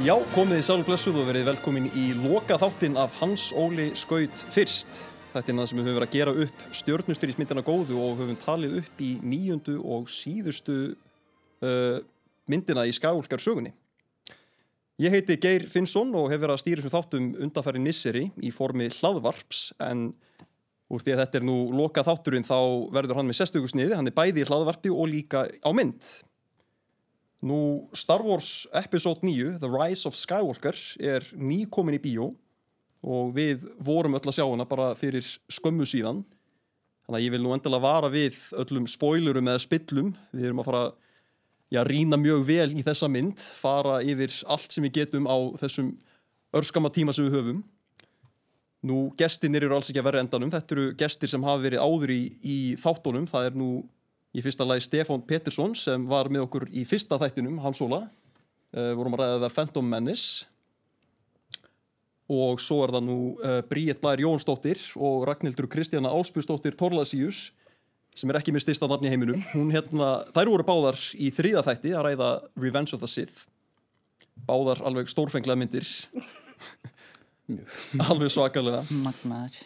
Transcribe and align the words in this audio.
Já, 0.00 0.14
komið 0.32 0.62
í 0.62 0.64
Sálu 0.64 0.84
Blessuð 0.88 1.18
og 1.20 1.26
verið 1.28 1.50
velkomin 1.50 1.90
í 1.92 2.06
loka 2.16 2.56
þáttinn 2.56 2.94
af 2.96 3.18
Hans 3.18 3.50
Óli 3.52 3.90
Skaut 3.98 4.44
fyrst. 4.48 4.88
Þetta 5.34 5.52
er 5.52 5.58
það 5.58 5.66
sem 5.68 5.76
við 5.76 5.82
höfum 5.84 5.98
verið 5.98 6.06
að 6.06 6.14
gera 6.14 6.32
upp 6.44 6.62
stjórnustyrjismyndina 6.78 7.64
góðu 7.66 7.98
og 8.00 8.14
höfum 8.22 8.38
talið 8.40 8.78
upp 8.80 9.02
í 9.04 9.10
nýjundu 9.20 9.74
og 9.84 10.08
síðustu 10.08 10.76
uh, 10.94 11.98
myndina 12.48 12.86
í 12.88 12.94
skálkar 12.96 13.44
sögunni. 13.44 13.74
Ég 15.04 15.12
heiti 15.12 15.36
Geir 15.42 15.68
Finnsson 15.68 16.16
og 16.16 16.32
hef 16.32 16.40
verið 16.40 16.56
að 16.56 16.62
stýra 16.64 16.86
sem 16.86 16.96
þáttum 16.96 17.28
undanfæri 17.36 17.84
Nisseri 17.84 18.24
í 18.40 18.54
formi 18.56 18.88
hlaðvarps 19.02 19.66
en 19.84 20.14
úr 20.88 21.04
því 21.04 21.18
að 21.18 21.24
þetta 21.26 21.40
er 21.42 21.48
nú 21.50 21.58
loka 21.76 22.08
þátturinn 22.08 22.48
þá 22.48 22.56
verður 22.96 23.20
hann 23.20 23.28
með 23.28 23.42
sestökusniði, 23.42 24.00
hann 24.00 24.08
er 24.08 24.16
bæði 24.16 24.46
í 24.46 24.48
hlaðvarpi 24.48 24.96
og 24.96 25.12
líka 25.12 25.44
á 25.44 25.70
mynd. 25.76 26.08
Nú, 27.40 27.88
Star 27.96 28.20
Wars 28.20 28.68
Episode 28.76 29.24
9, 29.24 29.58
The 29.62 29.68
Rise 29.70 30.04
of 30.08 30.16
Skywalker, 30.16 30.76
er 31.00 31.24
nýkomin 31.32 31.96
í 31.96 32.02
bíó 32.02 32.34
og 33.00 33.30
við 33.32 33.62
vorum 33.80 34.18
öll 34.18 34.26
að 34.28 34.36
sjá 34.36 34.44
hana 34.44 34.66
bara 34.68 34.90
fyrir 34.98 35.24
skömmu 35.48 35.86
síðan. 35.88 36.20
Þannig 37.06 37.16
að 37.16 37.24
ég 37.24 37.32
vil 37.32 37.40
nú 37.46 37.54
endilega 37.56 37.86
vara 37.86 38.10
við 38.12 38.36
öllum 38.60 38.84
spoilerum 38.90 39.48
eða 39.48 39.62
spillum. 39.64 40.10
Við 40.36 40.50
erum 40.50 40.60
að 40.60 40.68
fara 40.68 40.82
að 41.80 41.88
rýna 41.88 42.18
mjög 42.20 42.44
vel 42.44 42.68
í 42.76 42.84
þessa 42.84 43.08
mynd, 43.08 43.40
fara 43.40 44.02
yfir 44.04 44.36
allt 44.44 44.76
sem 44.76 44.84
við 44.84 44.98
getum 45.00 45.24
á 45.24 45.36
þessum 45.62 45.94
örskama 46.60 46.92
tíma 46.92 47.16
sem 47.16 47.24
við 47.24 47.38
höfum. 47.38 47.64
Nú, 48.84 48.98
gestinir 49.16 49.64
eru 49.64 49.78
alls 49.78 49.88
ekki 49.88 50.00
að 50.00 50.10
vera 50.10 50.20
endanum. 50.20 50.52
Þetta 50.52 50.76
eru 50.76 50.86
gestir 51.00 51.32
sem 51.32 51.48
hafa 51.48 51.64
verið 51.64 51.80
áður 51.84 52.12
í, 52.12 52.20
í 52.44 52.58
þáttunum. 52.80 53.24
Það 53.32 53.48
er 53.48 53.58
nú 53.60 53.70
í 54.36 54.42
fyrsta 54.44 54.66
lagi 54.66 54.84
Stefán 54.86 55.22
Pettersson 55.26 55.74
sem 55.78 56.06
var 56.10 56.30
með 56.32 56.46
okkur 56.46 56.68
í 56.70 56.84
fyrsta 56.88 57.18
þættinum, 57.20 57.58
Hans 57.64 57.80
Óla. 57.84 58.04
Uh, 58.70 58.92
vorum 58.98 59.16
að 59.16 59.24
ræða 59.24 59.38
það 59.44 59.54
Phantom 59.56 59.88
Menace. 59.90 60.46
Og 62.30 62.60
svo 62.62 62.84
er 62.84 62.94
það 62.94 63.06
nú 63.08 63.18
uh, 63.42 63.58
Bríett 63.66 64.02
Blær 64.02 64.22
Jónsdóttir 64.22 64.82
og 64.98 65.24
Ragnhildur 65.26 65.66
Kristjana 65.70 66.12
Áspjúsdóttir 66.14 66.78
Torlasíus 66.78 67.48
sem 68.14 68.30
er 68.30 68.38
ekki 68.40 68.54
með 68.54 68.66
styrsta 68.66 68.88
nafn 68.90 69.06
í 69.06 69.10
heiminum. 69.10 69.42
Hún 69.54 69.72
hérna, 69.74 70.20
þær 70.34 70.52
voru 70.52 70.66
báðar 70.66 70.98
í 71.18 71.30
þrýða 71.34 71.64
þætti 71.66 71.94
að 71.96 72.06
ræða 72.08 72.30
Revenge 72.58 72.94
of 72.94 73.02
the 73.02 73.10
Sith. 73.10 73.44
Báðar 74.46 74.82
alveg 74.86 75.10
stórfenglega 75.10 75.58
myndir. 75.58 75.90
Alveg 78.06 78.30
svakalega. 78.30 78.84
Magnaður 79.02 79.58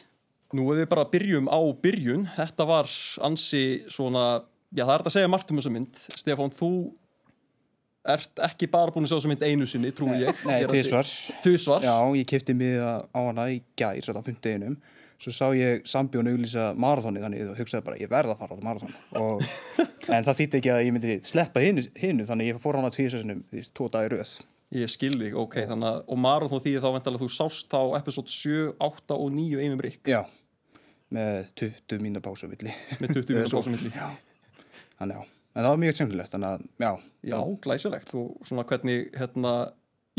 Nú 0.54 0.68
ef 0.70 0.78
við 0.78 0.90
bara 0.92 1.06
byrjum 1.10 1.48
á 1.50 1.58
byrjun, 1.82 2.28
þetta 2.36 2.64
var 2.68 2.90
ansi 3.26 3.82
svona, 3.90 4.44
já 4.74 4.82
það 4.84 4.92
er 4.94 5.02
þetta 5.02 5.10
að 5.10 5.16
segja 5.16 5.30
margt 5.32 5.50
um 5.50 5.60
þessa 5.60 5.72
mynd. 5.74 6.00
Stefán, 6.18 6.52
þú 6.54 6.70
ert 8.14 8.42
ekki 8.44 8.68
bara 8.72 8.92
búin 8.92 9.06
að 9.06 9.12
sjá 9.12 9.16
þessa 9.18 9.30
mynd 9.32 9.46
einu 9.46 9.68
sinni, 9.70 9.92
trú 9.96 10.10
ég. 10.18 10.42
Nei, 10.48 10.66
tvísvar. 10.70 11.08
Tvísvar? 11.44 11.86
Já, 11.86 11.96
ég 12.18 12.28
kipti 12.28 12.56
mig 12.58 12.76
á 12.82 13.00
hana 13.14 13.48
í 13.52 13.62
gær, 13.78 14.00
þetta 14.02 14.20
á 14.20 14.26
fymteginum. 14.26 14.76
Svo 15.24 15.30
sá 15.32 15.46
ég 15.56 15.84
sambjón 15.88 16.28
auglýsa 16.28 16.72
marathóni 16.76 17.22
þannig 17.22 17.46
og 17.52 17.60
hugsaði 17.62 17.86
bara, 17.86 18.00
ég 18.02 18.10
verða 18.10 18.34
að 18.34 18.42
fara 18.42 18.58
á 18.58 18.66
marathón. 18.66 18.96
Og, 19.20 19.44
en 20.14 20.26
það 20.26 20.40
þýtti 20.40 20.60
ekki 20.60 20.72
að 20.74 20.82
ég 20.82 20.96
myndi 20.96 21.18
sleppa 21.24 21.62
hinnu, 21.62 21.86
hinnu 22.02 22.26
þannig 22.28 22.50
ég 22.50 22.60
fór 22.60 22.80
hana 22.80 22.90
tvísarsinum 22.92 23.44
því 23.52 23.64
tvo 23.70 23.88
dagi 23.94 24.10
rauð. 24.12 24.34
Ég 24.74 24.90
skilði, 24.90 25.30
ok, 25.38 25.60
þannig 25.70 25.92
að, 25.92 26.00
og 26.10 26.18
marathón 26.18 26.64
því 26.64 26.74
þá 26.82 26.88
vendalega 26.96 27.22
þú 27.22 27.30
sást 27.30 27.70
þá 27.70 27.94
episode 28.00 28.34
7, 28.34 28.72
8 28.82 29.20
og 29.22 29.30
9 29.38 29.62
einum 29.62 29.84
rikk. 29.86 30.02
Já 30.10 30.24
með 31.14 31.48
20 31.60 32.02
mínu 32.02 32.22
pásu 32.24 32.48
milli 32.50 32.72
með 32.98 33.20
20 33.20 33.36
mínu 33.36 33.50
pásu 33.52 33.72
milli 33.74 33.92
þannig 35.00 35.18
já, 35.18 35.30
en 35.54 35.62
það 35.62 35.70
var 35.70 35.82
mjög 35.84 35.98
semtilegt 35.98 36.34
þannig 36.34 36.50
að, 36.50 36.68
já 36.84 36.92
já, 37.30 37.38
glæsilegt. 37.64 38.14
Og 38.18 38.46
svona 38.48 38.66
hvernig, 38.68 39.08
hérna 39.18 39.54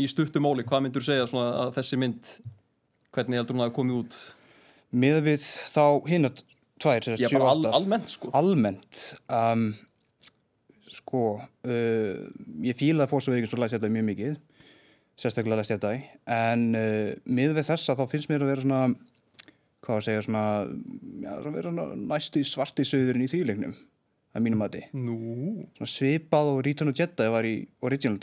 í 0.00 0.08
stuttumóli, 0.10 0.66
hvað 0.68 0.86
myndur 0.86 1.06
segja 1.06 1.28
svona 1.30 1.64
að 1.64 1.72
þessi 1.78 2.00
mynd 2.00 2.34
hvernig 3.16 3.40
heldur 3.40 3.56
hún 3.56 3.66
að 3.66 3.74
komið 3.76 4.02
út? 4.02 4.18
Með 4.96 5.22
við 5.26 5.46
þá 5.72 5.84
hinn 6.10 6.28
að 6.28 6.42
tvær 6.82 7.08
já, 7.16 7.28
bara 7.32 7.52
al, 7.54 7.66
almennt 7.78 8.12
sko. 8.12 8.30
Almennt 8.36 9.02
um, 9.32 9.70
sko 10.92 11.22
uh, 11.40 12.26
ég 12.64 12.76
fílaði 12.76 13.10
fórsveigin 13.10 13.48
svo 13.50 13.60
læst 13.60 13.76
þetta 13.76 13.92
mjög 13.92 14.08
mikið 14.10 14.36
sérstaklega 15.16 15.62
læst 15.62 15.72
þetta 15.72 15.94
en 16.36 16.66
uh, 16.76 17.12
með 17.24 17.56
við 17.56 17.68
þessa 17.70 17.96
þá 17.96 18.04
finnst 18.12 18.30
mér 18.30 18.44
að 18.44 18.52
vera 18.52 18.64
svona 18.66 18.82
hvað 19.86 20.00
að 20.00 20.06
segja 20.08 20.24
svona, 20.26 20.44
já, 21.22 21.32
svona, 21.40 21.64
svona 21.64 21.86
næstu 22.12 22.42
svarti 22.44 22.86
söðurinn 22.88 23.24
í 23.24 23.30
þýleiknum 23.32 23.76
að 24.36 24.44
mínum 24.44 24.64
þið 24.66 24.84
Nú. 25.00 25.16
Svipað 25.88 26.52
og 26.52 26.60
Return 26.66 26.92
of 26.92 26.98
Jedi 27.00 27.30
var 27.32 27.48
í 27.48 27.56
original 27.86 28.20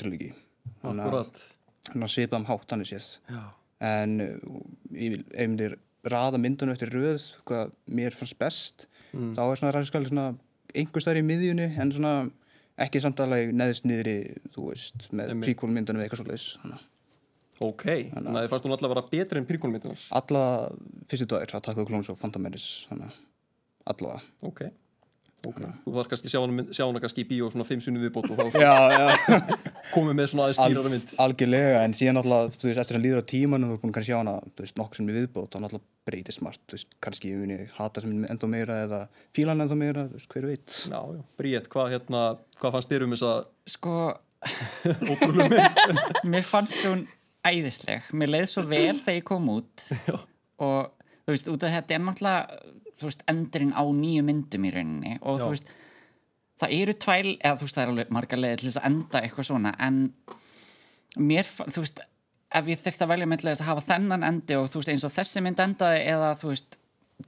að 2.07 2.13
svipað 2.13 2.39
um 2.41 2.47
hátt 2.49 2.73
hann 2.73 2.85
er 2.85 2.89
séð. 2.89 3.09
Já. 3.29 3.43
en 3.83 4.15
ég 4.95 5.15
vil 5.15 5.23
einmitt 5.35 5.79
raða 6.07 6.39
myndunum 6.39 6.75
eftir 6.75 6.91
röð 6.91 7.25
hvað 7.47 7.73
mér 7.95 8.15
fannst 8.15 8.37
best 8.39 8.87
mm. 9.11 9.33
þá 9.35 9.43
er 9.43 9.59
svona 9.59 9.73
ræðskali 9.75 10.09
svona 10.09 10.29
einhver 10.73 11.03
starf 11.03 11.19
í 11.19 11.25
miðjunni 11.25 11.67
en 11.79 11.93
svona 11.95 12.13
ekki 12.83 13.01
samtalega 13.03 13.53
neðist 13.55 13.87
niðri 13.87 14.17
þú 14.55 14.69
veist 14.71 15.07
með 15.15 15.37
príkólmyndunum 15.43 16.01
eða 16.01 16.09
eitthvað 16.09 16.23
svolítið 16.23 16.89
Ok, 17.63 17.83
þannig 17.85 18.33
að 18.33 18.41
þið 18.41 18.49
fannst 18.51 18.65
hún 18.65 18.73
alltaf 18.73 18.87
að 18.89 18.93
vera 18.95 19.03
betri 19.11 19.39
en 19.39 19.45
príkólmyndunar 19.47 20.05
Alla 20.17 20.45
fyrstu 21.11 21.27
dagir 21.29 21.53
að 21.55 21.67
taka 21.69 21.85
klóns 21.87 22.09
og 22.11 22.17
Phantom-Menace 22.19 22.87
allavega. 23.87 24.23
Ok, 24.47 24.63
okay. 25.49 25.71
þú 25.83 25.93
þarf 25.97 26.09
kannski 26.11 26.29
að 26.29 26.73
sjá 26.75 26.83
hana 26.85 27.01
kannski 27.03 27.23
í 27.23 27.27
bíó 27.29 27.49
svona 27.51 27.65
5 27.67 27.83
sunni 27.85 28.01
viðbót 28.01 28.29
og 28.31 28.39
þá 28.39 28.59
já, 28.63 28.73
já. 28.93 29.39
komið 29.93 30.17
með 30.19 30.29
svona 30.31 30.45
aðeins 30.47 30.59
skýrara 30.61 30.91
mynd. 30.93 31.13
Al, 31.13 31.25
Algjörlega, 31.25 31.81
en 31.83 31.95
síðan 31.97 32.21
alltaf, 32.21 32.57
þú 32.59 32.69
veist, 32.69 32.81
eftir 32.83 32.99
að 32.99 33.05
líður 33.05 33.23
á 33.23 33.25
tíman 33.33 33.67
og 33.67 33.73
þú 33.73 33.91
að 33.93 34.07
sjá 34.09 34.15
hana, 34.19 34.35
þú 34.49 34.65
veist, 34.65 34.77
nokkur 34.79 34.99
sem 34.99 35.09
er 35.09 35.19
viðbót 35.19 35.55
þá 35.55 35.59
alltaf 35.61 35.85
breytist 36.07 36.43
margt, 36.43 36.61
þú 36.67 36.77
veist, 36.77 36.95
kannski 37.03 37.31
ég 37.31 37.41
muni 37.43 37.57
hata 37.77 38.03
sem 38.03 38.27
enda 38.27 38.51
meira 38.51 38.79
eða 38.83 39.01
fílan 39.35 39.63
enda 39.63 39.79
meira, 39.79 40.05
þú 40.11 40.19
veist, 40.19 40.29
hver 40.33 40.47
veit. 40.51 40.77
Já, 40.91 40.99
já, 40.99 41.23
Bríett, 41.39 41.69
hvað, 41.71 41.91
hérna, 41.95 42.23
hvað 42.59 42.77
fannst 42.77 42.93
þér 42.93 43.07
um 43.07 43.15
þessa 43.15 43.33
Sko, 43.73 43.97
mér 46.33 46.43
fannst 46.43 46.83
hún 46.83 47.05
æðisleg, 47.47 48.09
mér 48.15 48.33
leiði 48.35 48.49
svo 48.51 48.65
vel 48.67 48.97
þegar 48.99 49.19
ég 49.19 49.27
kom 49.27 49.47
út. 49.53 49.85
Og 50.63 50.91
þú 51.23 51.35
veist, 51.35 51.51
út 51.51 51.63
af 51.63 51.75
þetta 51.77 51.95
er 51.95 52.03
náttúrulega 52.03 52.82
þú 52.99 53.09
veist, 53.09 53.25
endurinn 53.31 53.75
á 53.75 53.83
nýju 53.83 54.23
myndum 54.27 54.67
í 54.67 54.73
rauninni 54.73 55.17
og 55.21 55.39
Já. 55.39 55.43
þú 55.45 55.49
veist 55.55 55.73
það 56.63 56.75
eru 56.79 56.95
tvæl, 57.01 57.35
eða 57.39 57.57
þú 57.57 57.67
veist, 57.67 57.77
það 57.77 57.83
er 57.83 57.93
alveg 57.93 58.13
marga 58.13 58.39
leiði 58.39 58.59
til 58.61 58.69
þess 58.69 58.81
að 58.81 58.89
enda 58.89 59.21
eitthvað 59.23 59.49
svona 59.49 59.73
en 59.83 59.99
mér, 61.19 61.49
þú 61.49 61.83
veist 61.83 62.03
ef 62.53 62.69
ég 62.69 62.79
þurfti 62.83 63.05
að 63.05 63.11
velja 63.13 63.29
myndlega 63.29 63.55
þess 63.55 63.65
að 63.65 63.71
hafa 63.71 63.85
þennan 63.87 64.25
endi 64.27 64.57
og 64.59 64.69
þú 64.69 64.81
veist, 64.81 64.93
eins 64.93 65.05
og 65.07 65.13
þessi 65.13 65.43
mynd 65.43 65.61
endaði 65.63 66.05
eða 66.13 66.31
þú 66.39 66.51
veist, 66.53 66.79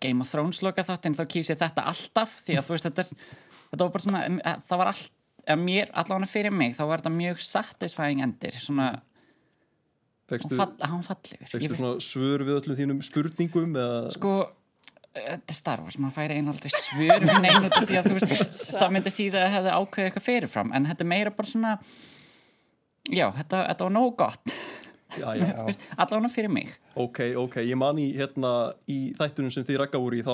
Game 0.01 0.21
of 0.21 0.29
Thrones 0.29 0.61
loka 0.65 0.83
þáttinn 0.85 1.15
þá 1.17 1.23
kýs 1.31 1.51
ég 1.53 1.59
þetta 1.61 1.85
alltaf 1.89 2.33
því 2.43 2.57
að 2.59 2.67
þú 2.67 2.75
veist, 2.75 2.87
þetta, 2.89 3.05
er, 3.05 3.27
þetta 3.71 3.87
var 3.87 3.93
bara 3.95 4.05
svona 4.05 4.55
það 4.67 4.81
var 4.81 4.91
allt, 4.91 5.11
eða 5.45 5.59
mér, 5.61 5.91
allavega 5.93 6.29
fyrir 6.29 6.55
mig 6.55 6.77
þá 6.77 6.83
var 6.89 7.03
þetta 7.03 7.15
mjög 7.15 7.43
satisfying 7.45 8.23
endir 8.25 8.57
svona, 8.59 8.89
Fekstu, 10.25 10.57
hann 10.57 11.03
fall, 11.05 11.19
Ég 11.37 11.49
fekstu 11.51 11.77
svona 11.77 11.97
svör 12.01 12.41
við 12.47 12.55
öllum 12.57 12.77
þínum 12.79 13.01
spurningum 13.05 13.75
eða 13.77 14.13
sko 14.15 14.31
þetta 15.15 15.53
er 15.53 15.57
Star 15.57 15.83
Wars, 15.83 15.97
maður 16.01 16.17
færi 16.17 16.37
einu 16.39 16.51
aldrei 16.51 16.71
svör 16.73 17.23
við 17.23 17.41
neinu 17.43 17.67
út 17.69 17.77
af 17.77 17.87
því 17.87 17.99
að 17.99 18.09
þú 18.09 18.15
veist 18.17 18.63
það 18.79 18.95
myndi 18.95 19.13
því 19.15 19.27
að 19.31 19.37
það 19.37 19.53
hefði 19.55 19.75
ákveðið 19.79 20.09
eitthvað 20.09 20.25
fyrirfram 20.27 20.73
en 20.75 20.89
þetta 20.91 21.05
er 21.05 21.11
meira 21.11 21.35
bara 21.35 21.51
svona 21.51 21.75
já, 23.09 23.27
þetta, 23.37 23.61
þetta 23.69 23.87
var 23.87 23.95
nógu 23.95 24.15
gott. 24.19 24.55
Allavega 25.15 26.31
fyrir 26.33 26.51
mig. 26.51 26.73
Ok, 26.99 27.21
ok, 27.39 27.61
ég 27.63 27.77
man 27.79 27.99
í 28.01 28.09
hérna 28.17 28.51
í 28.91 29.13
þættunum 29.15 29.53
sem 29.53 29.63
þið 29.63 29.79
rakka 29.85 30.01
úr 30.03 30.17
í 30.17 30.23
þá 30.25 30.33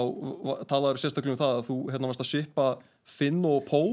talaður 0.70 1.02
sérstaklega 1.04 1.36
um 1.36 1.42
það 1.44 1.60
að 1.60 1.68
þú 1.68 1.78
hérna 1.92 2.10
varst 2.10 2.24
að 2.24 2.32
svipa 2.32 2.66
Finn 3.06 3.44
og 3.46 3.62
Pó 3.68 3.84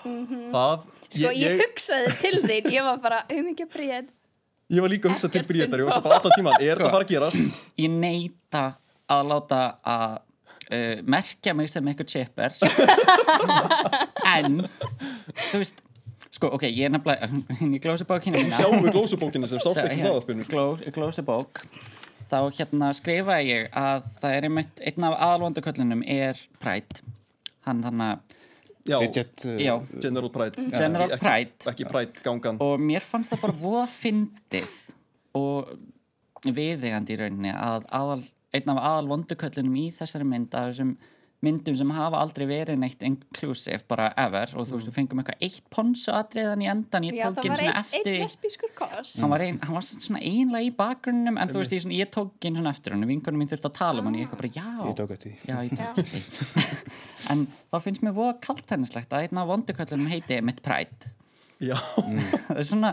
Það 0.00 0.88
Sko, 1.10 1.32
ég, 1.34 1.58
hugsaði 1.58 2.10
til 2.20 2.36
þín, 2.46 2.70
ég 2.72 2.84
var 2.86 3.00
bara, 3.02 3.24
um 3.34 3.48
ekki 3.50 3.66
að 3.66 3.72
bríða 3.74 4.00
Ég 4.70 4.84
var 4.84 4.92
líka 4.92 5.08
að 5.10 5.16
hugsa 5.16 5.28
til 5.34 5.42
Bríetar, 5.48 5.82
ég 5.82 5.88
var 5.88 6.04
bara 6.04 6.20
alltaf 6.20 6.36
tíman, 6.38 6.54
er 6.62 6.78
þetta 6.78 6.86
að 6.86 6.94
fara 6.94 7.06
að 7.06 7.10
gerast? 7.10 7.62
ég 7.82 7.90
neita 7.90 8.62
að 9.10 9.30
láta 9.32 9.60
að 9.82 10.16
uh, 10.16 10.96
merkja 11.10 11.54
mig 11.58 11.70
sem 11.72 11.92
eitthvað 11.92 12.10
chipper. 12.14 12.58
En 14.30 14.60
þú 15.50 15.58
veist 15.58 15.80
sko, 16.30 16.50
ok, 16.54 16.66
ég 16.70 16.86
er 16.86 16.92
nefnilega 16.94 17.26
hinn 17.58 17.72
í 17.74 17.80
glósubókinu 17.82 18.38
mína. 18.38 18.54
Sjáum 18.54 18.84
við 18.84 18.94
glósubókina 18.94 19.48
sem 19.50 19.60
sást 19.62 19.80
ekki 19.82 20.04
hraðarpinu 20.04 20.46
gló, 20.48 20.66
glósubók. 20.94 21.64
Þá 22.30 22.36
hérna 22.60 22.92
skrifaði 22.94 23.48
ég 23.50 23.72
að 23.74 24.04
það 24.20 24.36
er 24.36 24.46
einmitt 24.46 24.82
einn 24.86 25.06
af 25.08 25.16
aðalvondaköllunum 25.26 26.04
er 26.06 26.38
Pride. 26.62 27.02
Hann 27.66 27.82
þannig 27.86 28.12
að 28.12 28.36
Já, 28.88 28.96
Richard, 29.02 29.42
uh, 29.44 29.58
já, 29.60 29.74
General 30.00 30.30
Pride. 30.32 30.62
General 30.72 31.10
Ekki- 31.10 31.20
Pride. 31.20 31.66
Ekki 31.74 31.88
Pride 31.90 32.22
gangan 32.24 32.60
og 32.64 32.80
mér 32.80 33.04
fannst 33.04 33.34
það 33.34 33.42
bara 33.44 33.56
voða 33.60 33.82
fyndið 33.92 34.70
og 35.36 35.74
viðegandi 36.46 37.12
í 37.14 37.18
rauninni 37.20 37.52
að 37.52 37.84
aðal, 37.98 38.22
einn 38.56 38.74
af 38.74 38.82
aðal 38.82 39.08
vonduköllunum 39.14 39.80
í 39.80 39.88
þessari 39.94 40.26
mynd 40.28 40.54
að 40.54 40.70
þessum 40.72 40.94
myndum 41.40 41.76
sem 41.76 41.90
hafa 41.96 42.18
aldrei 42.20 42.44
verið 42.48 42.76
neitt 42.82 43.00
inclusive 43.06 43.80
bara 43.88 44.10
ever 44.20 44.50
og 44.60 44.66
þú 44.68 44.76
veist, 44.76 44.88
við 44.90 44.96
fengum 44.98 45.22
eitthvað 45.22 45.44
eitt 45.46 45.68
ponsu 45.72 46.12
atriðan 46.12 46.64
í 46.64 46.68
endan 46.68 47.06
ég 47.08 47.16
tók 47.16 47.38
svona 47.40 47.56
einn 47.56 47.70
ein 47.70 47.78
eftir 47.80 49.22
hann 49.22 49.32
var, 49.32 49.44
ein, 49.46 49.60
hann 49.62 49.76
var 49.78 49.86
svona 49.86 50.20
einlega 50.20 50.66
í 50.66 50.72
bakgrunnum 50.76 51.38
en 51.40 51.52
þú 51.52 51.62
veist, 51.62 51.72
ég, 51.72 51.84
svona, 51.86 51.96
ég 51.96 52.10
tók 52.12 52.48
inn 52.48 52.58
svona 52.58 52.74
eftir 52.74 52.92
hann 52.92 53.08
vingunum 53.08 53.40
mín 53.40 53.48
þurfti 53.48 53.70
að 53.70 53.78
tala 53.78 54.04
um 54.04 54.10
hann, 54.10 54.18
ég 54.20 54.28
eitthvað 54.28 54.42
bara, 54.42 54.52
já. 54.58 54.68
Ég 54.84 54.98
tók 54.98 55.14
eftir 55.16 55.32
já, 55.48 55.56
ég 55.64 55.72
tók 55.80 56.02
eftir 56.04 56.68
en 57.32 57.46
þá 57.72 57.78
finnst 57.86 58.04
mér 58.04 58.16
voða 58.18 58.36
kaltennislegt 58.44 59.16
að 59.16 59.30
einn 59.30 59.40
af 59.40 59.48
vonduköllunum 59.48 60.12
heiti 60.12 60.42
mitt 60.44 60.60
Pride. 60.66 61.14
Já, 61.56 61.78
það 62.50 62.60
er 62.60 62.68
svona 62.68 62.92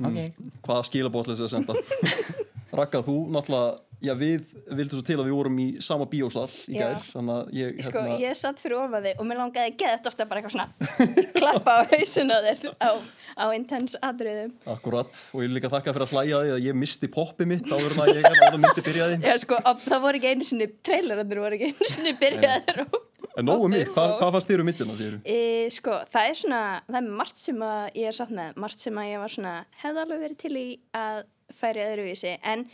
ok, 0.00 0.18
hvaða 0.64 0.88
skilabótlis 0.88 1.44
að 1.44 1.52
senda 1.52 1.76
Raka, 2.72 3.02
þú 3.06 3.16
náttúrulega 3.34 3.80
Já, 4.02 4.16
við 4.18 4.48
vildum 4.74 4.98
svo 4.98 5.04
til 5.06 5.14
að 5.20 5.28
við 5.28 5.34
vorum 5.38 5.58
í 5.62 5.64
sama 5.86 6.08
bíósal 6.10 6.48
í 6.66 6.74
gær, 6.74 6.96
þannig 7.12 7.36
að 7.36 7.50
ég 7.54 7.76
Sko, 7.86 8.00
hérna, 8.02 8.16
ég 8.18 8.38
satt 8.40 8.58
fyrir 8.58 8.80
ofan 8.80 9.04
þig 9.04 9.20
og 9.22 9.28
mér 9.28 9.38
langaði 9.38 9.74
geðt 9.78 10.08
ofta 10.10 10.24
bara 10.26 10.40
eitthvað 10.42 10.56
svona 10.56 10.96
klappa 11.38 11.74
á 11.78 11.80
hausina 11.92 12.40
þér 12.42 12.64
á, 12.82 12.90
á 13.38 13.44
intens 13.54 13.94
atriðum. 14.02 14.56
Akkurat, 14.74 15.06
og 15.30 15.44
ég 15.44 15.52
vil 15.52 15.54
líka 15.54 15.70
þakka 15.70 15.94
fyrir 15.94 16.06
að 16.08 16.14
hlæja 16.16 16.40
því 16.42 16.50
að 16.56 16.66
ég 16.66 16.80
misti 16.82 17.10
poppi 17.14 17.46
mitt 17.46 17.70
áður 17.70 17.94
en 17.94 18.02
að 18.02 18.10
ég 18.16 18.26
áður 18.26 18.56
en 18.58 18.64
myndi 18.64 18.84
byrjaði 18.88 19.20
Já, 19.30 19.36
sko, 19.44 19.60
það 19.86 20.02
voru 20.08 20.18
ekki 20.22 20.32
einu 20.34 20.48
sinni, 20.50 20.68
trailerandur 20.82 21.42
voru 21.44 21.58
ekki 21.60 21.70
einu 21.70 21.90
sinni 21.94 22.14
byrjaðir 22.18 22.82
og... 22.88 22.98
En 23.38 23.46
nógu 23.46 23.68
mig, 23.70 23.86
og- 23.86 23.94
hvað, 23.94 24.16
hvað 24.18 24.32
fannst 24.34 24.50
þér 24.50 24.64
um 24.64 24.66
myndina, 24.72 24.96
segir 24.98 25.14
E, 25.30 25.38
sko, 25.78 26.00
það 26.10 26.32
er 26.32 26.40
svona, 26.42 26.64
það 26.90 26.98
er 27.04 27.14
margt 27.22 27.38
sem 27.38 27.62
að 27.68 27.84
ég 28.02 28.10
er 28.10 28.18
satt 28.18 28.34
með, 28.34 28.58
margt 28.66 28.82
sem 28.82 28.98
að 28.98 29.08
ég 29.12 29.22
var 29.22 29.32
svona, 29.36 29.54
hefði 29.84 30.02
alveg 30.02 30.24
verið 30.26 30.40
til 30.42 30.52
í 30.58 30.66
að 30.98 31.22
færi 31.56 31.84
öðruvísi, 31.84 32.36
en 32.42 32.66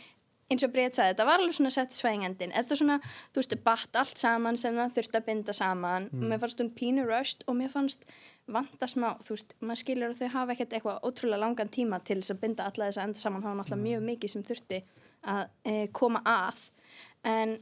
eins 0.49 0.65
og 0.65 0.71
Bríð 0.73 0.95
sagði, 0.97 1.13
þetta 1.13 1.25
var 1.27 1.41
alveg 1.41 1.55
svona 1.55 1.71
satisfying 1.73 2.25
endin, 2.25 2.53
þetta 2.55 2.77
svona, 2.79 2.97
þú 3.29 3.41
veist, 3.41 3.55
batt 3.65 3.99
allt 4.01 4.21
saman 4.21 4.57
sem 4.57 4.77
það 4.77 4.95
þurfti 4.95 5.19
að 5.19 5.27
binda 5.27 5.55
saman, 5.55 6.07
og 6.15 6.25
mér 6.31 6.41
fannst 6.41 6.63
hún 6.63 6.71
pínu 6.79 7.05
röst 7.05 7.45
og 7.45 7.57
mér 7.59 7.69
fannst 7.73 8.07
vanta 8.49 8.89
smá, 8.89 9.11
þú 9.25 9.35
veist, 9.35 9.53
maður 9.61 9.81
skilur 9.83 10.13
að 10.15 10.23
þau 10.23 10.31
hafa 10.35 10.55
ekkert 10.55 10.75
eitthvað 10.77 11.05
ótrúlega 11.05 11.43
langan 11.43 11.73
tíma 11.73 12.01
til 12.01 12.17
þess 12.21 12.33
að 12.33 12.41
binda 12.41 12.65
alla 12.65 12.89
þess 12.89 13.01
að 13.01 13.07
enda 13.09 13.21
saman, 13.21 13.43
það 13.45 13.53
var 13.53 13.59
náttúrulega 13.61 13.85
mjög 13.85 14.05
mikið 14.09 14.33
sem 14.33 14.45
þurfti 14.49 14.81
að 15.35 15.43
e, 15.69 15.75
koma 15.99 16.23
að, 16.25 16.65
en 17.29 17.57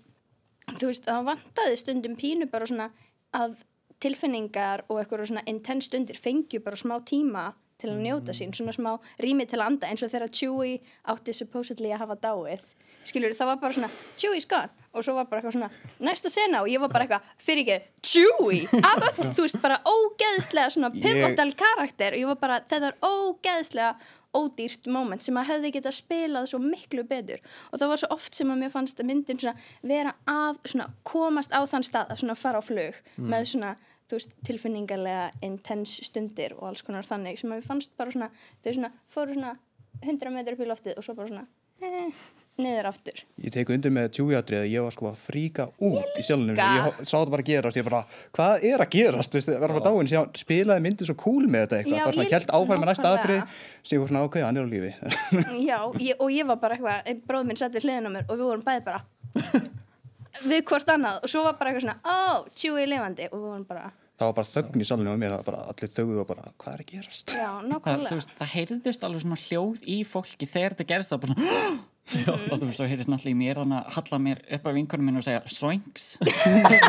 þú 0.77 0.91
veist, 0.93 1.09
það 1.09 1.27
vantaði 1.33 1.81
stundum 1.83 2.15
pínu 2.19 2.47
bara 2.53 2.69
svona 2.71 2.91
að 3.35 3.59
tilfinningar 4.03 4.85
og 4.87 5.01
eitthvað 5.01 5.27
svona 5.31 5.45
intense 5.49 5.89
stundir 5.89 6.19
fengju 6.21 6.61
bara 6.63 6.79
smá 6.79 6.95
tíma 7.03 7.49
til 7.77 7.91
að 7.93 8.01
njóta 8.03 8.35
sín, 8.35 8.53
svona 8.55 8.73
smá 8.75 8.95
rými 9.21 9.45
til 9.49 9.61
að 9.61 9.67
anda 9.69 9.91
eins 9.91 10.03
og 10.05 10.11
þegar 10.13 10.33
Chewie 10.33 10.81
átti 11.13 11.35
supposedly 11.37 11.93
að 11.93 12.03
hafa 12.03 12.19
dáið. 12.25 12.67
Skilur 13.07 13.35
það 13.37 13.51
var 13.53 13.59
bara 13.61 13.75
svona 13.77 13.89
Chewie's 14.19 14.47
gone 14.49 14.73
og 14.97 15.05
svo 15.05 15.13
var 15.15 15.27
bara 15.29 15.39
eitthvað 15.39 15.55
svona 15.55 15.69
næsta 16.03 16.31
sena. 16.33 16.63
Og 16.63 16.71
ég 16.71 16.81
var 16.81 16.91
bara 16.91 17.05
eitthvað 17.05 17.27
fyrir 17.39 17.63
ekki 17.63 18.07
Chewie, 18.07 18.67
af 18.81 19.03
upp, 19.11 19.19
þú 19.37 19.45
veist 19.45 19.59
bara 19.63 19.77
ógeðslega 19.85 20.73
svona 20.73 20.91
pivotal 20.95 21.51
karakter. 21.59 22.15
Og 22.17 22.23
ég 22.23 22.31
var 22.33 22.39
bara 22.41 22.61
þetta 22.65 22.91
er 22.91 22.97
ógeðslega 23.05 23.91
ódýrt 24.37 24.89
moment 24.91 25.23
sem 25.23 25.37
að 25.39 25.51
hefði 25.51 25.73
geta 25.77 25.93
spilað 25.95 26.49
svo 26.51 26.59
miklu 26.61 27.05
betur. 27.07 27.41
Og 27.71 27.79
það 27.79 27.93
var 27.93 28.01
svo 28.01 28.09
oft 28.17 28.37
sem 28.37 28.51
að 28.53 28.63
mér 28.63 28.73
fannst 28.73 28.99
að 29.01 29.09
myndin 29.11 29.39
svona 29.41 29.55
vera 29.81 30.15
af, 30.29 30.59
svona 30.65 30.89
komast 31.07 31.55
á 31.55 31.61
þann 31.69 31.85
stað 31.87 32.13
að 32.13 32.23
svona 32.23 32.37
fara 32.39 32.61
á 32.61 32.63
flug 32.65 32.99
með 33.17 33.47
svona 33.53 33.75
þú 34.07 34.17
veist, 34.19 34.33
tilfinningarlega 34.47 35.29
intense 35.45 36.07
stundir 36.07 36.55
og 36.57 36.69
alls 36.71 36.83
konar 36.87 37.07
þannig 37.07 37.39
sem 37.41 37.51
að 37.51 37.61
við 37.61 37.69
fannst 37.69 37.95
bara 37.99 38.13
svona, 38.13 38.31
þau 38.63 38.73
svona 38.73 38.91
fóru 39.11 39.37
svona 39.37 39.55
100 40.03 40.33
metrar 40.35 40.55
upp 40.57 40.63
í 40.63 40.69
loftið 40.69 40.99
og 40.99 41.05
svo 41.05 41.15
bara 41.17 41.31
svona 41.31 41.47
eh, 41.83 42.21
niður 42.61 42.87
aftur 42.89 43.19
Ég 43.43 43.53
tek 43.53 43.69
undir 43.73 43.93
með 43.93 44.07
tjújadrið 44.17 44.61
að 44.63 44.69
ég 44.71 44.85
var 44.85 44.95
sko 44.95 45.09
að 45.11 45.19
fríka 45.21 45.67
út 45.77 46.17
í 46.17 46.23
sjálfnum. 46.25 46.57
Ég 46.57 47.01
sá 47.03 47.15
þetta 47.17 47.33
bara 47.35 47.45
gerast, 47.49 47.77
ég 47.79 47.85
bara, 47.87 48.01
hvað 48.37 48.65
er 48.71 48.83
að 48.85 48.91
gerast? 48.95 49.31
Þú 49.33 49.39
veist, 49.39 49.51
það 49.51 49.61
var 49.65 49.73
bara 49.75 49.85
dáin, 49.85 50.09
síðan 50.11 50.31
spilaði 50.41 50.85
myndið 50.87 51.11
svo 51.11 51.17
cool 51.21 51.45
með 51.45 51.65
þetta 51.67 51.79
eitthvað. 51.81 51.99
Bara 52.01 52.15
svona 52.15 52.25
ég- 52.25 52.33
kjælt 52.33 52.55
áfæri 52.57 52.81
með 52.81 52.91
næsta 52.91 53.13
ég 53.87 54.01
var 54.01 54.09
svona, 54.11 54.23
ok, 54.27 54.39
hann 54.43 54.57
er 54.57 54.65
á 54.65 54.69
lífi. 54.73 54.93
Já, 55.69 55.79
ég, 56.01 56.15
og 56.19 56.33
ég 56.33 56.49
var 56.49 56.61
bara 56.63 56.79
eitthvað 56.79 57.21
bróð 57.29 57.47
minn 57.51 57.61
sett 57.61 57.77
við 57.77 57.85
hliðin 57.87 58.09
á 58.09 58.11
mér 58.17 58.25
og 58.27 58.35
við 58.35 58.47
vorum 58.49 58.65
bæði 58.65 58.83
bara 58.89 59.03
við 60.45 60.65
hvort 60.69 60.91
annað. 60.93 61.21
Og 61.23 61.33
svo 61.33 61.45
var 61.47 61.57
bara 61.59 61.71
eitthvað 61.71 61.87
svona, 61.87 61.99
ó, 62.03 62.17
oh, 62.37 62.51
tjúi 62.57 62.85
lifandi. 62.89 63.29
Og 63.31 63.39
við 63.39 63.47
vorum 63.47 63.65
bara, 63.69 63.89
það 64.17 64.31
var 64.31 64.37
bara 64.39 64.51
þögn 64.53 64.81
í 64.81 64.87
sjálfnum 64.87 65.11
og 65.13 65.19
mér, 65.21 65.33
það 65.33 65.43
var 65.43 65.49
bara 65.51 65.73
allir 65.73 65.93
þögðu 65.93 66.23
og 66.23 66.31
bara, 66.31 66.47
hvað 66.57 66.73
er 66.73 66.85
að 66.85 66.89
gerast? 66.93 67.35
já, 67.37 67.51
það, 67.85 68.07
veist, 68.15 68.33
það 68.39 68.55
heyrðist 68.55 69.05
alveg 69.05 69.23
svona 69.25 69.43
hljóð 69.43 69.85
í 69.85 69.99
fólki 70.07 70.49
þegar 70.49 70.75
þetta 70.75 70.89
gerist 70.93 71.13
það 71.13 71.23
bara 71.25 71.37
svona 71.37 71.77
og 72.07 72.53
þú 72.55 72.69
veist, 72.69 72.79
þá 72.79 72.87
heyrðist 72.87 73.11
náttúrulega 73.11 73.35
í 73.35 73.37
mér 73.37 73.59
þannig 73.61 73.77
að 73.77 73.95
halla 73.97 74.19
mér 74.23 74.41
upp 74.55 74.67
af 74.69 74.75
vinkunum 74.77 75.09
minn 75.09 75.19
og 75.19 75.25
segja 75.25 75.41
Sroinks 75.51 76.05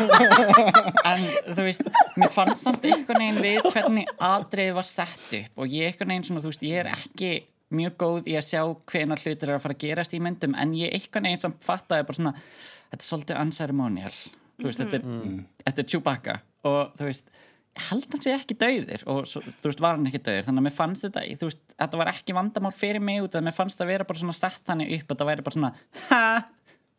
en 1.11 1.25
þú 1.51 1.65
veist, 1.67 1.89
mér 2.15 2.33
fannst 2.33 2.63
samt 2.63 2.87
einhvern 2.87 3.25
veginn 3.25 3.41
við 3.43 3.69
hvernig 3.73 4.13
atriðið 4.29 4.77
var 4.79 4.87
sett 4.87 5.33
upp 5.41 5.63
og 5.65 5.75
ég 5.75 5.91
einhvern 5.91 6.13
veginn 6.15 6.27
svona, 6.29 6.43
þú 6.45 6.53
veist, 6.53 6.67
ég 6.69 6.81
er 6.85 6.91
ekki 6.93 7.33
mjög 7.75 7.95
góð 8.01 8.29
í 8.31 8.35
að 8.39 8.47
sjá 8.47 8.61
hvenar 8.91 9.21
hlutir 9.21 9.51
er 9.51 9.57
að 9.57 9.63
fara 9.65 9.75
að 9.77 9.83
gerast 9.83 10.15
í 10.17 10.21
myndum 10.23 10.55
en 10.57 10.73
ég 10.77 10.95
einhvern 10.95 11.29
veginn 11.29 11.43
samt 11.43 11.61
bara 11.65 12.17
svona 12.17 12.33
þetta 12.89 12.99
er 12.99 13.05
svolítið 13.05 13.41
unceremonial. 13.43 14.17
Þú 14.59 14.67
veist, 14.67 14.81
þetta 14.81 14.99
er, 14.99 15.39
þetta 15.63 15.83
er 15.83 15.89
Chewbacca. 15.93 16.35
Og 16.69 16.99
þú 16.99 17.07
veist, 17.07 17.31
ég 17.77 17.87
held 17.87 18.07
hann 18.11 18.23
sé 18.25 18.35
ekki 18.35 18.57
dauður 18.59 19.03
og 19.13 19.19
svo, 19.29 19.41
þú 19.61 19.71
veist, 19.71 19.83
var 19.85 19.97
hann 19.97 20.09
ekki 20.09 20.21
dauður 20.25 20.47
þannig 20.49 20.63
að 20.63 20.67
mér 20.67 20.75
fannst 20.75 21.05
þetta, 21.05 21.25
þú 21.39 21.49
veist, 21.51 21.61
þetta 21.75 21.99
var 22.01 22.11
ekki 22.11 22.35
vandamál 22.35 22.73
fyrir 22.75 23.03
mig 23.05 23.21
út, 23.23 23.37
að 23.37 23.45
mér 23.47 23.55
fannst 23.55 23.79
það 23.79 23.91
vera 23.93 24.07
bara 24.09 24.21
svona 24.23 24.35
sett 24.35 24.73
hann 24.73 24.83
upp, 24.85 25.05
þetta 25.13 25.27
væri 25.29 25.45
bara 25.45 25.55
svona 25.55 25.71
ha, 26.09 26.23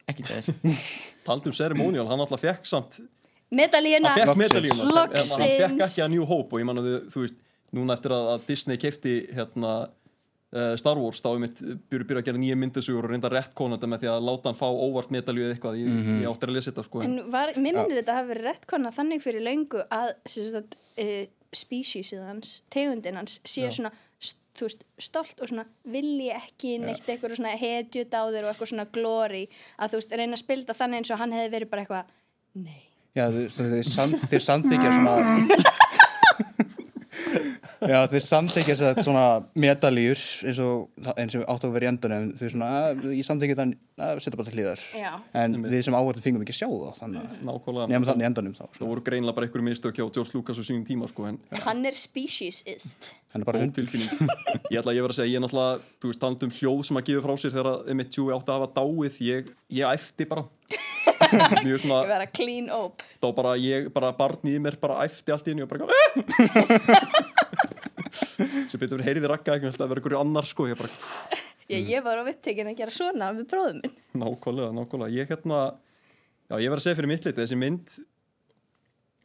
ekki 0.08 0.26
dauður. 0.31 0.78
Taldum 1.26 1.56
ceremonial, 1.58 2.06
hann 2.08 2.25
alltaf 2.25 2.46
fekk 2.46 2.70
samt 2.70 3.02
medalíuna, 3.50 4.14
Loksins. 4.94 5.32
Hann 5.34 5.55
fekk 5.58 5.87
ekki 5.88 6.05
að 6.05 6.12
New 6.14 6.26
Hope 6.31 6.55
og 6.55 6.62
ég 6.62 6.69
man 6.69 6.81
að 6.81 6.87
þú, 6.87 6.99
þú 7.12 7.25
veist, 7.25 7.40
núna 7.76 7.96
eftir 7.99 8.14
að, 8.14 8.28
að 8.34 8.44
Disney 8.46 8.81
kefti 8.81 9.14
hérna 9.34 9.73
Star 10.81 10.99
Wars 10.99 11.20
þá 11.23 11.29
er 11.37 11.43
mitt 11.44 11.61
byrju 11.62 12.06
byrju 12.08 12.20
að 12.23 12.26
gera 12.26 12.41
nýja 12.43 12.56
myndasugur 12.58 13.06
og 13.06 13.12
reynda 13.12 13.31
rétt 13.31 13.52
konanda 13.55 13.87
með 13.87 14.02
því 14.02 14.08
að 14.11 14.25
láta 14.26 14.50
hann 14.50 14.58
fá 14.58 14.67
óvart 14.67 15.12
medalíu 15.14 15.44
eða 15.47 15.55
eitthvað, 15.55 15.76
ég, 15.79 16.08
ég 16.25 16.31
átti 16.32 16.49
að 16.49 16.55
lesa 16.56 16.73
þetta 16.73 16.85
sko. 16.88 17.02
En, 17.06 17.19
var, 17.31 17.52
minnir 17.56 17.93
þetta 18.00 18.17
hafi 18.19 18.32
verið 18.32 18.49
rétt 18.50 18.67
konar 18.73 18.97
þannig 18.97 19.23
fyrir 19.23 19.44
löngu 19.47 19.85
að 19.94 20.11
sagt, 20.35 20.75
uh, 20.99 21.25
species 21.55 22.11
hans, 22.19 22.56
tegundin 22.75 23.19
hans 23.20 23.38
sé 23.47 23.69
svona 23.70 23.93
st- 24.19 24.42
þú 24.59 24.66
veist, 24.66 24.83
stolt 25.07 25.38
og 25.42 25.49
svona 25.52 25.64
vilji 25.87 26.33
ekki 26.35 26.75
neitt 26.83 27.07
eitthvað 27.07 27.37
svona 27.38 27.54
hetjudáður 27.59 28.45
og 28.49 28.50
eitthvað 28.52 28.73
svona 28.75 28.88
glory 28.95 29.45
að 29.78 29.95
þú 29.95 30.00
veist, 30.02 30.16
reyna 30.19 30.35
að 30.38 30.42
spilda 30.45 30.76
þannig 30.83 31.00
eins 31.04 31.14
og 31.14 31.23
hann 31.23 31.35
hefði 31.38 31.52
verið 31.54 31.71
bara 31.76 31.87
eitthvað 31.87 32.11
nei. 32.66 32.80
Já, 33.14 33.25
þeir 33.30 34.42
samþykja 34.45 34.90
svona 34.99 35.14
Já, 37.80 38.00
þeir 38.12 38.25
samþykja 38.26 38.75
þess 38.76 38.87
að 38.90 39.00
svona 39.06 39.25
medaljur 39.64 40.25
eins 40.49 40.58
og, 40.64 40.88
eins 41.14 41.37
og 41.38 41.46
áttu 41.49 41.68
að 41.70 41.76
vera 41.76 41.87
í 41.87 41.90
endan 41.90 42.16
en 42.16 42.26
þeir 42.37 42.52
svona, 42.54 42.70
að, 42.90 43.06
ég 43.16 43.26
samþykja 43.26 43.58
þann 43.60 43.75
að 44.00 44.20
setja 44.25 44.40
bara 44.40 44.50
til 44.50 44.58
hlýðar 44.58 44.84
en 45.40 45.56
við 45.64 45.87
sem 45.87 45.96
áhverjum 45.96 46.26
fengum 46.26 46.44
ekki 46.44 46.56
að 46.56 46.60
sjá 46.60 46.68
það 46.68 47.00
þannig 47.00 47.22
að 47.22 47.32
nefnum 47.92 48.08
þannig 48.10 48.26
í 48.26 48.28
endanum 48.28 48.56
þá 48.56 48.62
það 48.62 48.76
sko. 48.76 48.90
voru 48.90 49.04
greinlega 49.06 49.37
bara 49.38 49.49
einhverju 49.49 49.66
mistök 49.70 50.00
hjá 50.00 50.04
George 50.04 50.37
Lucas 50.37 50.60
á 50.60 50.64
sínum 50.66 50.84
tíma 50.88 51.08
sko 51.10 51.26
en 51.30 51.40
hann 51.64 51.82
er 51.88 51.96
speciesist. 51.96 53.12
Hann 53.30 53.44
er 53.44 53.49
bara 53.49 53.62
hund 53.62 53.76
ótilfinning 53.76 54.10
ég 54.72 54.80
ætla 54.80 54.92
að 54.92 54.99
ég 54.99 55.04
verð 55.06 55.14
að 55.14 55.18
segja, 55.20 55.32
ég 55.32 55.38
er 55.38 55.44
náttúrulega 55.44 55.82
þú 56.02 56.10
veist, 56.10 56.22
talandi 56.22 56.49
um 56.49 56.54
hljóð 56.56 56.80
sem 56.88 57.00
að 57.00 57.06
gefa 57.10 57.25
frá 57.26 57.34
sér 57.38 57.54
þegar 57.54 57.70
að 57.70 57.90
Emmett 57.94 58.14
Chewie 58.16 58.37
átti 58.37 58.50
að 58.50 58.58
hafa 58.58 58.72
dáið 58.80 59.20
ég, 59.28 59.52
ég 59.80 59.92
æfti 59.94 60.26
bara. 60.30 60.46
Mjög 61.64 61.76
ég 61.76 61.82
svona, 61.84 62.00
vera 62.08 62.26
clean 62.30 62.70
op 62.75 63.04
þá 63.20 63.28
bara 63.37 63.54
ég 63.60 63.90
bara 63.94 64.10
barn 64.16 64.50
í 64.50 64.56
mér 64.62 64.78
bara 64.82 65.04
æfti 65.04 65.34
allt 65.34 65.46
í 65.46 65.54
henni 65.54 65.66
og 65.66 65.70
bara 65.70 65.87
sem 68.70 68.82
betur 68.82 69.04
heyrði 69.04 69.30
rakka 69.30 69.56
ekki, 69.56 69.73
það 69.75 69.92
verður 69.92 70.02
einhverju 70.02 70.20
annar 70.20 70.49
sko, 70.49 70.68
ég 70.70 70.80
bara 70.80 70.90
ég, 71.70 71.90
ég 71.97 72.04
var 72.04 72.20
á 72.20 72.25
upptekinn 72.25 72.73
að 72.73 72.80
gera 72.80 72.94
svona 72.94 73.30
við 73.37 73.49
bróðum 73.52 73.80
minn. 73.85 73.99
Nákvæmlega, 74.23 74.75
nákvæmlega, 74.76 75.16
ég 75.16 75.30
hérna 75.35 75.61
já, 76.50 76.56
ég 76.59 76.73
verð 76.73 76.80
að 76.80 76.87
segja 76.88 77.00
fyrir 77.00 77.12
mitt 77.12 77.28
liti, 77.28 77.40
þessi 77.42 77.61
mynd 77.61 77.97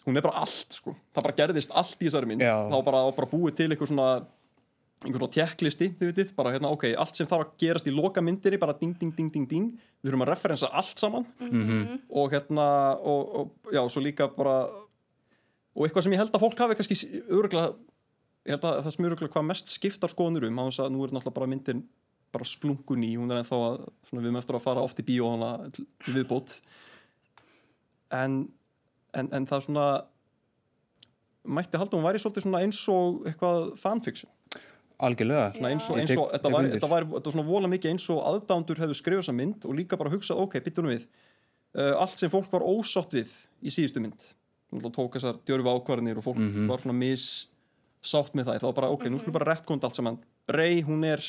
hún 0.05 0.19
er 0.19 0.25
bara 0.25 0.45
allt 0.45 0.77
sko. 0.77 0.93
Það 1.15 1.27
bara 1.27 1.37
gerðist 1.39 1.73
allt 1.73 2.01
í 2.01 2.07
þessari 2.07 2.29
mynd. 2.29 2.45
Já. 2.45 2.55
þá 2.69 2.77
bara, 2.85 3.03
bara 3.17 3.29
búið 3.31 3.55
til 3.59 3.69
eitthvað 3.71 3.91
svona 3.91 4.09
einhvern 5.05 5.25
svona 5.25 5.35
tjekklisti, 5.35 5.89
þið 5.99 6.09
vitið, 6.11 6.33
bara 6.37 6.51
hérna, 6.55 6.71
ok, 6.73 6.87
allt 6.97 7.17
sem 7.17 7.27
þarf 7.29 7.45
að 7.45 7.55
gerast 7.61 7.89
í 7.89 7.93
loka 7.93 8.23
myndinni, 8.23 8.59
bara 8.61 8.75
ding, 8.79 8.95
ding, 8.97 9.11
ding, 9.13 9.31
ding, 9.33 9.47
ding, 9.49 9.65
við 10.01 10.09
þurfum 10.09 10.23
að 10.25 10.31
referensa 10.31 10.69
allt 10.71 11.01
saman. 11.01 11.25
-hmm. 11.41 11.99
og 12.09 12.31
hérna, 12.33 12.67
og, 13.01 13.35
og 13.35 13.73
já, 13.75 13.81
svo 13.89 14.01
líka 14.01 14.29
bara, 14.33 14.63
og 15.75 15.85
eitthvað 15.85 16.07
sem 16.07 16.15
ég 16.15 16.23
held 16.23 16.33
að 16.33 16.45
fólk 16.45 16.63
hafi 16.63 16.77
kannski 16.79 17.21
öruglega, 17.27 17.75
ég 18.45 18.55
held 18.55 18.65
að 18.69 18.81
það 18.85 18.95
sem 18.95 19.07
öruglega 19.09 19.33
hvað 19.35 19.47
mest 19.49 19.71
skiptar 19.73 20.13
skoðunur 20.13 20.47
um, 20.49 20.59
á 20.61 20.63
þess 20.67 20.83
að 20.85 20.91
nú 20.93 21.05
er 21.05 21.13
náttúrulega 21.15 21.37
bara 21.39 21.51
myndin 21.51 21.85
bara 22.35 22.47
splungun 22.47 23.05
í, 23.07 23.13
hún 23.15 23.31
er 23.31 23.41
ennþá 23.41 23.61
að, 23.69 23.85
svona, 24.09 24.21
við 24.21 24.29
erum 24.29 24.41
eftir 24.41 24.57
að 24.57 24.65
fara 24.65 24.83
oft 24.83 24.99
í 24.99 25.05
bíó 25.07 25.31
viðbót, 26.09 26.57
en, 28.15 28.41
en, 29.15 29.31
en 29.39 29.47
það 29.49 29.67
svona, 29.69 29.85
mætti 31.45 31.79
halda 31.79 31.95
að 31.95 31.99
hún 32.01 32.07
væri 32.09 32.21
svolítið 32.21 32.57
eins 32.59 32.81
og 32.91 33.21
eitthvað 33.29 33.69
fanfiction. 33.79 34.31
Algjörlega. 35.05 35.49
Eins 35.59 35.89
og, 35.91 35.99
eins 35.99 36.13
og 36.15 36.29
þetta, 36.31 36.51
var, 36.53 36.67
þetta, 36.71 36.89
var, 36.91 37.05
þetta 37.17 37.29
var 37.29 37.35
svona 37.35 37.47
vola 37.49 37.71
mikið 37.71 37.91
eins 37.91 38.05
og 38.13 38.21
aðdándur 38.29 38.79
hefðu 38.79 38.95
skrifað 38.95 39.25
þessa 39.25 39.35
mynd 39.35 39.67
og 39.67 39.75
líka 39.75 39.99
bara 39.99 40.11
hugsað, 40.13 40.39
ok, 40.45 40.61
byttunum 40.63 40.93
við. 40.93 41.07
Uh, 41.75 41.91
allt 41.99 42.21
sem 42.21 42.31
fólk 42.31 42.47
var 42.53 42.63
ósátt 42.63 43.17
við 43.17 43.33
í 43.59 43.73
síðustu 43.75 44.03
mynd. 44.03 44.29
Tók 44.95 45.17
þessar 45.17 45.41
djörfi 45.47 45.71
ákvarðinir 45.71 46.21
og 46.21 46.25
fólk 46.29 46.39
var 46.69 46.83
svona 46.83 46.95
missátt 48.05 48.35
með 48.37 48.51
það 48.51 48.63
þá 48.63 48.69
bara, 48.77 48.89
ok, 48.93 49.07
nú 49.09 49.19
skulum 49.19 49.35
bara 49.39 49.51
rettkónd 49.51 49.85
allt 49.85 49.97
saman. 49.97 50.17
Rey, 50.51 50.81
hún 50.85 51.03
er 51.07 51.23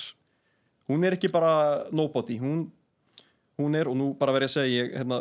hún 0.90 1.04
er 1.04 1.16
ekki 1.16 1.30
bara 1.32 1.84
nobody 1.94 2.38
hún, 2.38 2.66
hún 3.58 3.78
er, 3.78 3.88
og 3.90 3.96
nú 3.98 4.12
bara 4.18 4.34
verð 4.36 4.46
ég 4.46 4.52
að 4.52 4.54
segja 4.54 4.84
ég 4.84 4.92
hérna, 5.00 5.20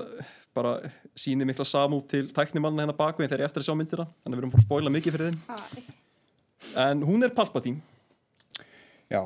bara 0.55 0.75
síni 1.17 1.47
mikla 1.47 1.65
samúð 1.67 2.05
til 2.11 2.27
tæknimanna 2.35 2.85
hérna 2.85 2.97
bakveginn 2.97 3.31
þegar 3.31 3.45
ég 3.45 3.49
eftir 3.49 3.63
að 3.63 3.69
sjá 3.69 3.77
myndina 3.79 4.05
þannig 4.05 4.35
að 4.35 4.37
við 4.37 4.43
erum 4.43 4.53
fór 4.53 4.61
að 4.61 4.67
spoila 4.67 4.93
mikið 4.93 5.17
fyrir 5.17 5.31
þeim. 5.31 5.89
Æ, 6.75 6.83
en 6.85 7.03
hún 7.05 7.25
er 7.25 7.33
Palpatine. 7.35 7.81
Já, 9.11 9.21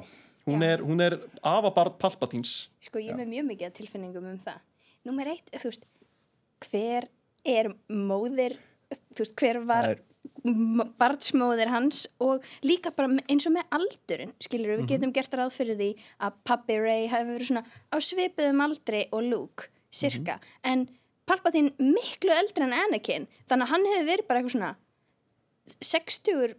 hún 0.47 0.63
Já. 0.63 0.71
er, 0.73 0.83
hún 0.85 1.03
er 1.03 1.17
afabarn 1.41 1.97
Palpatines. 1.99 2.55
Sko 2.83 3.01
ég 3.01 3.13
er 3.13 3.19
með 3.19 3.33
mjög 3.35 3.49
mikið 3.51 3.75
tilfinningum 3.79 4.31
um 4.31 4.39
það. 4.41 4.59
Númer 5.07 5.31
eitt, 5.33 5.51
þú 5.55 5.71
veist, 5.71 5.85
hver 6.67 7.07
er 7.47 7.71
móðir, 7.87 8.57
þú 9.15 9.23
veist, 9.23 9.35
hver 9.39 9.61
var 9.67 9.93
barnsmóðir 10.99 11.71
hans 11.73 12.05
og 12.23 12.45
líka 12.63 12.93
bara 12.95 13.11
eins 13.29 13.47
og 13.49 13.55
með 13.55 13.73
aldurinn, 13.75 14.31
skilur 14.43 14.77
við 14.79 14.93
getum 14.93 15.13
gert 15.15 15.35
ráð 15.35 15.55
fyrir 15.57 15.79
því 15.79 15.89
að 16.25 16.37
pappi 16.47 16.79
Ray 16.79 17.09
hafi 17.11 17.27
verið 17.33 17.51
svona 17.51 17.65
á 17.65 17.97
svipuðum 18.03 18.63
aldri 18.63 19.03
og 19.11 19.25
Luke, 19.27 19.69
cirka, 19.91 20.39
en 20.63 20.87
Palpatine 21.29 21.75
miklu 21.77 22.33
eldri 22.33 22.65
en 22.65 22.73
Anakin, 22.73 23.27
þannig 23.49 23.67
að 23.67 23.73
hann 23.73 23.89
hefur 23.91 24.07
verið 24.07 24.29
bara 24.29 24.41
eitthvað 24.41 24.55
svona 24.55 24.71
60 25.77 26.55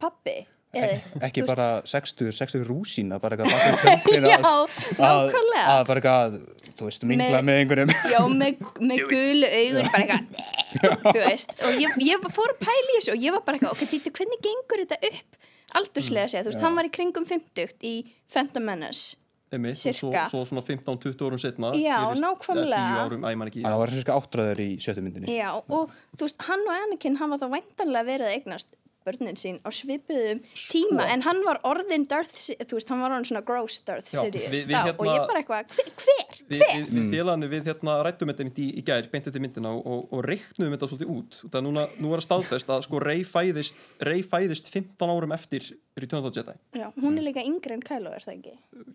pappi. 0.00 0.36
Eða, 0.76 0.98
ekki 1.26 1.42
bara 1.48 1.66
60, 1.88 2.30
60 2.36 2.64
rúsína 2.68 3.18
bara 3.22 3.36
eitthvað 3.36 3.50
Já, 4.30 4.38
að, 4.38 4.74
nákvæmlega. 5.00 5.64
að 5.74 5.82
bara 5.88 6.02
eitthvað, 6.02 6.36
þú 6.78 6.88
veist, 6.90 7.06
mingla 7.10 7.40
Með- 7.40 7.46
með 7.48 7.60
einhverjum. 7.64 7.94
Já, 8.14 8.20
með, 8.42 8.60
með 8.90 9.04
gulu 9.10 9.50
augun 9.50 9.88
bara 9.90 10.02
eitthvað, 10.04 10.44
þú 11.14 11.16
veist. 11.24 11.56
Og 11.66 11.80
ég, 11.82 11.96
ég 12.06 12.28
fór 12.36 12.54
að 12.54 12.60
pæla 12.66 12.84
í 12.86 12.98
þessu 13.00 13.14
og 13.16 13.24
ég 13.26 13.34
var 13.38 13.42
bara 13.48 13.58
eitthvað 13.60 13.74
ok, 13.76 13.88
týttu, 13.94 14.14
hvernig 14.20 14.44
gengur 14.46 14.84
þetta 14.84 15.00
upp? 15.10 15.40
Aldurslega 15.80 16.30
séð, 16.32 16.46
þú 16.46 16.52
veist, 16.54 16.62
hann 16.66 16.78
var 16.78 16.86
í 16.88 16.94
kringum 16.94 17.26
50 17.30 17.74
í 17.86 17.96
Phantom 18.30 18.64
Menace 18.66 19.18
og 19.50 19.66
svo, 19.98 20.10
svo 20.30 20.40
svona 20.46 20.62
15-20 20.62 21.24
árum 21.26 21.38
setna 21.42 21.70
Já, 21.74 21.96
nákvæmlega. 22.14 22.82
eða 22.86 22.90
10 22.94 23.00
árum, 23.02 23.24
æ, 23.26 23.30
ég 23.34 23.38
man 23.40 23.48
ekki. 23.50 23.62
Það 23.66 23.80
var 23.80 23.90
svona 23.90 24.18
áttræður 24.20 24.60
í 24.62 24.66
sjöttu 24.78 25.02
myndinni. 25.02 25.32
Já, 25.34 25.48
og 25.58 25.90
þú 26.14 26.22
veist, 26.28 26.44
hann 26.46 26.62
og 26.70 26.74
Anakin 26.76 27.16
hafa 27.18 27.38
þá 27.42 27.46
væntanlega 27.56 28.06
verið 28.06 28.28
að 28.28 28.36
eignast 28.36 28.70
börnin 29.06 29.38
sín 29.40 29.58
á 29.64 29.68
svipuðum 29.72 30.40
tíma 30.54 31.06
en 31.14 31.22
hann 31.26 31.40
var 31.46 31.60
orðin 31.68 32.04
Darth, 32.10 32.34
þú 32.60 32.76
veist, 32.78 32.88
hann 32.92 33.00
var 33.04 33.14
orðin 33.16 33.28
svona 33.30 33.42
gross 33.46 33.78
Darth 33.86 34.10
Já, 34.12 34.20
Sidious 34.26 34.50
við- 34.52 34.66
við 34.70 34.74
þá, 34.76 34.90
og 34.92 35.06
hérna- 35.06 35.14
ég 35.16 35.26
bara 35.30 35.40
eitthvað, 35.42 35.74
hver, 35.76 35.90
hver, 36.04 36.40
við, 36.50 36.64
við, 36.64 36.90
við 36.98 37.06
félagarnir 37.14 37.52
við 37.54 37.70
hérna 37.70 37.94
rættum 38.06 38.32
þetta 38.34 38.46
í, 38.50 38.66
í 38.80 38.84
gær, 38.90 39.08
beint 39.12 39.28
þetta 39.30 39.42
myndina 39.46 39.72
og, 39.76 39.80
og, 39.86 40.04
og 40.18 40.24
reiknum 40.28 40.74
þetta 40.76 40.90
svolítið 40.92 41.12
út. 41.16 41.40
Það 41.46 41.58
er 41.60 41.66
núna, 41.68 41.86
nú 42.00 42.12
er 42.14 42.20
að 42.22 42.26
staðfest 42.28 42.72
að 42.76 42.84
sko 42.88 43.00
Rey 43.04 43.24
fæðist 43.24 43.90
Rey 44.10 44.22
fæðist 44.26 44.70
15 44.74 45.14
árum 45.16 45.32
eftir 45.36 45.70
Return 46.00 46.20
of 46.24 46.30
the 46.32 46.40
Jedi. 46.40 46.56
Já, 46.80 46.88
hún 47.00 47.18
er 47.20 47.26
líka 47.26 47.42
yngri 47.44 47.76
en 47.76 47.82
Kylo, 47.84 48.12
er 48.16 48.24
það 48.24 48.36
ekki? 48.36 48.54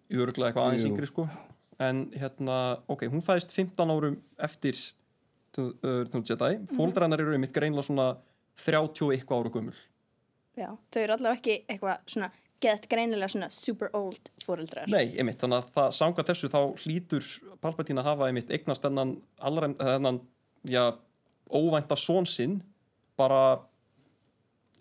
í 0.09 0.21
örgulega 0.21 0.51
eitthvað 0.53 0.69
aðeins 0.69 0.85
yngri 0.89 1.09
sko. 1.09 1.25
En 1.85 2.05
hérna, 2.15 2.59
ok, 2.87 3.07
hún 3.11 3.23
fæðist 3.25 3.51
15 3.51 3.91
árum 3.91 4.19
eftir 4.39 4.77
Return 5.57 6.19
of 6.21 6.25
the 6.27 6.33
Jedi, 6.35 6.53
fóldrar 6.75 7.05
hennar 7.07 7.21
eru 7.23 7.35
einmitt 7.35 7.53
greinlega 7.55 7.87
svona 7.87 8.07
30 8.59 9.05
og 9.05 9.13
eitthvað 9.15 9.41
ára 9.43 9.51
gömul 9.55 9.75
Já, 10.55 10.69
þau 10.91 11.01
eru 11.01 11.15
allavega 11.17 11.39
ekki 11.39 11.55
eitthvað 11.67 12.03
svona 12.13 12.31
gett 12.63 12.87
greinilega 12.89 13.29
svona 13.33 13.49
super 13.51 13.91
old 13.97 14.29
fóreldrar. 14.45 14.87
Nei, 14.91 15.11
einmitt, 15.19 15.39
þannig 15.41 15.61
að 15.61 15.73
það 15.75 15.89
sanga 15.97 16.25
þessu 16.29 16.49
þá 16.53 16.59
hlýtur 16.85 17.27
Palpatine 17.63 18.01
að 18.01 18.09
hafa 18.11 18.29
einmitt 18.29 18.53
eignast 18.53 18.85
þennan 18.85 19.15
þennan, 19.41 20.21
já, 20.69 20.83
óvænta 21.51 21.97
són 21.99 22.27
sinn 22.29 22.61
bara 23.19 23.59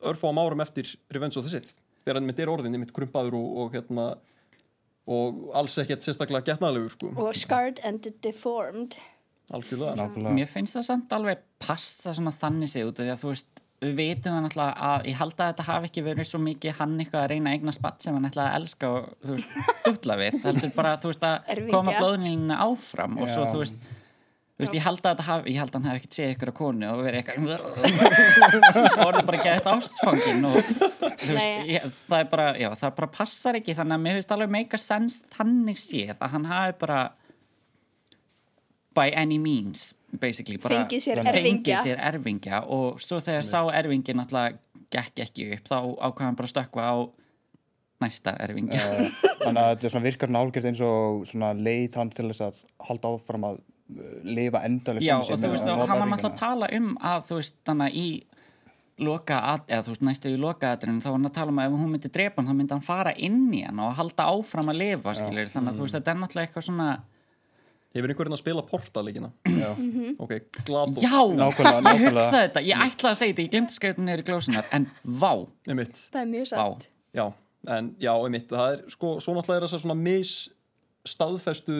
örfáum 0.04 0.38
árum 0.40 0.62
eftir 0.64 0.94
Revenge 1.12 1.38
of 1.40 1.46
the 1.46 1.52
Sith 1.52 1.74
þegar 2.04 2.20
hann 2.20 2.28
mitt 2.28 2.40
er 2.42 2.52
orðin 2.52 2.76
einmitt 2.76 2.94
krumpaður 2.94 3.36
og, 3.38 3.50
og 3.64 3.74
hérna 3.76 4.06
og 5.10 5.50
alls 5.56 5.76
ekkert 5.82 6.04
sérstaklega 6.04 6.54
getnaðlegur 6.54 6.94
sko, 6.94 7.10
Og 7.20 7.36
scarred 7.36 7.80
and 7.84 8.06
deformed. 8.24 8.96
algjörlega 9.52 10.32
Mér 10.32 10.48
finnst 10.48 10.78
það 10.78 10.86
samt 10.88 11.12
alveg 11.12 11.42
passa 11.60 12.14
svona 12.16 12.32
þannig 12.32 12.72
sig 12.72 12.86
út 12.88 13.00
af 13.00 13.04
því 13.04 13.12
að 13.12 13.24
þú 13.24 13.32
veist, 13.34 13.63
við 13.88 13.96
veitum 14.00 14.34
það 14.34 14.44
náttúrulega 14.44 14.88
að 14.90 15.08
ég 15.10 15.18
held 15.20 15.34
að 15.34 15.50
þetta 15.50 15.66
hafi 15.68 15.90
ekki 15.90 16.04
verið 16.06 16.28
svo 16.30 16.40
mikið 16.44 16.78
hann 16.80 16.94
eitthvað 17.00 17.24
að 17.24 17.28
reyna 17.32 17.50
að 17.50 17.58
eigna 17.58 17.74
spatt 17.76 18.04
sem 18.04 18.16
hann 18.16 18.28
ætlaði 18.30 18.50
að 18.50 18.56
elska 18.60 18.92
og 18.94 19.10
þú 19.24 19.36
veist, 19.36 19.58
dutla 19.84 20.16
við. 20.20 20.38
Heldur 20.44 20.72
bara, 20.78 20.94
þú 21.02 21.12
veist, 21.12 21.28
að 21.28 21.66
koma 21.72 21.98
blóðnýlinu 21.98 22.58
áfram 22.68 23.20
og 23.20 23.30
svo, 23.30 23.50
þú 23.52 23.62
veist 23.64 23.92
Þú 24.54 24.62
veist, 24.62 24.74
ég 24.76 24.84
held 24.84 25.00
að 25.02 25.08
þetta 25.08 25.24
hafi, 25.26 25.50
ég 25.50 25.58
held 25.58 25.72
að 25.72 25.80
hann 25.80 25.86
hafi 25.90 25.98
ekkert 25.98 26.14
séð 26.14 26.28
ykkur 26.36 26.50
á 26.54 26.54
konu 26.54 26.90
og 26.92 27.00
verið 27.02 27.16
eitthvað 27.24 27.48
orðið 29.02 29.24
bara 29.26 29.40
gett 29.42 29.66
ástfangin 29.66 30.46
og 30.46 30.58
þú 30.70 31.32
veist, 31.34 31.48
ég, 31.72 31.88
það 32.04 32.20
er 32.20 32.28
bara, 32.30 32.44
já, 32.62 32.68
það 32.78 32.92
bara 33.00 33.08
passar 33.16 33.58
ekki. 33.58 33.74
Þannig 33.74 33.96
að 33.96 34.04
mér 34.04 34.20
finnst 34.20 34.34
alveg 34.36 34.52
meika 34.54 34.78
sens 34.78 35.16
þannig 35.34 35.82
séð 35.82 36.14
að 36.20 36.36
hann 36.36 36.46
hafi 36.52 36.76
bara 36.84 37.00
by 38.94 39.10
any 39.24 39.40
means 39.42 39.88
Fengið 40.20 41.04
sér 41.06 41.20
erfingja. 41.24 41.80
sér 41.82 42.00
erfingja. 42.12 42.62
Og 42.72 43.00
svo 43.02 43.20
þegar 43.24 43.46
sá 43.48 43.60
erfingin 43.80 44.20
náttúrulega 44.20 44.58
gekk 44.94 45.24
ekki 45.26 45.46
upp 45.56 45.70
þá 45.70 45.76
ákvað 46.08 46.26
hann 46.28 46.36
bara 46.38 46.48
að 46.50 46.54
stökkva 46.54 46.88
á 46.90 46.94
næsta 48.04 48.34
erfingja. 48.44 48.80
Eh, 48.80 49.22
Þannig 49.44 49.60
að 49.62 49.70
þetta 49.70 49.86
er 49.88 49.94
svona 49.94 50.04
virkar 50.08 50.34
nálgjört 50.34 50.68
eins 50.70 50.82
og 50.84 51.24
svona 51.30 51.52
leið 51.56 51.96
hann 52.00 52.12
til 52.14 52.28
þess 52.30 52.44
að 52.46 52.60
halda 52.88 53.14
áfram 53.14 53.48
að 53.48 53.58
uh, 53.60 54.04
lifa 54.26 54.62
endalist 54.68 55.06
Já, 55.06 55.16
og 55.18 55.26
þú 55.30 55.50
veist, 55.54 55.68
og 55.70 55.82
hann 55.88 56.00
var 56.02 56.10
náttúrulega 56.10 56.34
að 56.34 56.40
tala 56.42 56.70
um 56.78 56.94
að 57.00 57.26
þú 57.28 57.40
veist, 57.40 57.58
þannig 57.68 57.98
í 58.00 58.06
loka, 59.04 59.40
eða 59.66 59.82
þú 59.82 59.94
veist, 59.94 60.04
næstu 60.06 60.30
í 60.30 60.38
lokaðatrinu 60.38 61.02
þá 61.02 61.08
var 61.10 61.16
hann 61.18 61.30
að 61.30 61.34
tala 61.40 61.50
um 61.54 61.58
að 61.58 61.66
ef 61.72 61.80
hún 61.80 61.90
myndi 61.96 62.10
drepa 62.14 62.38
hann 62.42 62.50
þá 62.50 62.58
myndi 62.60 62.76
hann 62.76 62.84
fara 62.86 63.14
inn 63.28 63.40
í 63.50 63.64
hann 63.66 63.80
og 63.82 63.96
halda 63.98 64.28
áfram 64.30 64.70
að 64.70 64.80
lifa, 64.84 65.14
skilur, 65.18 65.50
þannig 65.50 65.72
að 65.72 65.80
þú 65.80 65.86
veist, 65.88 65.96
þetta 65.98 66.12
er 66.12 66.20
náttúrulega 66.20 66.48
eitthvað 66.50 66.66
svona 66.68 66.88
Hefur 67.94 68.10
einhverjinn 68.10 68.34
að 68.34 68.40
spila 68.42 68.62
portalegina? 68.66 69.28
Já, 69.46 69.68
Ok, 70.18 70.32
glados. 70.66 70.98
Já, 71.04 71.14
Nákvæmlega, 71.14 71.76
ég 71.78 71.84
nákvæmlega. 71.86 72.14
hugsaði 72.16 72.40
þetta, 72.48 72.62
ég 72.66 72.82
ætlaði 72.88 73.10
að 73.12 73.18
segja 73.20 73.34
þetta, 73.34 73.44
ég 73.46 73.52
glemti 73.54 73.76
skautum 73.78 74.08
niður 74.08 74.22
í 74.22 74.26
glósunar, 74.30 74.66
en 74.74 74.86
vá, 75.22 75.30
Einmitt, 75.70 76.00
Það 76.10 76.20
er 76.24 76.30
mjög 76.32 76.48
vá, 76.48 76.64
satt. 76.64 76.88
já, 77.14 77.24
en 77.76 77.92
já, 78.02 78.12
einmitt. 78.26 78.48
Það 78.50 78.72
er, 78.74 78.82
sko, 78.96 79.12
svo 79.22 79.34
náttúrulega 79.36 79.60
er 79.62 79.66
þessar 79.68 79.84
svona 79.84 79.98
mis 80.02 80.32
staðfestu 81.06 81.76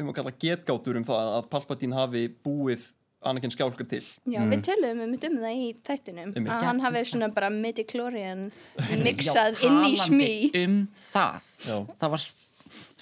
um 0.00 0.08
að 0.10 0.16
kalla 0.18 0.32
getgátur 0.42 0.98
um 0.98 1.04
það 1.06 1.30
að 1.38 1.48
Palpatine 1.52 1.96
hafi 1.98 2.24
búið 2.44 2.88
Anakin 3.30 3.52
skjálkar 3.54 3.86
til 3.90 4.00
Já, 4.26 4.40
við 4.50 4.62
töluðum 4.66 5.02
um, 5.04 5.12
um 5.14 5.36
það 5.42 5.58
í 5.58 5.68
þættinum 5.86 6.32
Einmitt. 6.32 6.50
að 6.50 6.64
hann 6.66 6.80
hafi 6.82 7.02
svona 7.12 7.28
bara 7.36 7.50
midichlorian 7.54 8.42
Já, 8.90 8.96
mixað 9.04 9.60
inn 9.62 9.78
í 9.86 9.92
talandi 9.94 10.00
smí. 10.02 10.30
um 10.64 10.76
það, 10.98 11.46
Já. 11.68 11.76
það 12.02 12.12
var 12.16 12.22
s- 12.24 12.52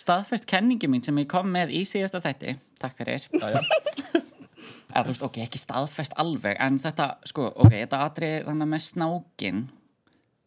staðfest 0.04 0.48
kenningi 0.50 0.90
mín 0.92 1.04
sem 1.06 1.16
ég 1.22 1.28
kom 1.30 1.48
með 1.54 1.72
í 1.78 1.82
síðasta 1.88 2.20
þætti, 2.24 2.56
takk 2.82 2.98
fyrir 3.00 3.26
eða 4.90 5.04
þú 5.04 5.12
veist, 5.12 5.22
ok, 5.28 5.36
ekki 5.46 5.60
staðfest 5.62 6.16
alveg 6.20 6.56
en 6.60 6.78
þetta, 6.82 7.06
sko, 7.30 7.48
ok, 7.62 7.74
þetta 7.78 8.00
atrið 8.08 8.36
þannig 8.48 8.70
með 8.72 8.84
snákin 8.88 9.60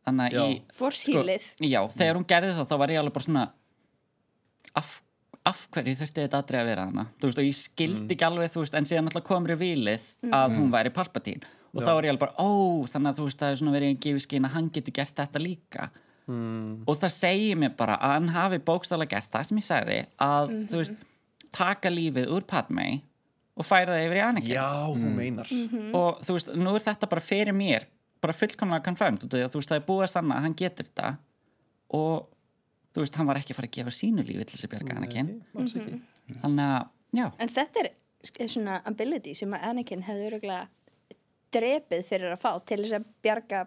þannig 0.03 0.35
Já. 0.35 0.43
í 0.43 0.57
sko, 0.75 1.23
já, 1.63 1.79
þegar 1.95 2.19
hún 2.19 2.27
gerði 2.27 2.55
það 2.57 2.69
þá 2.73 2.77
var 2.81 2.91
ég 2.93 2.99
alveg 3.01 3.15
bara 3.15 3.27
svona 3.29 3.45
af, 4.75 4.89
af 5.49 5.65
hverju 5.75 5.97
þurfti 5.99 6.23
þetta 6.23 6.39
atrið 6.43 6.61
að 6.61 6.69
vera 6.71 6.85
hana 6.87 7.03
þú 7.19 7.27
veist, 7.29 7.41
og 7.41 7.47
ég 7.47 7.57
skildi 7.57 8.15
ekki 8.15 8.27
alveg, 8.27 8.51
þú 8.53 8.63
veist 8.63 8.77
en 8.79 8.87
síðan 8.89 9.09
alltaf 9.09 9.25
komur 9.27 9.53
í 9.55 9.59
vilið 9.59 10.07
að 10.31 10.57
hún 10.59 10.71
væri 10.73 10.93
Palpatine. 10.95 11.51
Og 11.73 11.81
þá 11.81 11.89
var 11.89 12.05
ég 12.05 12.13
alveg 12.13 12.21
bara, 12.21 12.35
ó, 12.37 12.51
þannig 12.87 13.09
að 13.09 13.19
þú 13.19 13.27
veist, 13.27 13.39
það 13.41 13.53
er 13.53 13.59
svona 13.59 13.73
verið 13.73 13.93
að 13.93 14.01
gefa 14.05 14.23
skinn 14.27 14.47
að 14.47 14.53
hann 14.57 14.67
getur 14.75 14.95
gert 14.99 15.15
þetta 15.17 15.41
líka. 15.41 15.87
Og 16.87 16.99
það 17.01 17.15
segir 17.17 17.57
mér 17.59 17.73
bara 17.79 17.97
að 17.97 18.13
hann 18.13 18.29
hafi 18.35 18.59
bókstala 18.63 19.07
gert 19.09 19.31
það 19.33 19.47
sem 19.49 19.59
ég 19.59 19.67
sagði 19.67 19.97
að, 20.23 20.53
þú 20.71 20.83
veist, 20.83 21.01
taka 21.53 21.91
lífið 21.91 22.29
úr 22.33 22.45
Padme 22.47 22.85
og 23.53 23.67
færa 23.67 23.97
það 23.97 24.05
yfir 24.05 24.19
í 24.19 24.23
Anakin. 24.27 24.53
Já, 24.53 24.69
þú 24.95 25.09
meinar. 25.17 25.51
Og 25.97 26.21
þú 26.23 26.37
veist, 26.37 26.53
nú 26.55 26.77
er 26.77 26.85
þetta 26.87 27.09
bara 27.11 27.25
fyrir 27.25 27.57
mér 27.57 27.89
bara 28.23 28.35
fullkomlega 28.35 28.93
að 28.93 29.19
þú 29.51 29.59
veist, 29.59 29.71
það 29.71 29.79
er 29.79 29.87
búið 29.87 30.05
að 30.05 30.13
sanna 30.13 30.37
að 30.37 30.45
hann 30.47 30.55
getur 30.61 30.87
þetta. 30.87 31.09
Og 31.93 32.29
þú 32.93 33.01
veist, 33.03 33.15
hann 33.19 33.27
var 33.29 33.39
ekki 33.41 33.53
að 33.53 33.59
fara 33.59 33.69
að 33.71 33.75
gefa 33.79 33.93
sínu 33.99 34.23
lífi 34.27 34.45
til 34.45 34.57
þess 34.57 34.67
að 34.67 34.73
bjarga 34.75 34.97
Anakin 34.99 35.29
Alls 35.57 35.75
ekki. 35.79 35.99
þannig 36.43 36.65
að, 36.77 36.87
já, 37.19 37.25
En 37.39 37.49
þetta 37.57 37.83
er 37.83 37.89
sk- 38.29 38.47
svona 38.55 38.79
ability 38.89 39.33
sem 39.35 39.53
að 39.57 39.67
Anakin 39.71 40.03
hefði 40.07 40.27
öruglega 40.31 40.67
drepið 41.53 42.05
fyrir 42.07 42.33
að 42.33 42.41
fá 42.41 42.51
til 42.65 42.81
þess 42.83 42.97
að 42.99 43.07
bjarga 43.25 43.63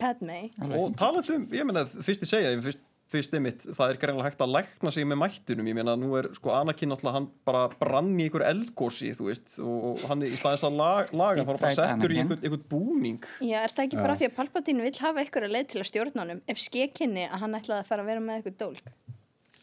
Padme. 0.00 0.36
Og 0.64 0.94
talandi 0.96 1.34
um, 1.36 1.42
ég 1.52 1.66
meina, 1.68 1.82
fyrst 1.84 2.22
ég 2.24 2.28
segja, 2.30 2.52
ég 2.54 2.62
fyrst, 2.64 2.80
fyrst 3.10 3.34
einmitt, 3.34 3.64
það 3.74 3.92
er 3.92 3.98
greinlega 4.02 4.28
hægt 4.28 4.44
að 4.44 4.52
lækna 4.54 4.92
sig 4.94 5.06
með 5.10 5.20
mættinum, 5.24 5.70
ég 5.70 5.78
meina, 5.80 5.96
nú 5.98 6.12
er 6.18 6.28
sko 6.36 6.52
Anakin 6.54 6.92
náttúrulega, 6.92 7.16
hann 7.18 7.28
bara 7.48 7.64
brann 7.80 8.12
í 8.14 8.28
einhver 8.28 8.46
eldgósi, 8.46 9.10
þú 9.18 9.28
veist, 9.30 9.56
og, 9.64 9.86
og 9.90 10.04
hann 10.10 10.24
í 10.28 10.32
staðins 10.38 10.66
að 10.68 10.78
lag, 10.78 11.12
laga, 11.12 11.42
hann 11.42 11.50
bara 11.50 11.72
settur 11.74 12.14
í 12.14 12.20
einhvern, 12.22 12.42
einhvern 12.44 12.66
búning. 12.70 13.30
Já, 13.42 13.58
er 13.64 13.74
það 13.74 13.86
ekki 13.88 14.00
bara 14.02 14.18
því 14.20 14.30
að 14.30 14.36
Palpatine 14.38 14.86
vill 14.86 14.96
hafa 15.02 15.26
að 15.26 15.50
leið 15.56 15.70
til 15.74 15.82
að 15.82 15.90
stjórna 15.90 16.24
honum 16.26 16.42
ef 16.46 16.62
skekinni 16.62 17.26
að 17.26 17.44
hann 17.44 17.58
ætlaði 17.58 17.82
að 17.82 17.90
fara 17.90 18.06
að 18.06 18.12
vera 18.14 18.26
með 18.28 18.44
ykkur 18.44 18.58
dólk? 18.62 18.94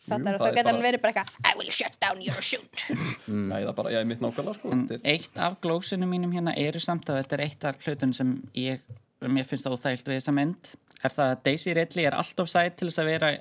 það 0.07 0.39
þá 0.39 0.47
getur 0.55 0.71
hann 0.71 0.83
verið 0.85 1.03
bara 1.03 1.13
eitthvað 1.23 1.49
I 1.49 1.57
will 1.59 1.73
shut 1.73 1.97
down 2.01 2.21
your 2.23 2.43
suit 2.45 2.83
Nei, 3.49 3.59
það 3.63 3.71
er 3.71 3.77
bara, 3.79 3.93
ég 3.93 4.01
er 4.03 4.09
mitt 4.09 4.23
nákvæmlega 4.23 4.59
sko. 4.59 4.71
En 4.75 4.85
er- 4.95 5.03
eitt 5.15 5.41
af 5.43 5.57
glósunum 5.63 6.11
mínum 6.13 6.33
hérna 6.35 6.55
eru 6.57 6.81
samt 6.83 7.09
að 7.11 7.21
þetta 7.21 7.37
er 7.37 7.45
eitt 7.47 7.67
af 7.67 7.81
hlutun 7.83 8.15
sem 8.15 8.33
ég, 8.57 8.83
mér 9.25 9.47
finnst 9.47 9.67
óþægilt 9.67 10.07
við 10.07 10.19
þessa 10.21 10.35
mynd 10.35 10.71
er 11.07 11.15
það 11.17 11.33
að 11.33 11.43
Daisy 11.49 11.75
Ridley 11.77 12.09
er 12.09 12.19
alltof 12.19 12.51
sæt 12.53 12.77
til 12.79 12.91
þess 12.91 13.03
að 13.03 13.11
vera 13.13 13.33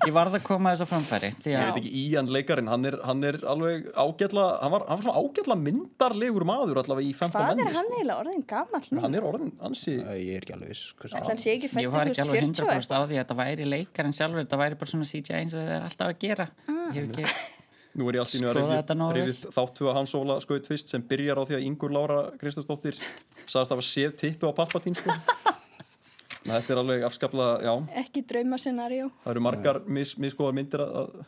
ég 0.05 0.13
varð 0.13 0.37
að 0.37 0.43
koma 0.45 0.73
þess 0.73 0.83
að 0.85 0.89
framfæri 0.91 1.29
Ég 1.47 1.57
að 1.57 1.69
veit 1.69 1.79
ekki, 1.79 1.91
Ían 2.01 2.29
leikarinn, 2.33 2.69
hann 2.69 2.87
er, 2.89 2.97
hann 3.05 3.23
er 3.27 3.37
alveg 3.49 3.87
ágætla, 3.93 4.45
hann 4.61 4.73
var, 4.73 4.85
hann 4.89 4.99
var 4.99 5.05
svona 5.05 5.23
ágætla 5.23 5.57
myndarlegur 5.61 6.45
maður 6.47 6.81
allavega 6.81 7.09
í 7.09 7.15
Phantom 7.17 7.45
hvað 7.45 7.63
er 7.63 7.71
hann 7.71 7.79
sko. 7.79 7.95
eiginlega 7.95 8.17
orðin 8.23 8.45
gamall 8.51 8.89
nú? 8.89 9.03
Hann 9.05 9.17
er 9.19 9.27
orðin, 9.31 9.51
ansi, 9.69 9.97
Æ, 10.01 10.13
Ég 10.19 10.39
er 10.39 10.45
ekki 10.45 10.55
alveg 10.57 10.73
viss 10.73 10.85
ekki 11.55 11.85
ég 11.85 11.93
var 11.93 12.11
ekki 12.11 12.25
alveg 12.25 12.41
40 12.43 12.65
100% 12.65 12.95
á 12.95 13.01
því 13.05 13.19
að 13.19 13.21
þetta 13.21 13.39
væri 13.41 13.69
leikar 13.69 14.09
en 14.09 14.17
sjálfur 14.17 14.43
þetta 14.43 14.61
væri 14.61 14.81
bara 14.81 14.93
svona 14.93 15.09
CGI 15.09 15.37
eins 15.41 15.55
og 15.55 15.61
þið 15.63 15.75
er 15.77 15.87
alltaf 15.89 16.11
að 16.11 16.19
gera. 16.25 16.49
Ég 16.95 16.99
hef 16.99 17.23
ekki 17.25 17.63
nú 17.95 18.09
er 18.09 18.19
ég 18.19 18.25
allt 18.25 18.35
í 18.35 18.41
nú 18.43 18.51
að 18.51 19.15
rifið 19.17 19.41
þáttu 19.55 19.89
að 19.89 19.99
Hans 19.99 20.15
Óla 20.17 20.39
skoði 20.43 20.65
tvist 20.67 20.91
sem 20.91 21.03
byrjar 21.07 21.39
á 21.39 21.43
því 21.47 21.57
að 21.57 21.67
Ingur 21.69 21.93
Lára 21.95 22.19
Kristinsdóttir 22.41 22.97
sagðist 23.45 23.59
að 23.59 23.75
hafa 23.75 23.87
séð 23.87 24.17
tippu 24.19 24.51
á 24.51 24.57
Palpatín, 24.57 24.97
sko. 24.97 25.15
Þetta 26.45 26.75
er 26.75 26.79
alveg 26.81 27.05
afskaplega, 27.07 27.55
já, 27.65 28.01
ekki 28.03 28.21
drauma 28.29 28.59
scenario 28.61 29.07
það 29.23 29.31
eru 29.31 29.41
margar 29.47 29.79
mis, 29.89 30.11
miskoðar 30.21 30.53
myndir 30.53 30.83
að, 30.83 30.99
að 31.01 31.23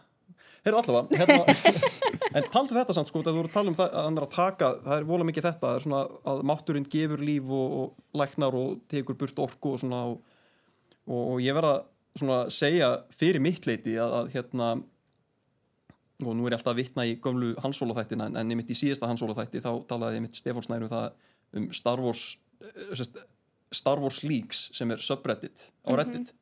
Heyrðu 0.68 0.80
allavega, 0.82 1.18
hérna, 1.22 1.54
en 2.36 2.48
taldu 2.52 2.76
þetta 2.76 2.96
samt 2.96 3.08
sko, 3.08 3.22
þegar 3.22 3.36
þú 3.38 3.42
eru 3.44 3.50
að 3.50 3.54
tala 3.54 3.72
um 3.72 3.78
það 3.78 3.94
að 3.94 4.08
hann 4.08 4.18
er 4.18 4.26
að 4.26 4.34
taka, 4.34 4.70
það 4.84 4.96
er 4.98 5.06
vola 5.08 5.28
mikið 5.30 5.46
þetta, 5.46 5.62
það 5.64 5.78
er 5.78 5.86
svona 5.86 6.02
að 6.32 6.42
mátturinn 6.50 6.88
gefur 6.92 7.24
líf 7.24 7.54
og, 7.56 7.76
og 7.78 8.20
læknar 8.20 8.58
og 8.60 8.74
tekur 8.92 9.18
burt 9.22 9.40
orku 9.46 9.72
og 9.76 9.80
svona 9.80 10.02
og, 10.10 10.18
og, 11.08 11.22
og 11.22 11.40
ég 11.46 11.56
verða 11.56 11.74
svona 12.18 12.40
að 12.42 12.52
segja 12.58 12.92
fyrir 13.16 13.44
mitt 13.46 13.70
leiti 13.70 13.96
að, 14.02 14.18
að 14.20 14.34
hérna, 14.36 14.72
og 16.26 16.34
nú 16.34 16.48
er 16.48 16.56
ég 16.56 16.58
alltaf 16.58 16.74
að 16.74 16.82
vitna 16.82 17.06
í 17.06 17.16
gömlu 17.22 17.54
Hansóla 17.62 17.96
þættina 18.00 18.30
en, 18.32 18.40
en 18.42 18.54
ég 18.54 18.58
mitt 18.58 18.72
í 18.74 18.78
síðasta 18.78 19.10
Hansóla 19.10 19.36
þætti 19.38 19.62
þá 19.62 19.72
talaði 19.90 20.18
ég 20.18 20.26
mitt 20.26 20.40
Stefán 20.40 20.66
Snæru 20.66 20.88
um 20.88 20.94
það 20.94 21.08
um 21.58 21.68
Star 21.78 22.02
Wars, 22.02 22.24
eh, 22.64 23.04
Star 23.72 24.02
Wars 24.02 24.24
Leaks 24.26 24.68
sem 24.78 24.92
er 24.92 25.04
subreddit 25.04 25.70
á 25.86 25.92
Reddit. 25.98 26.34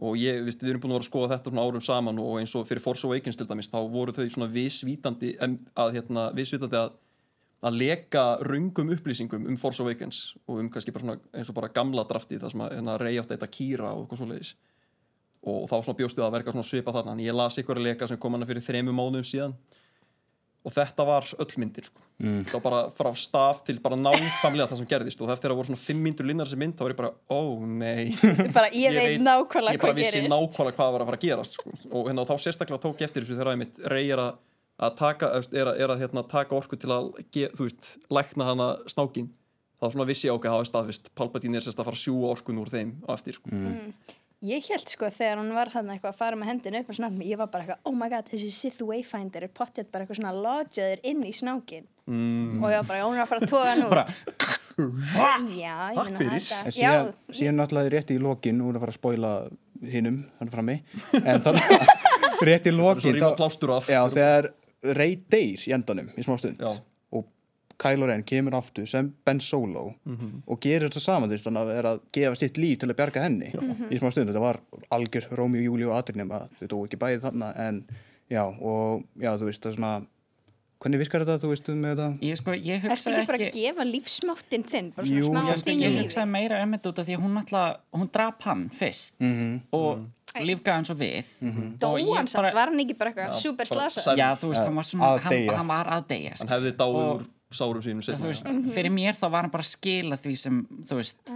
Og 0.00 0.16
ég, 0.16 0.40
viðst, 0.46 0.62
við 0.64 0.72
erum 0.72 0.82
búin 0.82 0.94
að 0.94 0.96
vera 0.96 1.04
að 1.04 1.10
skoða 1.10 1.36
þetta 1.36 1.60
árum 1.60 1.84
saman 1.84 2.18
og 2.22 2.38
eins 2.40 2.54
og 2.56 2.64
fyrir 2.66 2.80
Force 2.80 3.04
Awakens 3.04 3.36
til 3.36 3.46
dæmis 3.46 3.68
þá 3.68 3.82
voru 3.92 4.14
þau 4.16 4.24
svona 4.32 4.48
visvítandi 4.48 5.34
em, 5.44 5.58
að, 5.76 5.98
hérna, 5.98 6.30
að 6.32 6.94
að 7.60 7.76
leka 7.76 8.24
röngum 8.48 8.92
upplýsingum 8.94 9.46
um 9.50 9.56
Force 9.60 9.82
Awakens 9.84 10.34
og 10.48 10.62
um 10.62 10.70
kannski 10.72 10.94
bara 10.94 11.04
svona 11.04 11.36
eins 11.36 11.50
og 11.52 11.56
bara 11.58 11.68
gamla 11.76 12.06
draftið 12.08 12.44
það 12.44 12.54
sem 12.54 12.62
að 12.64 12.76
hérna, 12.78 12.94
rey 13.02 13.18
átt 13.20 13.34
eitthvað 13.34 13.52
kýra 13.56 13.90
og 13.92 14.04
eitthvað 14.04 14.22
svo 14.22 14.28
leiðis 14.30 14.54
og 15.40 15.68
þá 15.70 15.76
svona 15.78 15.98
bjóstu 16.00 16.20
það 16.20 16.26
að 16.28 16.34
verka 16.38 16.54
svona 16.54 16.68
svipa 16.68 16.94
þarna. 16.94 17.14
En 17.16 17.22
ég 17.24 17.36
las 17.36 17.60
ykkur 17.60 17.80
að 17.80 17.86
leka 17.88 18.08
sem 18.08 18.18
kom 18.20 18.36
hana 18.36 18.48
fyrir 18.48 18.64
þremur 18.64 18.96
mánuðum 18.96 19.28
síðan. 19.28 19.54
Og 20.60 20.74
þetta 20.74 21.06
var 21.08 21.24
öll 21.40 21.54
myndir 21.56 21.86
sko. 21.88 22.02
mm. 22.20 22.40
þá 22.50 22.56
bara 22.60 22.80
frá 22.92 23.08
staf 23.16 23.62
til 23.64 23.78
bara 23.80 23.96
nákvæmlega 23.96 24.68
það 24.68 24.82
sem 24.82 24.90
gerðist. 24.90 25.22
Og 25.24 25.32
eftir 25.32 25.54
að 25.54 25.56
voru 25.56 25.70
svona 25.70 25.80
fimm 25.80 26.02
myndur 26.04 26.28
linnar 26.28 26.50
sem 26.50 26.60
mynd 26.60 26.76
þá 26.76 26.84
var 26.84 26.92
ég 26.92 26.98
bara, 26.98 27.12
ó 27.32 27.40
nei. 27.64 28.12
Bara 28.56 28.68
ég, 28.76 28.92
veit 28.92 29.24
nákvæmlega 29.24 29.78
ég 29.78 29.80
bara 29.80 29.94
hvað 29.94 30.02
vissi 30.02 30.18
gerist. 30.18 30.34
nákvæmlega 30.34 30.76
hvað 30.76 30.92
var 30.92 31.06
að 31.06 31.10
fara 31.12 31.20
að 31.22 31.24
gerast 31.24 31.56
sko. 31.56 31.72
og 31.88 32.10
hérna, 32.10 32.28
þá 32.28 32.34
sérstaklega 32.44 32.82
tók 32.84 33.00
ég 33.00 33.08
eftir 33.08 33.24
þessu 33.24 33.40
þegar 33.40 33.54
ég 33.56 33.62
mitt 33.62 33.82
rey 33.94 34.12
er 34.12 34.20
að, 34.26 34.36
að 34.84 34.94
taka, 35.00 35.32
er 35.40 35.72
að, 35.72 35.80
er 35.80 35.94
að 35.96 36.04
hérna, 36.04 36.26
taka 36.28 36.58
orku 36.60 36.76
til 36.76 36.92
að 36.92 37.08
ge, 37.32 37.48
þú 37.56 37.70
veist, 37.70 37.92
lækna 38.12 38.52
hana 38.52 38.70
snákin 38.84 39.32
þá 39.80 39.94
svona 39.94 40.08
vissi 40.12 40.28
ég 40.28 40.36
ákveð 40.36 40.50
að 40.50 40.58
hafa 40.58 40.68
staðvist 40.68 41.12
Palpatine 41.16 41.56
er 41.56 41.64
sérst 41.64 41.80
að 41.80 41.88
fara 41.88 41.96
að 41.96 42.04
sjúa 42.04 42.34
orkun 42.34 42.60
úr 42.60 42.68
þeim 42.68 42.98
á 43.08 43.16
eftir 43.16 43.38
sko. 43.38 43.48
Ég 44.40 44.64
held 44.72 44.88
sko 44.88 45.10
þegar 45.12 45.36
hún 45.42 45.50
var 45.52 45.68
hann 45.74 45.90
eitthvað 45.92 46.14
að 46.14 46.16
fara 46.16 46.36
með 46.40 46.48
hendin 46.48 46.76
upp 46.78 46.88
og 46.88 46.96
svona, 46.96 47.10
ég 47.28 47.36
var 47.36 47.50
bara 47.52 47.66
eitthvað, 47.66 47.80
oh 47.90 47.96
my 47.96 48.06
god, 48.08 48.28
þessi 48.30 48.48
Sith 48.56 48.84
Wayfinder 48.88 49.44
er 49.44 49.52
pottjætt 49.52 49.90
bara 49.92 50.06
eitthvað 50.06 50.20
svona 50.22 50.32
lodgeður 50.32 51.02
inn 51.10 51.26
í 51.28 51.32
snákin 51.36 51.84
mm. 52.08 52.62
og 52.62 52.72
ég 52.72 52.80
var 52.80 52.88
bara, 52.88 53.02
hún 53.04 53.18
er 53.18 53.24
að 53.26 53.32
fara 53.34 53.44
að 53.44 53.52
toga 53.52 53.74
hann 53.74 53.84
út. 53.88 53.92
Bara- 53.92 54.06
Já, 55.60 55.74
ég 55.92 56.14
fyrir. 56.16 56.38
þetta. 56.40 56.60
En 56.62 56.72
Já, 56.72 56.78
síðan, 56.78 57.10
síðan 57.36 57.60
náttúrulega 57.60 57.92
rétt 57.96 58.14
í 58.14 58.18
lokin, 58.24 58.56
nú 58.56 58.70
er 58.70 58.78
að 58.78 58.86
fara 58.86 58.94
að 58.94 59.00
spoila 59.02 59.34
hinnum, 59.92 60.18
hann 60.40 60.52
frammi, 60.52 60.78
en 61.20 61.44
þannig 61.44 61.76
rétt 62.48 62.70
í 62.70 62.74
já, 63.92 64.00
þegar 64.16 64.50
Rey 64.96 65.18
deyr 65.28 65.60
í 65.68 65.74
endanum 65.76 66.08
í 66.16 66.24
smá 66.24 66.38
stund 66.40 66.60
Já. 66.60 66.72
Kylo 67.80 68.06
Ren 68.10 68.22
kemur 68.28 68.54
aftur 68.58 68.84
sem 68.90 69.08
Ben 69.24 69.40
Solo 69.40 69.86
og 70.46 70.60
gerir 70.60 70.88
þetta 70.88 71.00
saman 71.00 71.30
þú 71.30 71.36
veist, 71.38 71.46
þannig 71.48 71.64
að 71.70 71.78
er 71.80 71.88
að 71.94 72.00
gefa 72.12 72.36
sitt 72.42 72.58
líf 72.60 72.78
til 72.82 72.90
að 72.92 72.96
bjarga 73.00 73.22
henni 73.24 73.48
í 73.90 73.98
smá 74.00 74.10
stund, 74.12 74.28
þetta 74.28 74.42
var 74.44 74.60
algjör 74.92 75.28
Rómi 75.38 75.62
og 75.62 75.68
Júli 75.70 75.88
og 75.88 75.96
Adrinum 75.96 76.30
að 76.36 76.48
þau 76.60 76.66
dó 76.74 76.78
ekki 76.84 77.00
bæði 77.00 77.22
þannig 77.24 77.60
en 77.66 77.82
já, 78.30 78.44
og 78.44 79.04
já, 79.18 79.32
þú 79.40 79.48
veist, 79.48 79.62
það 79.64 79.72
er 79.72 79.78
svona 79.78 79.94
hvernig 80.80 81.00
virkar 81.02 81.24
þetta, 81.26 81.40
þú 81.42 81.48
veist, 81.52 81.66
með 81.76 81.90
þetta? 81.96 82.04
Ég 82.24 82.38
sko, 82.40 82.52
ég 82.56 82.84
Ertu 82.84 82.88
hugsaði 82.92 83.16
ekki 83.20 83.26
bara 83.30 83.38
að 83.40 83.42
ekki 83.48 83.64
gefa 83.66 83.84
lífsmáttinn 83.90 84.62
þinn, 84.70 84.86
bara 84.96 85.08
svona 85.10 85.20
Jú, 85.20 85.26
smá 85.28 85.40
ég, 85.50 85.58
sko, 85.60 85.74
ég 85.80 85.98
hugsaði 86.04 86.30
meira 86.36 86.60
um 86.64 86.72
þetta 86.76 86.92
út 86.94 87.00
af 87.02 87.08
því 87.10 87.16
að 87.18 87.24
hún 87.26 87.40
alltaf, 87.42 87.82
hún 88.00 88.08
drap 88.16 88.46
hann 88.48 88.62
fyrst 88.72 89.20
og 89.76 90.06
lífgaði 90.40 90.76
hann 90.78 90.86
svo 90.86 90.94
við. 91.00 91.28
Dó 91.82 91.88
og 91.90 91.98
ég 92.00 92.14
hann 92.16 92.28
samt, 92.30 92.44
bara- 92.46 92.54
var 92.54 92.70
hann 92.72 92.80
ekki 92.84 92.96
bara 92.96 93.10
eitthvað 93.12 93.34
super 93.42 93.66
bara 93.66 93.88
slasað? 93.90 94.04
sæl- 94.06 94.20
já, 94.22 94.28
þú 94.40 94.52
veist, 94.54 94.64
hann 94.64 94.78
var 94.80 94.86
svona, 94.88 95.10
Að 95.10 95.20
hann, 95.26 95.48
hann 95.58 95.70
var 95.74 95.86
að 95.98 96.06
deyja 96.14 96.34
hann 96.38 96.52
hefði 96.54 96.72
dáið 96.80 96.98
úr 97.02 97.24
sárum 97.50 97.82
sínum 97.82 98.04
veist, 98.04 98.46
fyrir 98.74 98.92
mér 98.94 99.16
þá 99.18 99.26
var 99.30 99.42
hann 99.46 99.50
bara 99.54 99.64
að 99.66 99.72
skila 99.72 100.16
því 100.20 100.34
sem, 100.38 100.60
þú 100.90 101.00
veist 101.00 101.32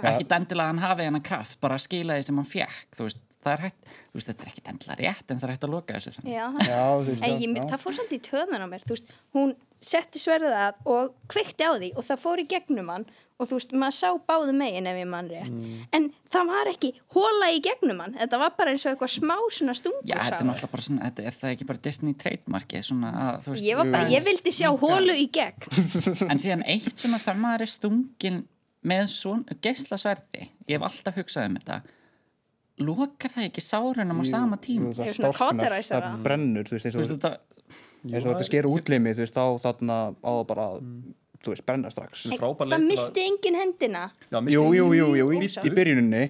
ekki 0.00 0.28
dendilega 0.30 0.66
að 0.68 0.70
hann 0.72 0.84
hafi 0.84 1.08
hennar 1.08 1.24
kraft 1.26 1.58
bara 1.60 1.76
að 1.76 1.84
skila 1.88 2.16
því 2.18 2.26
sem 2.28 2.38
hann 2.40 2.48
fekk 2.48 2.96
þú 2.96 3.06
veist, 3.08 3.18
það 3.40 3.52
er 3.56 3.62
hægt, 3.66 3.90
þú 4.10 4.18
veist, 4.18 4.28
þetta 4.30 4.44
er 4.46 4.50
ekki 4.52 4.64
dendilega 4.68 5.00
rétt 5.00 5.32
en 5.34 5.40
það 5.40 5.48
er 5.48 5.52
hægt 5.54 5.66
að 5.66 5.74
loka 5.74 5.96
þessu 5.98 6.12
Já, 6.28 6.44
það, 6.54 6.70
Já, 6.70 6.84
en 7.10 7.16
já, 7.16 7.40
ég, 7.40 7.56
já. 7.56 7.64
það 7.72 7.82
fór 7.84 7.96
samt 7.98 8.14
í 8.16 8.20
töðan 8.30 8.64
á 8.64 8.68
mér, 8.70 8.84
þú 8.86 8.96
veist, 8.96 9.12
hún 9.36 9.54
setti 9.90 10.20
sverðið 10.22 10.56
að 10.60 10.80
og 10.94 11.12
kveikti 11.32 11.64
á 11.68 11.72
því 11.80 11.90
og 11.96 12.06
það 12.10 12.22
fór 12.24 12.42
í 12.42 12.46
gegnum 12.54 12.92
hann 12.94 13.06
og 13.40 13.48
þú 13.48 13.56
veist, 13.58 13.72
maður 13.80 13.96
sá 13.96 14.08
báðu 14.28 14.56
megin 14.60 14.88
ef 14.92 14.98
ég 15.00 15.08
mann 15.08 15.30
rétt, 15.32 15.48
Mm. 15.50 15.86
en 15.96 16.10
það 16.30 16.50
var 16.52 16.70
ekki 16.70 16.90
hóla 17.16 17.48
í 17.50 17.60
gegnum 17.64 18.00
hann, 18.04 18.14
þetta 18.20 18.38
var 18.40 18.54
bara 18.58 18.74
eins 18.74 18.84
og 18.86 18.92
eitthvað 18.92 19.12
smá 19.16 19.34
svona 19.50 19.74
stungur 19.74 20.06
Já, 20.06 20.16
þetta 20.20 20.38
er 20.38 20.48
náttúrulega 20.50 20.72
bara 20.76 20.86
svona, 20.86 21.08
þetta 21.08 21.26
er 21.26 21.36
það 21.40 21.54
ekki 21.56 21.68
bara 21.70 21.82
Disney 21.86 22.16
trademarkið, 22.24 22.84
svona 22.86 23.12
að, 23.24 23.40
þú 23.44 23.54
veist 23.54 23.66
Ég 23.66 23.80
var 23.80 23.92
bara, 23.94 24.10
ég 24.14 24.26
vildi 24.28 24.54
sjá 24.54 24.68
hólu 24.84 25.16
í 25.18 25.26
gegn. 25.34 25.70
En 26.30 26.42
síðan 26.42 26.66
eitt 26.70 26.94
svona 26.94 27.18
þegar 27.22 27.40
maður 27.42 27.66
er 27.66 27.72
stungin 27.74 28.42
með 28.90 29.06
svona 29.12 29.58
geislasverði, 29.60 30.46
ég 30.70 30.78
hef 30.78 30.86
alltaf 30.88 31.18
hugsað 31.20 31.50
um 31.50 31.58
þetta 31.58 31.80
lokar 32.80 33.32
það 33.34 33.48
ekki 33.50 33.62
sárunum 33.64 34.22
á 34.22 34.24
sama 34.24 34.56
tíma? 34.56 34.94
það 34.96 35.10
er 35.10 35.16
svona 35.18 35.32
cauterizera. 35.36 36.12
það 36.14 36.22
brennur, 36.24 36.68
þú 36.68 36.76
veist, 36.78 36.86
eins 36.88 36.94
Þú 36.96 37.02
og 37.02 37.04
veist 37.04 37.16
þetta, 37.16 37.32
eins 38.08 38.22
og 38.24 38.30
þetta 38.30 38.46
sker 38.48 38.68
útlimi, 38.70 39.12
þú 39.18 39.24
veist, 39.26 39.36
á 39.36 39.46
þarna 39.66 39.98
á 40.16 40.32
bara, 40.48 40.68
þú 41.44 41.54
veist, 41.54 41.66
brenna 41.66 41.90
strax. 41.92 42.26
Þetta 42.28 42.40
frábær 42.42 42.68
leið 42.70 42.76
Það 42.76 42.80
að- 42.84 42.88
misti 42.94 43.26
engin 43.30 43.60
hendina. 43.64 44.06
Jú, 44.54 44.64
jú, 44.76 44.88
jú, 45.00 45.12
jú, 45.20 45.28
í, 45.36 45.46
í 45.48 45.70
byrjuninni 45.76 46.24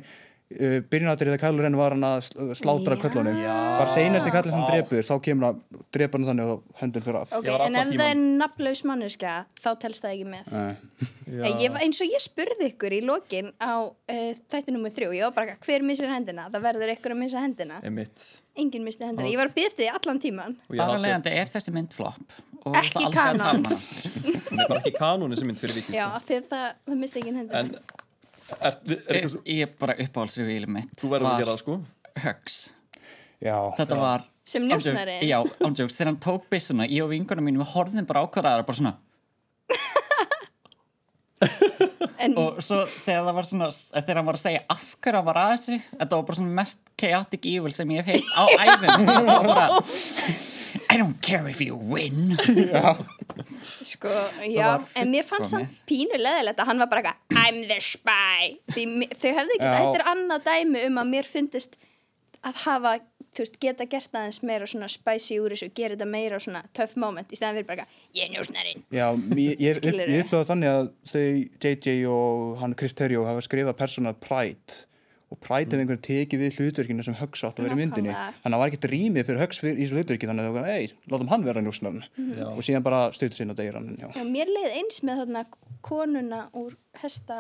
uh, 0.51 0.81
byrjunatrið 0.91 1.29
þegar 1.33 1.41
Kylo 1.45 1.63
Ren 1.63 1.77
var 1.79 1.95
hann 1.95 2.07
að 2.09 2.21
sl- 2.27 2.55
slátra 2.59 2.97
köllunum. 2.99 3.37
Bara 3.43 3.93
seinasti 3.95 4.33
kallin 4.35 4.55
sem 4.57 4.65
drepur, 4.71 5.03
þá 5.07 5.13
kemur 5.27 5.47
hann 5.51 5.61
drepur 5.95 6.19
hann 6.23 6.29
þannig 6.33 6.51
og 6.57 6.65
höndun 6.81 7.05
fyrir 7.07 7.21
af. 7.21 7.33
Ok, 7.39 7.47
Ég 7.47 7.55
var 7.59 7.65
en 7.69 7.79
ef 7.79 7.91
tímann- 7.91 8.01
það 8.01 8.11
er 8.11 8.21
nafnlaus 8.43 8.83
manneska 8.91 9.35
þá 9.63 9.71
telst 9.85 10.03
það 10.07 10.15
ekki 10.17 10.29
með. 10.33 10.53
Nei. 10.57 11.47
En 11.47 11.59
ég, 11.63 11.79
eins 11.85 12.01
og 12.03 12.11
ég 12.11 12.23
spurði 12.25 12.71
ykkur 12.73 12.97
í 12.99 13.01
lokin 13.07 13.53
á 13.63 13.87
uh, 13.87 14.31
þætti 14.51 14.75
nummið 14.75 14.97
þrjú 14.99 15.11
ég 15.21 15.27
var 15.29 15.35
bara, 15.39 15.57
hver 15.63 15.87
missir 15.87 16.11
hendina? 16.11 16.49
Það 16.51 16.67
verður 16.67 16.95
ykkur 16.97 17.15
að 17.15 17.21
missa 17.23 17.43
hendina. 17.45 17.79
Einmitt. 17.87 18.27
Engin 18.59 18.83
misti 18.85 19.07
hendina, 19.07 19.31
ég 19.31 19.39
var 19.39 19.49
að 19.53 19.55
býðast 19.57 19.79
því 19.79 19.87
allan 19.95 20.19
tíman 20.21 20.57
þar 20.69 20.91
að 20.97 21.05
leiðandi 21.07 21.31
er 21.39 21.47
þessi 21.49 21.73
mynd 21.73 21.95
flop 21.95 22.35
og 22.67 22.77
Ekki 22.81 22.93
það 22.93 23.07
aldrei 23.07 23.07
að 23.07 23.15
tala 23.15 23.31
kanon. 23.31 23.41
hana 23.41 23.59
aftur. 23.61 24.11
hún 24.51 24.61
er 24.61 24.69
bara 24.73 24.81
ekki 24.83 24.93
kanóni 24.99 25.39
sem 25.41 25.49
mynd 25.51 25.61
fyrir 25.63 25.77
vikið. 25.81 25.95
Já, 25.97 26.07
því 26.27 26.35
að 26.41 26.49
það, 26.53 26.67
það 26.91 26.99
misti 27.05 27.23
engin 27.23 27.39
hendina 27.41 27.61
en 27.61 27.71
er, 27.71 27.79
er, 28.61 28.75
er, 28.91 29.21
Ég 29.21 29.37
ég 29.55 29.63
er 29.69 29.73
bara 29.81 29.95
uppáhaldsrivíli 30.05 30.69
mitt 30.79 30.93
þú 31.01 31.13
verður 31.15 31.31
að 31.33 31.39
gera 31.45 31.55
það 31.55 31.63
sko. 31.65 31.79
Hugs. 32.25 32.57
Já, 33.41 33.57
Þetta 33.79 33.97
var 34.01 34.27
Sem 34.51 34.65
njósnari? 34.67 35.19
Já, 35.31 35.39
ándjóks, 35.63 35.95
þegar 35.95 36.09
hann 36.11 36.21
tók 36.25 36.49
byssuna 36.51 36.89
ég 36.91 37.05
og 37.05 37.13
vingunum 37.13 37.45
mínu, 37.47 37.61
við 37.63 37.71
horfðum 37.77 38.07
bara 38.09 38.25
ákvarðaðar 38.27 38.67
bara 38.67 38.81
svona. 38.81 38.95
En 42.21 42.35
og 42.37 42.59
svo 42.61 42.83
þegar 43.07 43.23
það 43.25 43.37
var 43.39 43.47
svona 43.49 43.69
þegar 43.73 44.19
hann 44.21 44.27
var 44.29 44.37
að 44.37 44.43
segja 44.43 44.61
af 44.75 44.83
hverju 45.01 45.17
hann 45.17 45.29
var 45.31 45.39
að 45.41 45.53
þessu 45.55 45.77
þetta 45.95 46.19
var 46.19 46.25
bara 46.29 46.37
svona 46.37 46.57
mest 46.59 46.83
chaotic 47.01 47.47
evil 47.49 47.73
sem 47.73 47.95
ég 47.95 48.05
hef 48.05 48.11
heilt 48.13 48.29
á 48.37 48.45
æfum 48.67 49.07
það 49.09 49.29
var 49.31 49.47
bara 49.49 49.69
I 50.91 50.97
don't 50.97 51.21
care 51.23 51.47
if 51.49 51.61
you 51.63 51.77
win. 51.77 52.37
Sko, 53.63 54.11
já, 54.43 54.81
en 54.99 55.11
mér 55.13 55.23
fannst 55.23 55.53
fullkomið. 55.53 55.69
samt 55.69 55.87
pínu 55.87 56.19
leðilegt 56.19 56.59
að 56.59 56.71
hann 56.73 56.83
var 56.83 56.91
bara 56.91 57.13
eitthvað 57.13 57.45
I'm 57.45 57.61
the 57.71 57.79
spy. 57.85 58.57
Því 58.75 58.87
þau 59.15 59.31
hefðu 59.37 59.55
ekki, 59.55 59.69
Já. 59.69 59.77
þetta 59.77 60.01
er 60.01 60.07
annað 60.15 60.49
dæmi 60.49 60.83
um 60.89 61.01
að 61.03 61.13
mér 61.13 61.29
fyndist 61.31 61.79
að 62.43 62.63
hafa 62.65 62.97
þú 63.31 63.45
veist, 63.45 63.59
geta 63.63 63.87
gert 63.87 64.17
aðeins 64.19 64.41
meira 64.47 64.67
svona 64.67 64.89
spicy 64.91 65.39
úr 65.39 65.55
þessu, 65.55 65.71
gera 65.77 65.95
þetta 65.95 66.11
meira 66.11 66.41
svona 66.43 66.65
tough 66.77 66.99
moment, 66.99 67.31
í 67.31 67.39
stæðan 67.39 67.61
fyrir 67.61 67.69
bara 67.69 67.85
eitthvað, 67.85 68.07
ég 68.19 68.27
er 68.27 68.33
njósnarinn. 68.35 68.85
Já, 68.91 69.07
ég, 69.39 69.63
ég, 69.63 69.83
ég, 69.87 70.25
upplega 70.25 70.49
þannig 70.51 70.73
að 70.75 70.91
þau, 71.13 71.27
JJ 71.63 71.99
og 72.11 72.57
hann 72.65 72.79
Chris 72.81 72.97
Terrio 72.99 73.27
hafa 73.29 73.45
skrifað 73.47 73.79
Personal 73.79 74.17
Pride 74.19 74.83
og 75.31 75.39
prætið 75.39 75.77
mm. 75.77 75.83
einhvern 75.85 76.03
tekið 76.03 76.43
við 76.43 76.57
hlutverkinu 76.59 77.07
sem 77.07 77.17
höggs 77.21 77.45
átt 77.47 77.61
að 77.61 77.69
vera 77.69 77.77
í 77.77 77.81
myndinni 77.81 78.11
þannig 78.11 78.47
að 78.47 78.55
það 78.55 78.63
var 78.63 78.73
ekkert 78.73 78.89
rýmið 78.91 79.27
fyrir 79.29 79.43
höggs 79.45 79.61
fyrir 79.63 79.77
í 79.77 79.85
þessu 79.85 79.99
hlutverki 80.01 80.31
þannig 80.31 80.43
að 80.43 80.49
það 80.51 80.57
var, 80.59 80.71
ei, 80.75 80.89
látum 81.13 81.31
hann 81.31 81.47
vera 81.47 81.63
njósnarn 81.65 82.01
og 82.51 82.63
síðan 82.67 82.87
bara 82.87 83.03
stautu 83.15 83.39
sinna 83.39 83.55
degir 83.59 83.79
hann 83.79 83.93
já. 83.95 84.09
Já, 84.17 84.25
mér 84.27 84.51
leið 84.51 84.79
eins 84.81 85.03
með 85.07 85.23
þarna 85.23 85.45
konuna 85.87 86.43
úr 86.59 86.75
hesta 86.99 87.39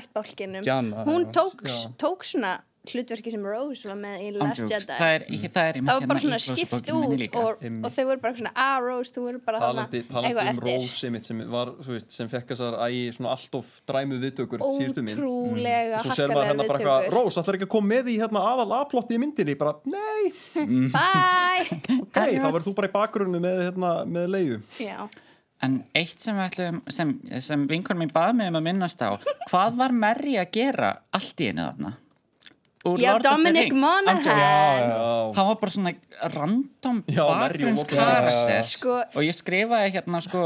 ættbálkinum. 0.00 0.64
Hún 1.06 1.28
tók, 1.34 1.62
tók 1.98 2.24
svona 2.24 2.60
hlutverki 2.88 3.28
sem 3.32 3.42
Rose 3.44 3.84
var 3.88 3.98
með 4.00 4.22
í 4.24 4.28
Last. 4.38 4.64
Jedi. 4.64 4.86
það 4.88 5.10
er, 5.14 5.24
ekki, 5.28 5.48
það 5.52 5.66
er 5.68 5.76
það 5.80 5.90
var 5.90 6.06
bara 6.10 6.22
svona 6.22 6.38
í 6.40 6.44
skipt 6.46 6.92
út 6.94 7.36
og, 7.36 7.64
og 7.68 7.92
þau 7.92 8.04
voru 8.08 8.22
bara 8.22 8.38
svona, 8.38 8.52
ah 8.56 8.78
Rose, 8.80 9.12
þú 9.12 9.24
voru 9.26 9.40
bara 9.44 9.60
talandi 9.60 10.00
eitthvað 10.00 10.28
um 10.30 10.50
eftir. 10.54 10.78
Rose 10.80 11.10
einmitt 11.10 11.28
sem, 11.28 11.42
var, 11.52 11.72
veist, 11.86 12.08
sem 12.16 12.30
fekk 12.32 12.54
þessar 12.54 12.78
ægi 12.86 13.04
svona 13.18 13.34
allt 13.36 13.58
of 13.60 13.74
dræmu 13.90 14.20
viðtökur 14.24 14.64
Ótrúlega 14.64 16.00
harkalega 16.00 16.46
hérna 16.48 16.66
bara 16.66 16.80
eitthvað 16.80 17.04
viðtökur. 17.04 17.16
Rose, 17.18 17.44
ætlar 17.44 17.60
ekki 17.60 17.68
að 17.68 17.72
koma 17.76 17.92
með 17.94 18.12
í 18.14 18.18
hérna 18.22 18.44
aðal 18.54 18.68
A-plotti 18.80 19.18
í 19.18 19.22
myndinni 19.26 19.58
bara, 19.60 19.76
nei, 19.84 20.32
Bye! 20.96 21.80
ok, 22.00 22.16
þá 22.16 22.46
verður 22.48 22.68
þú 22.70 22.76
bara 22.80 22.88
í 22.90 22.94
bakgrunnu 22.96 23.44
með, 23.44 23.64
hérna, 23.68 23.94
með 24.08 24.30
leiðu 24.38 24.62
Já. 24.80 25.02
En 25.60 25.82
eitt 25.92 26.16
sem, 26.24 26.38
sem, 26.88 27.10
sem 27.44 27.64
vinkonum 27.68 28.06
mín 28.06 28.12
bað 28.14 28.30
mig 28.38 28.48
um 28.48 28.56
að 28.56 28.70
minnast 28.70 29.02
á, 29.04 29.12
hvað 29.50 29.74
var 29.76 29.92
Merri 29.92 30.38
að 30.40 30.54
gera 30.56 30.94
allt 31.12 31.42
í 31.44 31.50
einu 31.50 31.66
þarna? 31.66 31.98
Já, 33.00 33.18
Dominic. 33.20 33.72
Monaghan. 33.76 34.38
Já, 34.40 35.32
Hann 35.36 35.46
var 35.50 35.56
bara 35.60 35.70
svona 35.74 35.92
random 36.34 37.02
Já, 37.06 37.24
Merry 37.28 37.28
og 37.28 37.40
bakgrunns 37.42 37.82
Loki. 37.84 37.96
karakter 37.96 38.62
Sko- 38.64 39.02
og 39.14 39.22
ég 39.26 39.36
skrifaði 39.36 39.90
hérna 39.98 40.20
sko 40.24 40.44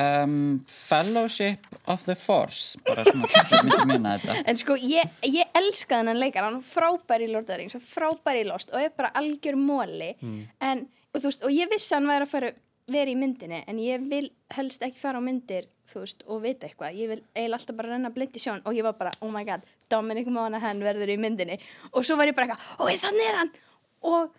um, 0.00 0.64
Fellowship 0.66 1.66
of 1.86 2.04
the 2.08 2.16
Force 2.18 2.78
bara 2.86 3.04
svona 3.06 3.28
til 3.30 3.44
að 3.60 3.68
myndi 3.68 3.86
minna 3.92 4.16
þetta. 4.18 4.36
En 4.50 4.58
sko, 4.58 4.74
ég, 4.82 5.14
ég 5.30 5.54
elska 5.60 6.00
þennan 6.00 6.18
leikar, 6.18 6.48
hann 6.48 6.58
er 6.58 6.66
frábær 6.66 7.22
í 7.22 7.30
Lord 7.30 7.46
of 7.46 7.52
the 7.52 7.60
Rings 7.62 7.78
og 7.78 7.84
frábær 7.86 8.40
í 8.40 8.46
Lost 8.48 8.74
og 8.74 8.82
er 8.82 8.90
bara 8.96 9.12
algjör 9.20 9.58
móli 9.60 10.10
en, 10.60 10.86
og 11.14 11.20
þú 11.22 11.26
veist, 11.30 11.44
og 11.46 11.54
ég 11.54 11.70
vissi 11.70 11.94
hann 11.94 12.10
væri 12.10 12.26
að 12.26 12.32
fara 12.34 12.52
verið 12.90 13.14
í 13.14 13.18
myndinni, 13.20 13.60
en 13.70 13.78
ég 13.78 14.02
vil 14.10 14.32
helst 14.56 14.82
ekki 14.82 14.98
fara 14.98 15.20
á 15.20 15.22
myndir, 15.22 15.68
þú 15.92 16.00
veist, 16.02 16.24
og 16.26 16.40
vita 16.42 16.66
eitthvað. 16.66 16.96
Ég 16.98 17.06
vil 17.12 17.20
eiginlega 17.36 17.60
alltaf 17.60 17.76
bara 17.78 17.92
renna 17.94 18.10
blind 18.10 18.34
í 18.34 18.42
sjón 18.42 18.64
og 18.66 18.74
ég 18.74 18.82
var 18.82 18.96
bara, 18.98 19.12
oh 19.22 19.30
my 19.30 19.44
god, 19.46 19.62
Dominic 19.90 20.30
Monaghan 20.32 20.82
verður 20.84 21.12
í 21.14 21.18
myndinni. 21.20 21.58
Og 21.92 22.06
svo 22.06 22.16
var 22.20 22.30
ég 22.30 22.36
bara 22.36 22.50
eitthvað, 22.50 22.86
oi 22.86 22.96
þannig 23.00 23.28
er 23.28 23.38
hann. 23.40 23.52
Og 24.10 24.34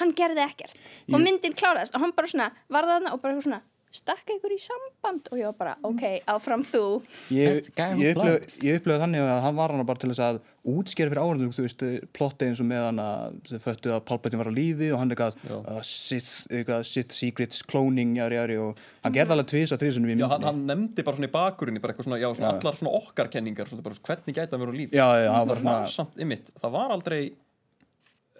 hann 0.00 0.12
gerði 0.16 0.44
ekkert. 0.44 0.76
Og 1.12 1.22
myndin 1.22 1.56
kláraðist 1.56 1.96
og 1.96 2.04
hann 2.04 2.14
bara 2.16 2.30
svona 2.30 2.50
var 2.72 2.88
þarna 2.88 3.14
og 3.16 3.22
bara 3.22 3.40
svona 3.40 3.62
stakka 3.96 4.34
ykkur 4.36 4.52
í 4.52 4.58
samband 4.60 5.28
og 5.32 5.38
ég 5.40 5.46
var 5.48 5.54
bara, 5.56 5.74
ok, 5.88 6.02
áfram 6.28 6.60
þú. 6.66 6.80
Ég, 7.32 7.46
That's 7.48 7.70
guy 7.72 7.94
who 7.94 8.02
ég 8.02 8.16
upplöð 8.16 8.34
blows. 8.42 8.56
ég 8.66 8.80
upplöð 8.80 8.98
þannig 9.04 9.22
að 9.24 9.38
hann 9.46 9.56
var 9.56 9.72
hann 9.72 9.86
bara 9.88 9.98
til 10.02 10.10
þess 10.10 10.20
að 10.26 10.40
útskýra 10.66 11.12
fyrir 11.12 11.22
áhörðum, 11.22 11.52
þú 11.56 11.64
veist, 11.64 11.84
plotti 12.12 12.48
eins 12.50 12.60
og 12.60 12.66
með 12.68 12.82
hann 12.90 13.00
að 13.00 13.38
þau 13.48 13.60
föttu 13.64 13.92
að 13.94 14.02
Palpatine 14.10 14.40
var 14.42 14.50
á 14.50 14.58
lífi 14.58 14.90
og 14.92 14.98
hann 15.00 15.14
eitthvað, 15.14 15.38
uh, 15.48 15.78
Sith, 15.86 16.32
eitthvað 16.50 16.84
Sith 16.90 17.14
Secrets, 17.16 17.62
cloning, 17.70 18.12
jari, 18.18 18.36
jari 18.36 18.58
og 18.60 18.82
hann 19.06 19.16
gerði 19.16 19.36
alveg 19.38 19.48
tvís 19.54 19.72
og 19.72 19.80
þrísunum 19.80 20.10
í 20.10 20.12
já 20.12 20.18
myndinni. 20.18 20.32
hann, 20.34 20.48
hann 20.50 20.66
nefndi 20.74 21.06
bara 21.06 21.16
svona 21.20 21.30
í 21.30 21.34
bakgrunni 21.38 21.80
bara 21.80 21.94
eitthvað 21.94 22.10
svona, 22.10 22.20
já, 22.20 22.28
svona 22.36 22.52
allar 22.58 22.80
svona 22.82 22.94
okkar 23.00 23.30
kenningar 23.32 23.70
svona 23.70 23.86
bara, 23.86 23.94
hvernig 24.10 24.36
gæti 24.36 24.50
hann 24.52 24.64
verið 24.66 24.76
á 24.76 24.80
líf 24.82 24.90
Já, 25.00 25.06
já, 25.24 25.30
hann 25.38 25.48
var 25.54 25.62
svona- 25.62 25.88
samt 25.94 26.20
ymmit, 26.26 26.50
það 26.60 26.74
var 26.76 26.90
aldrei 26.98 27.22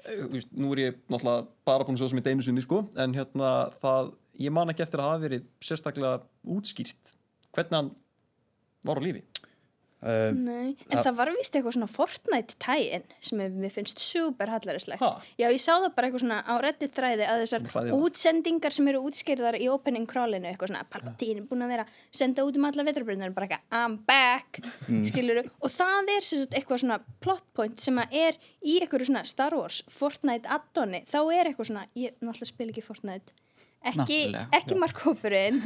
eh, 0.06 0.42
nú 0.58 0.72
er 0.76 0.82
ég 0.84 0.98
náttúrulega 1.10 1.46
bara 1.66 1.86
búin 1.86 1.96
svo 1.98 2.08
sem 2.10 2.18
í 2.20 2.24
deinu 2.26 2.44
sinni 2.44 2.62
sko, 2.66 2.82
en 2.98 3.14
hérna 3.16 3.54
það, 3.82 4.12
ég 4.40 4.52
man 4.54 4.72
ekki 4.72 4.84
eftir 4.86 5.02
að 5.02 5.12
hafa 5.12 5.24
verið 5.26 5.48
sérstaklega 5.64 6.18
útskýrt 6.56 7.16
hvernig 7.56 7.78
hann 7.80 7.94
var 8.86 9.00
á 9.00 9.02
lífi 9.02 9.22
uh, 10.04 10.30
Nei, 10.36 10.76
en 10.90 11.00
það 11.00 11.16
var 11.18 11.30
vist 11.34 11.56
eitthvað 11.56 11.74
svona 11.76 11.88
Fortnite 11.90 12.56
tæin 12.62 13.06
sem 13.24 13.40
mér 13.40 13.72
finnst 13.72 14.02
super 14.02 14.50
hallaristlegt. 14.52 15.00
Ha? 15.02 15.22
Já, 15.40 15.46
ég 15.48 15.62
sá 15.62 15.72
það 15.72 15.88
bara 15.96 16.08
eitthvað 16.08 16.24
svona 16.24 16.40
á 16.44 16.54
reddit 16.62 16.94
þræði 16.94 17.26
að 17.26 17.42
þessar 17.42 17.64
Hræðilegt. 17.72 17.96
útsendingar 18.06 18.76
sem 18.76 18.90
eru 18.92 19.00
útskýrðar 19.08 19.58
í 19.58 19.70
opening 19.72 20.06
crawlinu, 20.10 20.50
eitthvað 20.50 20.72
svona 20.72 20.84
Palpatine 20.92 21.42
er 21.42 21.48
búin 21.48 21.66
að 21.66 21.72
vera 21.74 21.86
senda 22.20 22.44
út 22.46 22.60
um 22.60 22.68
alla 22.68 22.86
vetrarbrunnar 22.90 23.34
bara 23.36 23.48
eitthvað, 23.48 23.80
I'm 23.80 23.96
back, 24.06 24.60
skiluru 25.10 25.46
og 25.48 25.74
það 25.74 26.12
er 26.18 26.28
sagt 26.28 26.54
eitthvað 26.60 26.84
svona 26.84 27.00
plot 27.24 27.48
point 27.56 27.82
sem 27.82 27.98
að 28.04 28.20
er 28.26 28.38
í 28.62 28.78
eitthvað 28.82 29.08
svona 29.08 29.24
Star 29.26 29.56
Wars 29.56 29.82
Fortnite 29.90 30.52
addoni, 30.58 31.02
þá 31.08 31.18
er 31.24 31.50
eitthvað 31.50 31.72
svona 31.72 31.88
ég 31.98 32.20
náttúrulega 32.20 32.52
spil 32.52 32.70
ekki 32.70 32.86
Fortnite 32.86 33.45
ekki, 33.92 34.20
ekki 34.60 34.78
markhópurinn. 34.80 35.60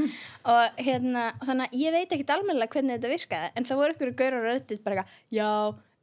Og 0.50 0.80
hérna, 0.80 1.30
þannig 1.44 1.68
að 1.68 1.78
ég 1.82 1.96
veit 1.98 2.16
ekkit 2.16 2.34
almennilega 2.36 2.76
hvernig 2.76 2.98
þetta 2.98 3.14
virkaði, 3.14 3.52
en 3.54 3.68
það 3.68 3.80
voru 3.82 3.96
ykkur 3.96 4.18
gaurar 4.22 4.42
og 4.42 4.50
reddit 4.50 4.84
bara 4.84 5.00
eitthvað, 5.00 5.22
já 5.40 5.50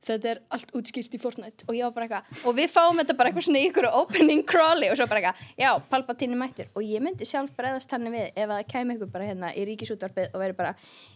þetta 0.07 0.29
er 0.31 0.39
allt 0.53 0.73
útskýrt 0.77 1.15
í 1.15 1.19
Fortnite. 1.21 1.65
Og 1.67 1.75
ég 1.75 1.87
var 1.87 1.93
bara 1.95 2.07
eitthvað 2.07 2.47
og 2.47 2.55
við 2.57 2.69
fáum 2.71 2.99
þetta 3.01 3.15
bara 3.17 3.31
eitthvað 3.31 3.47
svona 3.47 3.61
í 3.61 3.69
ykkur 3.69 3.87
opening 3.99 4.43
crawly 4.47 4.89
og 4.91 4.99
svo 4.99 5.07
bara 5.09 5.21
eitthvað, 5.21 5.53
já, 5.59 5.69
Palpatine 5.91 6.37
mættur. 6.39 6.69
Og 6.77 6.85
ég 6.85 7.03
myndi 7.03 7.27
sjálf 7.27 7.53
bregðast 7.57 7.93
hann 7.95 8.09
við 8.13 8.27
ef 8.29 8.43
að 8.45 8.53
það 8.53 8.67
kæmi 8.73 8.97
ykkur 8.97 9.11
bara 9.13 9.29
hérna 9.29 9.53
í 9.53 9.65
ríkisútvarpið 9.71 10.29
og 10.33 10.43
veri 10.43 10.57
bara 10.57 10.73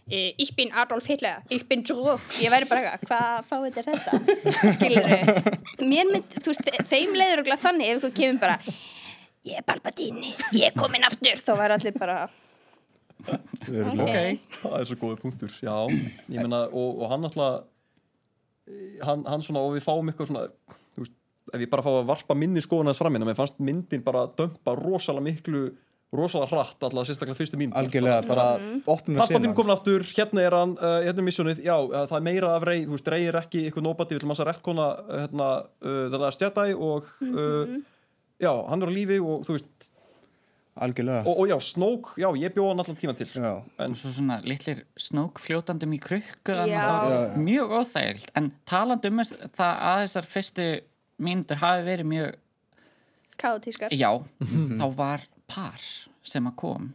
e, 0.08 0.24
Ich 0.42 0.54
bin 0.58 0.72
Adolf 0.74 1.08
Hitler, 1.10 1.42
ich 1.50 1.66
bin 1.70 1.84
Drew 1.86 2.16
ég 2.42 2.52
væri 2.52 2.68
bara 2.70 2.96
eitthvað, 2.96 3.06
hvað 3.08 3.46
fáið 3.50 3.78
þetta 3.78 3.92
þetta? 3.92 4.72
Skilur 4.76 5.86
mér 5.92 6.10
mynd, 6.10 6.36
þú 6.38 6.52
veist, 6.52 6.72
þeim 6.90 7.16
leiður 7.18 7.44
og 7.44 7.54
þannig 7.62 7.92
ef 7.92 8.02
ykkur 8.02 8.16
kemur 8.18 8.42
bara 8.42 8.58
ég 9.48 9.58
er 9.58 9.66
Palpatine, 9.66 10.32
ég 10.54 10.70
er 10.70 10.78
komin 10.78 11.04
aftur. 11.08 11.40
Þá 11.42 11.52
væri 11.58 11.78
allir 11.78 11.98
bara 11.98 12.22
ok, 13.22 14.16
það 14.58 14.78
er 14.80 14.88
svo 14.88 14.98
góði 14.98 15.20
punktur, 15.22 15.52
já. 15.62 15.76
Ég 16.32 16.40
meina, 16.42 16.64
og, 16.70 17.02
og 17.02 17.12
hann 17.12 17.28
alltaf 17.28 17.68
hann, 19.02 19.24
hann 19.28 19.44
svona, 19.44 19.62
og 19.62 19.76
við 19.76 19.86
fáum 19.86 20.10
eitthvað 20.10 20.32
svona 20.32 20.44
veist, 20.98 21.14
ef 21.52 21.62
ég 21.64 21.70
bara 21.70 21.84
fá 21.84 21.90
að 21.92 22.10
varpa 22.10 22.36
minni 22.38 22.62
skoðunars 22.64 23.00
fram 23.00 23.16
hérna, 23.16 23.28
mér 23.30 23.38
fannst 23.38 23.62
myndin 23.62 24.04
bara 24.04 24.26
dömpa 24.38 24.74
rosalega 24.78 25.26
miklu, 25.26 25.62
rosalega 26.14 26.52
hratt 26.52 26.86
alltaf 26.86 27.08
sérstaklega 27.08 27.38
fyrstu 27.38 27.60
mynd 27.60 27.76
algjörlega 27.78 28.26
bara 28.28 28.48
opnum 28.86 29.16
við 29.16 29.22
Palpatine 29.24 29.48
sena 29.48 29.58
komin 29.58 29.74
aftur, 29.74 30.06
hérna 30.12 30.44
er 30.44 30.58
hann 30.58 30.76
uh, 30.78 30.98
hérna 31.02 31.24
er 31.24 31.28
missjónið, 31.28 31.64
já, 31.66 31.74
uh, 31.78 32.04
það 32.10 32.18
er 32.18 32.26
meira 32.28 32.52
af 32.56 32.68
rey 32.68 32.84
þú 32.84 32.96
veist, 32.96 33.14
rey 33.14 33.30
er 33.30 33.40
ekki 33.42 33.64
eitthvað 33.66 33.88
nobody, 33.88 34.14
við 34.14 34.22
ætlum 34.22 34.36
að 34.36 34.44
rettkona 34.50 34.90
uh, 35.00 35.16
hérna, 35.24 35.48
uh, 35.82 36.04
The 36.12 36.22
Last 36.22 36.46
Jedi 36.46 36.76
og 36.78 37.10
uh, 37.32 37.80
já, 38.42 38.52
hann 38.68 38.82
er 38.82 38.90
á 38.90 38.94
lífi 38.94 39.18
og 39.22 39.44
þú 39.46 39.56
veist, 39.56 39.88
algjörlega. 40.82 41.22
og, 41.28 41.40
og 41.42 41.50
já, 41.52 41.56
Snoke 41.62 42.14
já, 42.22 42.28
ég 42.42 42.54
bjóð 42.56 42.70
hann 42.72 42.82
allan 42.84 42.98
tíma 43.00 43.14
til. 43.18 43.28
Sko. 43.30 43.42
Já. 43.44 43.54
en 43.84 43.94
og 43.96 44.00
svo 44.00 44.12
svona 44.16 44.38
litlir 44.46 44.80
snók 44.98 45.40
fljótandum 45.42 45.92
í 45.96 46.00
krukku 46.02 46.56
mjög 47.42 47.74
óþægild 47.80 48.30
en 48.40 48.52
talandi 48.68 49.12
um 49.12 49.20
þess, 49.22 49.36
það 49.58 49.84
að 49.92 50.00
þessar 50.06 50.30
fyrstu 50.36 50.66
mínútur 51.22 51.60
hafi 51.62 51.86
verið 51.86 52.10
mjög 52.14 52.40
kátískar 53.42 53.94
já, 53.94 54.10
þá 54.80 54.86
var 54.96 55.28
par 55.50 55.80
sem 56.22 56.46
að 56.48 56.58
kom 56.62 56.90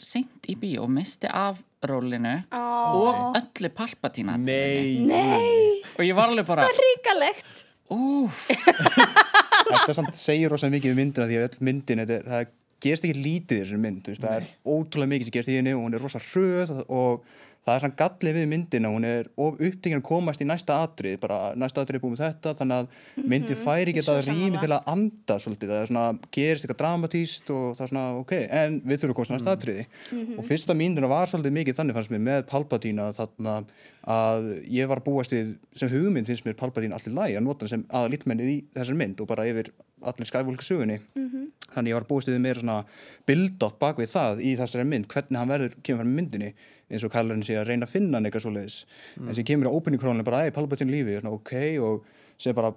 seint 0.00 0.46
í 0.48 0.54
bíó 0.56 0.86
og 0.86 0.92
misti 0.96 1.28
af 1.28 1.58
rólinu 1.84 2.38
og 2.56 3.36
öllu 3.36 3.68
palpatína 3.76 4.38
nei, 4.40 5.00
Nei, 5.04 5.82
og 5.98 6.04
ég 6.06 6.16
var 6.16 6.32
alveg 6.32 6.46
bara 6.48 6.64
ríkalegt. 6.72 7.66
Úf, 7.90 8.46
þetta 9.74 9.96
samt 9.98 10.18
segir 10.18 10.52
rosa 10.52 10.70
mikið 10.72 10.94
um 10.94 11.00
myndina 11.00 11.28
því 11.30 11.38
að 11.40 11.60
myndin, 11.66 12.02
þetta, 12.04 12.18
það 12.26 12.56
gerst 12.80 13.06
ekki 13.06 13.22
lítið 13.24 13.62
þessari 13.62 13.82
mynd, 13.84 14.08
veist, 14.08 14.24
það 14.24 14.36
er 14.38 14.48
ótrúlega 14.64 15.12
mikið 15.14 15.28
sem 15.28 15.36
gerst 15.36 15.52
í 15.52 15.56
henni 15.58 15.76
og 15.76 15.84
hún 15.84 15.96
er 15.96 16.04
rosa 16.04 16.22
hröð 16.30 16.74
og 16.86 17.26
það 17.66 17.74
er 17.74 17.82
svona 17.84 17.96
gallið 18.00 18.36
við 18.38 18.46
myndina, 18.50 18.90
hún 18.92 19.06
er 19.06 19.28
of 19.36 19.58
upptekinn 19.60 20.00
að 20.00 20.06
komast 20.08 20.40
í 20.40 20.46
næsta 20.48 20.78
atrið, 20.84 21.18
bara 21.22 21.38
næsta 21.60 21.84
atrið 21.84 22.00
er 22.00 22.12
með 22.14 22.22
þetta, 22.22 22.54
þannig 22.58 22.80
að 22.80 23.26
myndin 23.32 23.60
færi 23.60 23.92
ekki 23.92 24.04
það 24.06 24.20
rými 24.30 24.62
til 24.62 24.70
að 24.72 24.88
anda 24.94 25.36
svolítið, 25.44 25.72
það 25.74 25.82
er 25.82 25.90
svona, 25.90 26.06
gerist 26.36 26.64
eitthvað 26.64 26.80
dramatíst 26.80 27.52
og 27.54 27.66
það 27.76 27.84
er 27.84 27.92
svona, 27.92 28.06
ok, 28.22 28.34
en 28.62 28.80
við 28.80 29.02
þurfum 29.02 29.12
að 29.12 29.18
komast 29.20 29.34
í 29.34 29.36
næsta 29.36 29.56
atriði. 29.58 29.86
Og 30.38 30.48
fyrsta 30.48 30.78
myndina 30.80 31.12
var 31.12 31.30
svolítið 31.30 31.56
mikið 31.58 31.78
þannig 31.80 31.98
fannst 31.98 32.14
mér 32.14 32.24
með 32.30 32.42
Palpatína 32.50 33.10
þarna 33.20 33.58
að 34.10 34.50
ég 34.72 34.88
var 34.88 35.04
búast 35.04 35.36
við 35.36 35.54
sem 35.76 35.92
hugmynd 35.92 36.30
finnst 36.30 36.48
mér 36.48 36.56
Palpatín 36.58 36.96
allir 36.96 37.16
læg 37.16 37.36
að 37.36 37.44
nota 37.44 37.68
sem 37.68 37.84
aða 37.92 38.12
lítmennið 38.14 38.52
í 38.54 38.58
þessar 38.72 38.96
mynd 38.96 39.20
og 39.20 39.28
bara 39.28 39.44
yfir 39.50 39.68
allir 40.00 40.28
skæfólki 40.28 40.64
sögunni. 40.64 40.96
Þannig 41.70 41.92
ég 41.92 41.98
var 41.98 42.06
búast 42.08 42.30
við 42.30 42.40
meira 42.40 42.58
svona 42.58 42.78
build-up 43.28 43.76
bak 43.78 44.00
við 44.00 44.08
það 44.14 44.40
í 44.42 44.56
þessari 44.58 44.86
mynd 44.88 45.06
hvernig 45.12 45.38
hann 45.38 45.52
verður, 45.52 45.76
kemur 45.84 46.00
fram 46.00 46.14
í 46.14 46.16
myndinni 46.16 46.54
eins 46.90 47.06
og 47.06 47.12
kallarinn 47.14 47.44
sé 47.46 47.56
að 47.60 47.68
reyna 47.70 47.86
að 47.88 47.94
finna 47.96 48.18
hann 48.18 48.28
eitthvað 48.28 48.46
svoleiðis. 48.48 48.78
En 49.22 49.34
sem 49.38 49.46
kemur 49.46 49.70
á 49.70 49.76
opening 49.78 50.02
crawlinu 50.02 50.26
bara, 50.26 50.44
ei, 50.46 50.54
Palpatín 50.54 50.90
lífi, 50.92 51.18
svona, 51.20 51.34
ok 51.38 51.52
og 51.86 52.06
sem 52.40 52.56
bara 52.56 52.72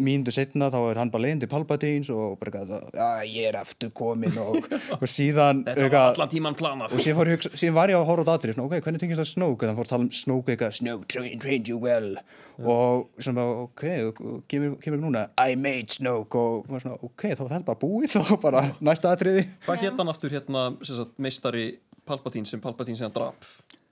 mínútu 0.00 0.32
setna 0.32 0.70
þá 0.72 0.78
er 0.88 0.98
hann 1.02 1.10
bara 1.12 1.26
leiðin 1.26 1.42
til 1.42 1.48
Palpatíns 1.52 2.08
og 2.14 2.38
bara 2.40 2.62
já, 2.64 3.08
ég 3.28 3.48
er 3.50 3.58
aftur 3.60 3.90
komin 3.92 4.32
og, 4.40 4.64
og 5.02 5.04
síðan 5.10 5.60
þetta 5.66 5.88
var 5.92 6.14
allan 6.14 6.30
tíman 6.32 6.56
planað. 6.56 6.94
Og 6.96 7.02
síðan, 7.04 7.26
að 7.28 7.34
hugsa- 7.36 7.52
síðan 7.60 7.76
var 7.76 7.92
ég 7.92 7.98
að 8.00 8.06
horfa 8.08 8.24
á 8.24 8.30
datri 8.30 8.54
svona, 8.56 8.70
ok, 8.70 8.78
hvernig 8.86 9.02
tengist 9.02 9.20
það 9.20 9.28
Snoke? 9.34 9.68
Hann 9.68 9.76
fór 9.76 9.84
að 9.88 9.92
tala 9.92 10.06
um 10.06 10.14
Snoke 10.16 10.54
eitthvað 10.54 10.78
Snoke 10.78 11.10
trained, 11.12 11.42
trained 11.44 11.68
you 11.68 11.76
well. 11.82 12.16
Og 12.62 13.06
svona 13.20 13.42
bara, 13.44 13.66
ok, 13.66 13.84
og, 14.08 14.24
og 14.32 14.42
kemur, 14.48 14.74
kemur 14.80 15.00
núna 15.04 15.26
I 15.44 15.56
made 15.60 15.92
Snoke. 15.92 16.40
Og 16.40 16.72
var 16.72 16.84
svona, 16.86 16.96
ok, 17.04 17.28
þá 17.36 17.44
var 17.44 17.54
þetta 17.58 17.68
bara 17.68 17.82
búið 17.84 18.16
þá 18.16 18.34
bara 18.48 18.64
næsta 18.80 19.12
atriði. 19.12 19.44
Hvað 19.68 19.84
hétt 19.84 20.00
hann 20.00 20.12
aftur 20.16 20.32
hérna 20.38 20.66
sem 20.88 21.04
meistari 21.20 21.68
Palpatine 22.12 22.48
sem 22.52 22.60
Palpatine 22.62 22.98
sem 23.00 23.08
hann 23.08 23.16
drap. 23.16 23.48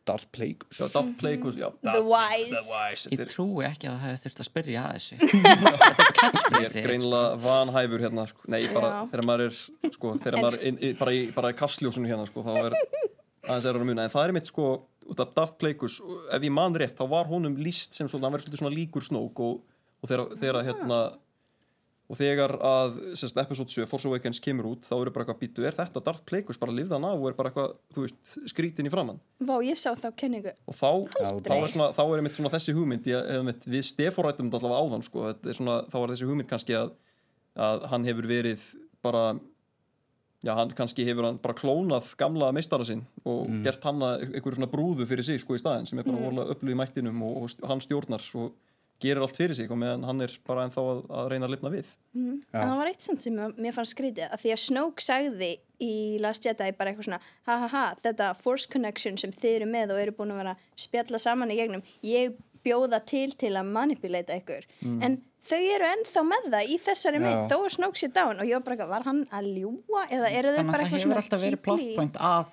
Darth 0.09 0.25
Plagueis. 0.33 0.79
Já, 0.81 0.87
Darth 0.95 1.11
Plagueis, 1.21 1.59
já. 1.61 1.69
The 1.85 2.01
Wise. 2.03 2.55
The 2.57 2.63
Wise. 2.73 3.11
Ég 3.13 3.21
trúi 3.31 3.67
ekki 3.69 3.91
að 3.91 3.99
það 3.99 4.07
hefði 4.07 4.23
þurft 4.25 4.41
að 4.43 4.47
spyrja 4.49 4.85
að 4.89 4.95
þessu. 4.97 5.19
Þetta 6.01 6.61
er 6.61 6.65
er 6.81 6.87
greinilega 6.87 7.37
vanhæfur 7.45 8.03
hérna 8.05 8.25
sko. 8.31 8.47
Nei, 8.51 8.61
bara 8.75 8.91
Já. 8.95 9.01
þegar 9.13 9.27
maður 9.29 9.45
er 9.45 9.59
sko, 9.95 10.13
þegar 10.25 10.39
maður 10.45 10.57
er 10.59 10.65
inn- 10.71 10.81
í- 10.89 10.93
bara 10.99 11.15
í, 11.15 11.21
bara 11.37 11.53
í 11.53 11.59
kastljósunu 11.61 12.11
hérna 12.11 12.27
sko, 12.31 12.43
þá 12.47 12.51
er 12.65 12.77
aðeins 12.81 13.69
er 13.69 13.77
hann 13.77 13.85
að 13.85 13.91
muna. 13.93 14.07
En 14.09 14.15
það 14.17 14.25
er 14.31 14.35
mitt 14.39 14.51
sko, 14.51 14.67
út 15.13 15.23
af 15.25 15.35
Darth 15.37 15.57
Plagueis 15.61 15.99
ef 16.33 16.49
ég 16.49 16.55
man 16.57 16.77
rétt, 16.81 16.97
þá 16.99 17.05
var 17.13 17.29
honum 17.31 17.57
líst 17.61 17.97
sem 18.01 18.09
svona, 18.11 18.29
hann 18.31 18.39
verður 18.39 18.61
svona 18.65 18.75
líkur 18.75 19.05
snók 19.07 19.45
og, 19.47 19.61
og 20.01 20.11
þegar, 20.11 20.33
þegar 20.43 20.69
hérna 20.73 21.01
og 22.11 22.19
þegar 22.19 22.57
að 22.67 22.97
sérst, 23.19 23.39
episode 23.39 23.71
7 23.71 23.87
Force 23.91 24.09
Awakens 24.09 24.41
kemur 24.43 24.73
út, 24.73 24.87
þá 24.87 24.95
eru 24.97 25.13
bara 25.15 25.25
eitthvað 25.27 25.43
býtu 25.45 25.67
er 25.67 25.77
þetta 25.77 26.03
Darth 26.09 26.25
Plagueis 26.27 26.59
bara 26.59 26.75
lifðan 26.75 27.07
af 27.07 27.21
og 27.21 27.29
er 27.31 27.37
bara 27.39 27.53
eitthvað 27.53 27.77
þú 27.95 28.07
veist, 28.07 28.33
skrítin 28.51 28.89
í 28.89 28.93
framann 28.93 29.21
Vá, 29.47 29.55
ég 29.63 29.79
sá 29.79 29.93
þá 29.95 30.09
kenningu. 30.19 30.55
og 30.67 30.75
þá, 30.75 30.91
þá 31.15 31.55
er, 31.55 31.71
svona, 31.71 31.91
þá 31.95 32.03
er 32.03 32.17
einmitt 32.17 32.39
svona 32.39 32.53
þessi 32.57 32.75
hugmynd 32.75 33.07
ég, 33.13 33.31
einmitt, 33.37 33.69
við 33.71 33.87
steforættum 33.93 34.51
þetta 34.51 34.61
allavega 34.65 34.89
áðan 34.89 35.07
sko, 35.07 35.29
þetta 35.29 35.53
er 35.53 35.61
svona, 35.61 35.79
þá 35.87 35.97
er 36.01 36.15
þessi 36.15 36.31
hugmynd 36.33 36.51
kannski 36.51 36.77
að, 36.81 36.93
að 37.71 37.87
hann 37.93 38.11
hefur 38.11 38.31
verið 38.31 38.67
bara 39.07 39.25
já, 40.43 40.55
hann 40.57 40.73
kannski 40.77 41.07
hefur 41.07 41.29
hann 41.29 41.39
bara 41.43 41.57
klónað 41.57 42.11
gamla 42.19 42.51
meistara 42.57 42.87
sinn 42.89 43.05
og 43.29 43.47
gert 43.65 43.85
hann 43.87 44.03
að 44.03 44.27
einhverju 44.31 44.59
svona 44.59 44.73
brúðu 44.73 45.07
fyrir 45.07 45.27
sig 45.27 45.43
sko 45.43 45.55
í 45.55 45.63
staðin 45.63 45.87
sem 45.87 46.01
er 46.01 46.09
bara 46.09 46.19
mm. 46.33 46.43
öflug 46.57 46.75
í 46.75 46.81
mættinum 46.81 47.23
og, 47.27 47.45
og 47.45 47.71
hann 47.71 47.83
stjórnar 47.85 48.25
og 48.41 48.57
gerir 49.01 49.23
allt 49.25 49.39
fyrir 49.41 49.57
sig 49.57 49.71
og 49.73 49.79
meðan 49.81 50.05
hann 50.09 50.21
er 50.27 50.35
bara 50.47 50.67
ennþá 50.69 50.83
að, 50.93 51.01
að 51.21 51.31
reyna 51.33 51.49
að 51.49 51.55
lifna 51.55 51.73
við. 51.73 51.89
En 52.21 52.37
það 52.53 52.77
var 52.81 52.91
eitt 52.91 53.07
samt 53.07 53.25
sem 53.25 53.39
mér 53.57 53.75
fannst 53.77 53.95
skrítið 53.97 54.29
að 54.29 54.43
því 54.45 54.53
að 54.55 54.61
Snoke 54.67 55.05
sagði 55.07 55.51
í 55.81 55.93
Last 56.21 56.45
Jedi 56.45 56.69
bara 56.77 56.93
eitthvað 56.93 57.09
svona 57.09 57.21
ha 57.49 57.57
ha 57.65 57.69
ha, 57.73 57.85
þetta 58.03 58.31
force 58.37 58.69
connection 58.71 59.17
sem 59.21 59.33
þið 59.33 59.57
eru 59.63 59.71
með 59.73 59.95
og 59.97 60.03
eru 60.05 60.17
búin 60.19 60.35
að 60.35 60.43
vera 60.43 60.55
spjalla 60.77 61.21
saman 61.23 61.51
í 61.55 61.59
gegnum 61.61 61.83
ég 62.05 62.37
bjóða 62.65 63.01
til 63.09 63.31
til 63.41 63.55
að 63.57 63.71
manipulata 63.73 64.37
ykkur. 64.37 64.67
En 64.85 65.15
þau 65.41 65.61
eru 65.73 65.87
ennþá 65.95 66.25
með 66.29 66.51
það 66.53 66.73
í 66.75 66.77
þessari 66.85 67.23
mynd 67.25 67.47
þó 67.49 67.57
að 67.65 67.71
Snoke 67.79 67.97
sé 68.03 68.11
down. 68.13 68.37
Og 68.43 68.45
ég 68.45 68.59
var 68.59 68.67
bara 68.67 68.77
eitthvað, 68.77 68.91
var 68.93 69.07
hann 69.09 69.23
að 69.33 69.49
ljúa 69.57 70.03
eða 70.13 70.29
eru 70.37 70.53
þau 70.53 70.59
Þannig 70.59 70.75
bara 70.75 70.85
að 70.85 70.91
það 70.91 70.91
eitthvað 70.91 70.91
hefur 70.91 71.07
svona 71.07 71.23
alltaf 71.23 71.41
verið 71.47 71.57
cheaply- 71.57 71.65
plot 71.65 71.97
point 71.97 72.21
að 72.21 72.53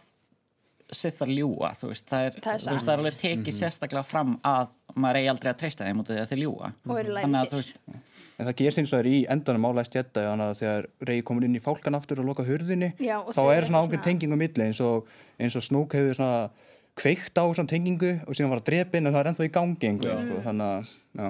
sitt 0.95 1.21
að 1.23 1.33
ljúa, 1.35 1.71
þú 1.75 1.89
veist, 1.91 2.05
það 2.07 2.27
er, 2.27 2.35
Það 2.43 2.53
er 2.53 2.75
veist, 2.75 2.85
það 2.85 2.93
er 2.93 3.01
alveg 3.01 3.17
tekið 3.21 3.55
sérstaklega 3.57 4.03
fram 4.07 4.35
að 4.47 4.69
maður 4.95 5.19
eigi 5.19 5.31
aldrei 5.33 5.49
að 5.51 5.57
treysta 5.63 5.87
þeim 5.87 6.03
út 6.03 6.11
af 6.11 6.15
því 6.15 6.21
að 6.21 6.29
þeir 6.31 6.41
ljúa 6.43 6.69
Og 6.69 6.99
Þannig 7.17 7.39
að 7.41 7.51
þú 7.51 7.59
veist, 7.61 7.81
En 8.37 8.45
það 8.45 8.55
gerst 8.59 8.79
eins 8.83 8.93
og 8.93 8.99
er 9.01 9.09
í 9.09 9.17
endanum 9.33 9.65
á 9.65 9.69
Last 9.79 9.95
Jedi 9.97 10.23
þannig 10.27 10.51
að 10.51 10.59
þegar 10.59 10.87
Rey 11.09 11.23
komur 11.25 11.47
inn 11.47 11.57
í 11.57 11.61
fálkan 11.63 11.97
aftur 11.97 12.21
og 12.21 12.27
loka 12.29 12.45
hurðinni 12.45 12.91
Já, 13.01 13.17
og 13.17 13.33
þá 13.33 13.41
er 13.55 13.65
svona 13.65 13.81
ákveðin 13.81 14.03
tenging 14.05 14.35
á 14.35 14.37
milli 14.37 14.67
eins 14.67 14.81
og, 14.85 15.09
eins 15.41 15.57
og 15.57 15.65
Snoke 15.65 15.97
hefur 15.97 16.19
svona 16.19 16.67
kveikt 16.97 17.41
á 17.41 17.45
svona 17.49 17.71
tengingu 17.71 18.13
og 18.25 18.37
síðan 18.37 18.53
var 18.53 18.61
að 18.61 18.69
drepin 18.69 19.09
en 19.09 19.15
það 19.15 19.19
er 19.23 19.31
ennþá 19.31 19.47
í 19.47 19.53
gangi 19.57 19.89
einhver, 19.89 20.21
sko, 20.21 20.39
þannig 20.45 20.69
að 20.69 20.93
já. 21.17 21.27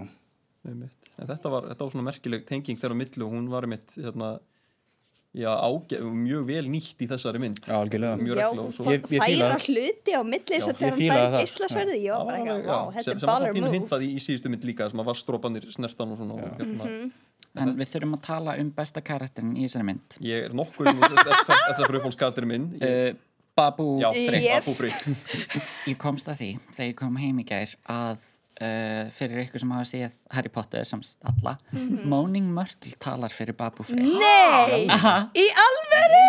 Einmitt. 0.67 1.09
En 1.17 1.31
þetta 1.31 1.51
var, 1.53 1.67
þetta 1.71 1.85
var 1.87 1.95
svona 1.95 2.07
merkileg 2.07 2.45
tenging 2.47 2.79
þegar 2.79 2.95
á 2.95 3.01
milli 3.01 3.25
og 3.25 3.33
hún 3.33 3.49
var 3.51 3.67
einmitt 3.67 3.95
hérna, 3.95 4.33
já, 5.35 5.49
ágæ, 5.53 5.99
mjög 6.01 6.45
vel 6.47 6.65
nýtt 6.71 7.01
í 7.03 7.07
þessari 7.11 7.39
mynd. 7.43 7.59
Já, 7.67 7.75
algjörlega. 7.77 8.15
færa 9.11 9.57
hluti 9.67 10.15
á 10.15 10.21
milli 10.23 10.57
og 10.57 10.67
Já, 10.67 10.73
þegar 10.79 11.13
hann 11.13 11.31
það. 11.31 11.37
geislasverði 11.41 11.99
já, 12.03 12.15
bara 12.25 12.37
eitthvað, 12.41 12.91
þetta 12.95 13.03
sem, 13.03 13.13
er 13.13 13.19
sem 13.19 13.27
var 13.27 13.33
baller 13.33 13.53
move. 13.61 13.73
hindað 13.77 14.05
í, 14.07 14.09
í 14.15 14.23
síðustu 14.23 14.49
mynd 14.53 14.67
líka 14.71 14.89
sem 14.89 15.03
að 15.03 15.09
var 15.11 15.19
strópanir 15.19 15.67
snertan 15.75 16.11
og 16.15 16.21
svona 16.21 16.39
og, 16.39 16.57
hérna, 16.61 16.89
en 17.57 17.71
við 17.77 17.91
þurfum 17.93 18.17
að 18.17 18.23
tala 18.27 18.57
um 18.61 18.71
besta 18.77 19.01
karakterin 19.01 19.53
í 19.57 19.65
þessari 19.67 19.87
mynd. 19.91 20.17
Ég 20.25 20.47
er 20.49 20.57
nokkur 20.57 20.89
þetta 20.93 21.77
fyrir 21.83 21.99
uppfólkskatirinn 22.01 22.51
minn. 22.53 22.67
Ég, 22.81 23.13
uh, 23.17 23.23
Babu 23.57 23.99
já, 24.01 24.11
Frick 24.13 24.43
Yep. 24.43 24.65
Babu 24.67 24.73
Frick 24.77 24.97
Ég 25.89 25.97
komst 25.97 26.27
að 26.29 26.41
því 26.43 26.49
þegar 26.77 26.89
ég 26.91 26.97
kom 26.99 27.15
heim 27.17 27.39
í 27.41 27.45
gær 27.49 27.71
að 27.89 28.25
uh, 28.61 29.03
fyrir 29.13 29.43
ykkur 29.45 29.63
sem 29.63 29.71
hafa 29.75 29.87
séð 29.91 30.19
Harry 30.35 30.51
Potter 30.53 30.87
sem 30.89 31.01
sagt 31.05 31.23
alla 31.29 31.57
Moaning 32.07 32.49
Myrtle 32.53 32.93
talar 33.01 33.33
fyrir 33.33 33.57
Babu 33.57 33.83
Frick 33.87 34.01
Nei, 34.01 34.85
í 35.37 35.47
alveru? 35.65 36.25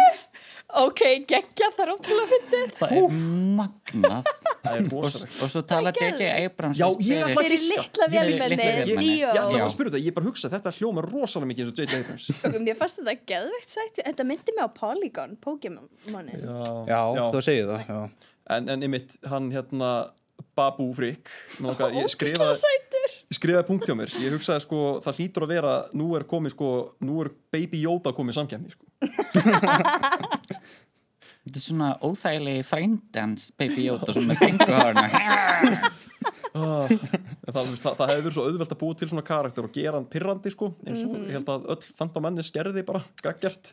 Ok, 0.78 1.00
geggja 1.24 1.70
þar 1.72 1.94
ótrúlega 1.94 2.26
fyndið. 2.28 2.72
Það 2.76 2.90
er 2.98 3.14
magnað 3.56 4.26
það 4.66 4.74
er 4.74 4.82
og, 4.82 4.90
rosalegt 4.92 5.38
og 5.46 5.52
svo 5.54 5.62
talar 5.70 5.96
er 5.96 6.10
J.J. 6.12 6.26
Abrams 6.44 6.76
Já, 6.76 6.90
sem 6.92 7.06
ég 7.08 7.22
ætla 7.24 7.40
að 7.40 7.48
giska. 7.54 7.78
litla 7.80 8.08
Ég- 8.12 8.26
litla 8.28 8.48
vélmenni. 8.52 9.06
ég, 9.08 9.22
ætla 9.30 9.56
Já. 9.56 9.62
að 9.64 9.72
spyrja 9.72 9.94
þetta, 9.94 10.02
ég 10.04 10.16
bara 10.18 10.28
hugsa 10.28 10.50
þetta 10.52 10.74
hljóma 10.76 11.04
rosalega 11.06 11.48
mikið 11.54 11.64
eins 11.64 11.72
og 11.72 11.80
J.J. 11.80 12.02
Abrams 12.02 12.28
Ok, 12.50 12.58
mér 12.66 12.76
fannst 12.82 13.00
þetta 13.00 13.16
geðveikt 13.32 13.72
sætt. 13.78 14.02
Þetta 14.10 14.28
myndi 14.28 14.56
mig 14.58 14.68
á 14.68 14.70
Polygon, 14.76 15.32
Pokémonið. 15.48 16.44
Já, 16.92 17.00
þú 17.16 17.42
segir 17.48 17.72
það 17.72 17.88
já. 17.88 17.98
en, 18.58 18.68
en 18.76 18.84
einmitt, 18.90 19.16
hann 19.32 19.48
hérna 19.56 19.92
Babu 20.58 20.88
Frick. 20.96 21.30
Ég 21.94 22.10
skrifaði 22.12 22.58
skrifaði 23.34 23.66
punkt 23.68 23.86
hjá 23.88 23.94
mér, 23.98 24.10
ég 24.24 24.34
hugsaði 24.34 24.64
sko 24.64 24.82
það 25.04 25.20
hlýtur 25.20 25.46
að 25.46 25.54
vera, 25.54 25.72
nú 25.96 26.10
er 26.18 26.26
komið 26.28 26.54
sko 26.56 26.72
nú 27.04 27.22
er 27.24 27.32
Baby 27.54 27.84
Yoda 27.84 28.14
komið 28.16 28.38
samkemni 28.40 28.74
sko. 28.74 28.84
Þetta 31.48 31.56
er 31.56 31.62
svona 31.64 31.90
óþægilegi 32.04 32.64
frændans 32.68 33.48
Baby 33.56 33.86
Yoda 33.86 34.12
svona 34.12 34.34
með 34.34 34.42
kringuhárna 34.42 35.06
En 36.54 37.52
það, 37.52 37.58
þú 37.58 37.66
veist, 37.72 37.82
það, 37.82 37.98
það 37.98 38.10
hefði 38.12 38.24
verið 38.24 38.36
svo 38.36 38.46
auðvelt 38.48 38.72
að 38.74 38.80
búa 38.80 38.96
til 38.98 39.08
svona 39.10 39.26
karakter 39.26 39.66
og 39.68 39.74
gera 39.74 39.98
hann 39.98 40.08
pirrandi 40.12 40.52
sko 40.54 40.70
eins 40.86 41.04
og 41.04 41.18
ég 41.18 41.36
held 41.36 41.52
að 41.52 41.68
öll 41.74 41.92
fantamenni 41.98 42.44
skerði 42.46 42.84
bara 42.88 43.02
gaggjart 43.24 43.72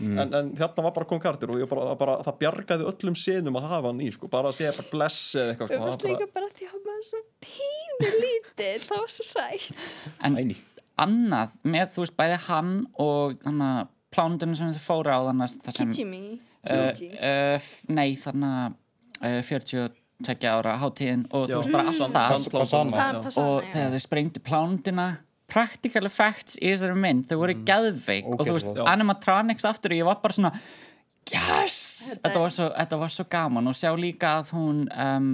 en, 0.00 0.32
en 0.34 0.52
þarna 0.56 0.84
var 0.86 0.94
bara 0.96 1.08
kom 1.08 1.20
karakter 1.20 1.52
og 1.52 1.60
ég 1.60 1.68
bara, 1.70 1.94
bara, 2.00 2.16
það 2.24 2.38
bjargaði 2.40 2.86
öllum 2.90 3.16
senum 3.20 3.58
að 3.60 3.68
hafa 3.72 3.90
hann 3.90 4.00
í 4.04 4.08
sko 4.14 4.30
bara 4.32 4.52
að 4.52 4.58
segja 4.60 4.72
bara 4.78 4.92
bless 4.92 5.34
eða 5.36 5.52
eitthvað 5.52 5.70
sko, 5.70 5.80
það 5.82 5.90
var 5.90 6.06
líka 6.10 6.30
bara 6.38 6.48
því 6.56 6.70
að 6.70 6.78
maður 6.86 7.02
er 7.02 7.10
svo 7.10 7.20
pínu 7.46 8.12
lítill. 8.22 8.80
Það 8.86 9.02
var 9.02 9.12
svo 9.16 9.26
sætt. 9.28 9.92
En 10.24 10.40
Æni. 10.40 10.56
annað 11.04 11.58
með 11.68 11.92
þú 11.92 12.06
veist 12.06 12.16
bæði 12.22 12.40
hann 12.46 12.72
og 13.04 13.36
þannig 13.44 13.74
að 13.74 13.92
plánundunum 14.16 14.56
sem 14.56 14.74
þau 14.78 14.84
fóru 14.86 15.12
á 15.12 15.20
þannig 15.28 15.46
að 15.46 15.60
það 15.66 15.78
sem 15.78 15.92
Kijimi. 15.92 16.22
uh, 16.70 16.90
uh, 17.30 17.70
Nei 17.92 18.08
þannig 18.22 18.56
að 18.56 18.76
uh, 19.20 19.88
42 20.22 20.48
ára 20.48 20.76
hátíðin 20.80 21.26
og 21.30 21.48
Já. 21.50 21.54
þú 21.54 21.60
veist 21.60 21.72
bara 21.72 21.86
allt 21.90 22.00
það 22.00 22.12
já. 22.14 22.50
Passana, 22.56 23.08
og 23.42 23.62
já. 23.62 23.72
þegar 23.72 23.90
þau 23.96 24.00
sprengdu 24.06 24.40
plánundina 24.46 25.06
practical 25.46 26.06
effects 26.08 26.56
í 26.58 26.70
þessari 26.72 26.96
mynd 26.98 27.26
þau 27.30 27.36
voru 27.42 27.54
geðveik 27.68 28.26
og 28.32 28.40
þú 28.40 28.54
veist 28.56 28.66
Ógeðslega. 28.70 28.86
animatronics 28.94 29.64
aftur 29.68 29.92
og 29.92 30.00
ég 30.00 30.08
var 30.08 30.20
bara 30.22 30.32
svona 30.38 30.52
yes, 31.32 32.16
Þetta 32.22 32.40
var 32.40 32.50
svo, 32.54 32.70
þetta 32.78 32.98
var 33.02 33.12
svo 33.12 33.26
gaman 33.30 33.68
og 33.68 33.74
sjá 33.76 33.92
líka 33.98 34.32
að 34.40 34.50
hún 34.56 34.80
um, 34.90 35.28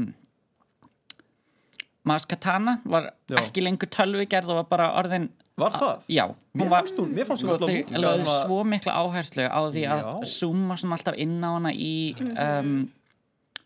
Maskatana 2.05 2.81
var 2.85 3.13
Já. 3.31 3.39
ekki 3.45 3.63
lengur 3.63 3.87
tölvigerð 3.93 4.51
og 4.51 4.59
var 4.65 4.69
bara 4.73 4.91
orðin 4.99 5.29
Var 5.61 5.75
það? 5.77 5.99
Já, 6.09 6.25
Mér 6.57 6.71
fannst 6.73 6.97
hún- 6.97 7.11
mér 7.13 7.27
fannst 7.29 7.45
hún 7.45 7.51
sko, 7.59 7.67
örugglega 7.69 8.13
þau 8.17 8.25
svona- 8.25 8.47
svo 8.49 8.65
mikla 8.65 8.93
áherslu 9.03 9.45
á 9.53 9.61
því 9.71 9.83
að 9.85 10.01
Já. 10.03 10.13
zooma 10.25 10.75
svona 10.81 10.97
alltaf 10.97 11.15
inn 11.21 11.39
á 11.45 11.51
hana 11.53 11.71
í 11.77 11.93
um, 12.19 12.89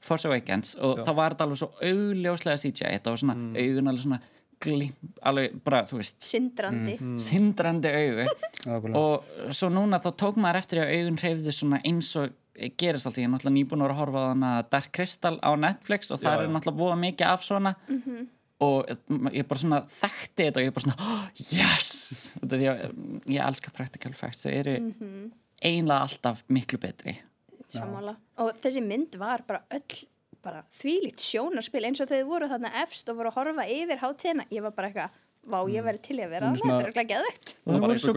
Force 0.07 0.31
Awakens 0.31 0.77
og 0.79 1.03
það 1.03 1.19
var 1.19 1.35
þetta 1.35 1.47
alveg 1.47 1.61
svo 1.61 1.71
augljóslega 1.91 2.63
CGI 2.63 2.97
þetta 2.97 3.13
var 3.13 3.23
svona 3.23 3.37
augun 3.37 3.93
alveg 3.93 4.07
svona 4.07 4.21
glim, 4.63 4.95
alveg 5.27 5.57
bara, 5.65 5.83
þú 5.89 6.01
veist. 6.01 6.19
Sindrandi. 6.25 6.97
sindrandi 7.23 7.93
augu. 7.93 8.27
Og 9.01 9.53
svo 9.55 9.71
núna 9.73 10.01
þá 10.03 10.11
tók 10.19 10.41
maður 10.41 10.61
eftir 10.63 10.83
að 10.83 10.95
augun 10.97 11.21
hreyfðu 11.21 11.55
svona 11.55 11.81
eins 11.87 12.13
og 12.21 12.33
gerist 12.81 13.09
alltaf, 13.09 13.21
ég 13.21 13.29
er 13.29 13.33
náttúrulega 13.35 13.57
nýbúin 13.59 13.85
að 13.85 13.99
horfa 13.99 14.23
á 14.25 14.29
hana 14.31 14.53
Dark 14.73 14.89
Crystal 14.97 15.37
á 15.45 15.51
Netflix 15.61 16.11
og 16.15 16.23
það 16.23 16.47
er 16.47 16.55
náttúrulega 16.55 16.81
voða 16.81 16.99
mikið 17.03 17.29
af 17.29 17.45
svona. 17.45 17.75
Og 18.65 18.89
ég 19.37 19.45
bara 19.45 19.61
svona 19.61 19.83
þekkti 19.93 20.47
þetta 20.47 20.63
og 20.63 20.65
ég 20.65 20.77
bara 20.77 20.87
svona 20.87 20.97
oh, 21.05 21.27
yes! 21.53 21.91
Þetta 22.39 22.57
er 22.57 22.63
því 22.63 22.71
að 22.73 23.35
ég 23.35 23.49
elska 23.51 23.75
practical 23.77 24.15
effects. 24.17 24.47
Þau 24.47 24.55
eru 24.55 24.77
einlega 25.61 26.01
alltaf 26.07 26.45
miklu 26.53 26.81
betri 26.81 27.19
Sammála. 27.73 28.17
Og 28.43 28.53
þessi 28.63 28.83
mynd 28.85 29.17
var 29.21 29.43
bara 29.49 29.63
öll 29.75 30.03
bara 30.47 30.63
þvílíkt 30.79 31.23
sjónarspil 31.25 31.87
eins 31.89 32.03
og 32.03 32.11
þau 32.11 32.21
voru 32.29 32.49
þarna 32.51 32.71
efst 32.85 33.09
og 33.11 33.19
voru 33.19 33.33
að 33.33 33.39
horfa 33.41 33.65
yfir 33.73 34.03
hátíðina. 34.03 34.45
Ég 34.55 34.63
var 34.63 34.75
bara 34.77 34.91
eitthvað, 34.91 35.17
vá, 35.47 35.57
ég 35.73 35.87
væri 35.87 36.03
til 36.05 36.19
í 36.21 36.23
að 36.27 36.35
vera 36.37 36.51
þetta 36.55 36.77
er 36.77 36.91
ekki 36.93 37.05
geðveikt. 37.13 37.55
Það 37.67 37.87
var 37.87 38.03
svo 38.03 38.15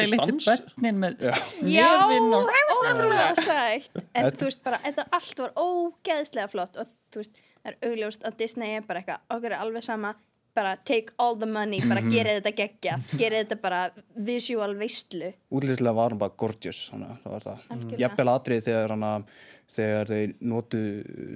litlu 0.00 0.24
dans. 0.32 0.48
börnin 0.48 0.98
með 1.04 1.28
Já, 1.70 1.90
nefin 2.10 2.34
og 2.38 2.50
ótrúlega 2.74 3.28
sætt. 3.38 4.02
En 4.14 4.32
þú 4.34 4.50
veist 4.50 4.64
bara, 4.66 4.82
þetta 4.86 5.06
allt 5.20 5.44
var 5.44 5.54
ógeðslega 5.62 6.50
flott 6.50 6.80
og 6.80 6.90
þú 7.14 7.22
veist, 7.22 7.40
það 7.60 7.72
er 7.72 7.78
augljóst 7.90 8.26
að 8.26 8.40
Disney 8.42 8.80
er 8.80 8.88
bara 8.88 9.04
eitthvað, 9.04 9.22
okkur 9.36 9.54
er 9.54 9.60
alveg 9.60 9.86
sama, 9.86 10.14
bara 10.54 10.76
take 10.84 11.12
all 11.18 11.36
the 11.38 11.46
money, 11.46 11.78
bara 11.86 12.02
gerið 12.02 12.40
þetta 12.40 12.52
geggjað, 12.58 13.12
gerið 13.20 13.44
þetta 13.44 13.60
bara 13.62 13.80
visual 14.26 14.74
veistlu. 14.78 15.32
útlýslega 15.52 15.94
var 15.94 16.10
hann 16.14 16.18
bara 16.18 16.34
gorgeous 16.36 16.90
að 16.94 17.06
það 17.22 17.32
var 17.36 17.46
það 17.46 17.96
jafnvel 18.02 18.28
atrið 18.34 18.66
þegar 18.68 18.94
hann 18.96 19.06
að 19.10 19.24
þegar 19.70 20.08
þeir 20.10 20.30
notu 20.50 20.78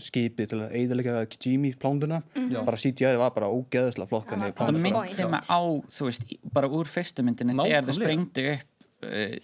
skipið 0.03 0.49
til 0.51 0.61
að 0.65 0.73
eiðalega 0.75 1.21
Jimmy 1.39 1.71
plánduna 1.79 2.23
bara 2.67 2.81
CGI 2.83 3.13
var 3.21 3.31
bara 3.37 3.47
Það 4.25 4.31
hvernig 4.33 4.57
var 4.59 4.67
það 4.67 4.81
myndi 4.83 5.29
mig 5.31 5.51
á 5.55 5.61
þú 5.95 6.09
veist, 6.09 6.25
bara 6.57 6.71
úr 6.81 6.91
fyrstu 6.91 7.23
myndinni 7.27 7.55
þegar 7.55 7.69
þau 7.71 7.95
Nákvæmlega. 7.95 7.99
sprengdu 8.01 8.47
upp 8.55 8.89
uh, 9.05 9.37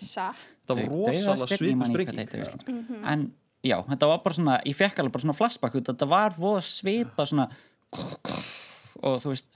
það 0.66 0.80
var 0.80 0.90
rosalega 0.90 1.46
svipu 1.54 1.86
veist. 2.40 2.66
Mhm. 2.66 3.04
en 3.12 3.24
já, 3.62 3.76
þetta 3.92 4.10
var 4.10 4.20
bara 4.26 4.34
svona 4.34 4.58
ég 4.66 4.74
fekk 4.76 4.98
alveg 4.98 5.12
bara 5.14 5.22
svona 5.28 5.38
flashback 5.38 5.78
þetta 5.78 6.10
var 6.10 6.34
voða 6.38 6.62
svipa 6.66 7.26
svona 7.30 7.46
og 9.02 9.22
þú 9.22 9.32
veist 9.34 9.46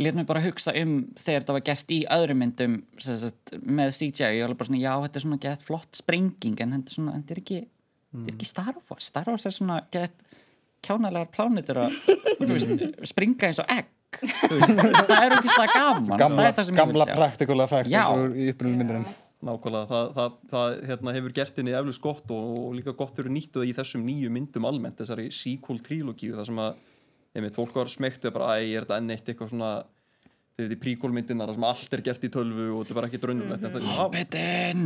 let 0.00 0.16
mér 0.16 0.26
bara 0.28 0.42
hugsa 0.44 0.74
um 0.80 0.98
þegar 1.16 1.44
þetta 1.44 1.56
var 1.56 1.64
gert 1.66 1.92
í 1.94 2.00
öðrum 2.16 2.42
myndum 2.42 2.78
sem 3.02 3.18
sagt, 3.20 3.54
með 3.62 3.94
CGI, 3.98 4.32
ég 4.38 4.46
var 4.46 4.56
bara 4.58 4.70
svona 4.70 4.82
já, 4.82 4.92
þetta 5.06 5.20
er 5.20 5.26
svona 5.26 5.42
gett 5.46 5.66
flott 5.66 5.98
sprenging 5.98 6.62
en 6.64 6.76
þetta 6.76 6.92
er 6.92 6.98
svona, 6.98 7.18
þetta 7.20 7.36
er 7.36 7.42
ekki 7.42 7.60
þetta 7.66 8.26
er 8.26 8.36
ekki 8.36 8.50
Star 8.52 8.72
Wars, 8.78 9.10
Star 9.12 9.30
Wars 9.30 9.46
er 9.48 9.56
svona 9.56 9.82
gett 9.94 10.26
kjánalegar 10.86 11.30
plánutur 11.34 11.84
að 11.86 12.00
þú 12.40 12.50
veist, 12.52 12.74
springa 13.12 13.50
eins 13.50 13.62
og 13.64 13.70
egg 13.76 13.92
Þú 14.16 14.56
veist, 14.56 14.70
það 15.10 15.18
er 15.18 15.32
ekki 15.34 15.50
það 15.50 15.72
gaman. 15.74 16.18
Gamla, 16.20 16.44
það 16.46 16.58
það 16.60 16.76
gamla 16.78 17.06
practical 17.10 17.62
effect 17.64 17.96
og 18.00 18.36
í 18.38 18.46
upprunum 18.52 18.78
myndinum 18.80 19.06
Nákvæmlega, 19.44 19.86
það, 19.90 20.06
það, 20.16 20.36
það 20.50 20.76
hérna, 20.88 21.12
hefur 21.12 21.32
gert 21.36 21.58
henni 21.60 21.74
eflust 21.76 22.02
gott 22.02 22.30
og, 22.32 22.52
og 22.56 22.70
líka 22.78 22.94
gott 22.96 23.18
eru 23.20 23.30
nýttuð 23.34 23.66
í 23.68 23.74
þessum 23.76 24.06
nýju 24.06 24.30
myndum 24.32 24.64
almennt, 24.66 24.96
þessari 24.96 25.26
sequel 25.34 25.76
trílogíu 25.84 26.32
þar 26.38 26.48
sem 26.48 26.60
að, 26.64 26.78
einmitt, 27.36 27.58
fólk 27.58 27.76
var 27.76 27.92
smekkt 27.92 28.26
við 28.26 28.34
bara, 28.36 28.56
æ, 28.56 28.72
er 28.72 28.86
þetta 28.86 28.98
enn 29.00 29.12
eitt 29.14 29.30
eitthvað 29.30 29.52
svona 29.52 29.70
þið 30.56 30.64
veit 30.64 30.72
í 30.72 30.80
príkól 30.80 31.12
myndinar 31.12 31.50
þar 31.50 31.58
sem 31.58 31.64
allt 31.68 31.94
er 31.96 32.02
gert 32.06 32.22
í 32.24 32.30
tölvu 32.32 32.66
og 32.72 32.78
þetta 32.80 32.92
er 32.94 32.96
bara 32.96 33.08
ekki 33.10 33.18
draunulegt 33.20 33.64
mm 33.66 33.74
-hmm. 33.76 34.12
Bitin! 34.14 34.84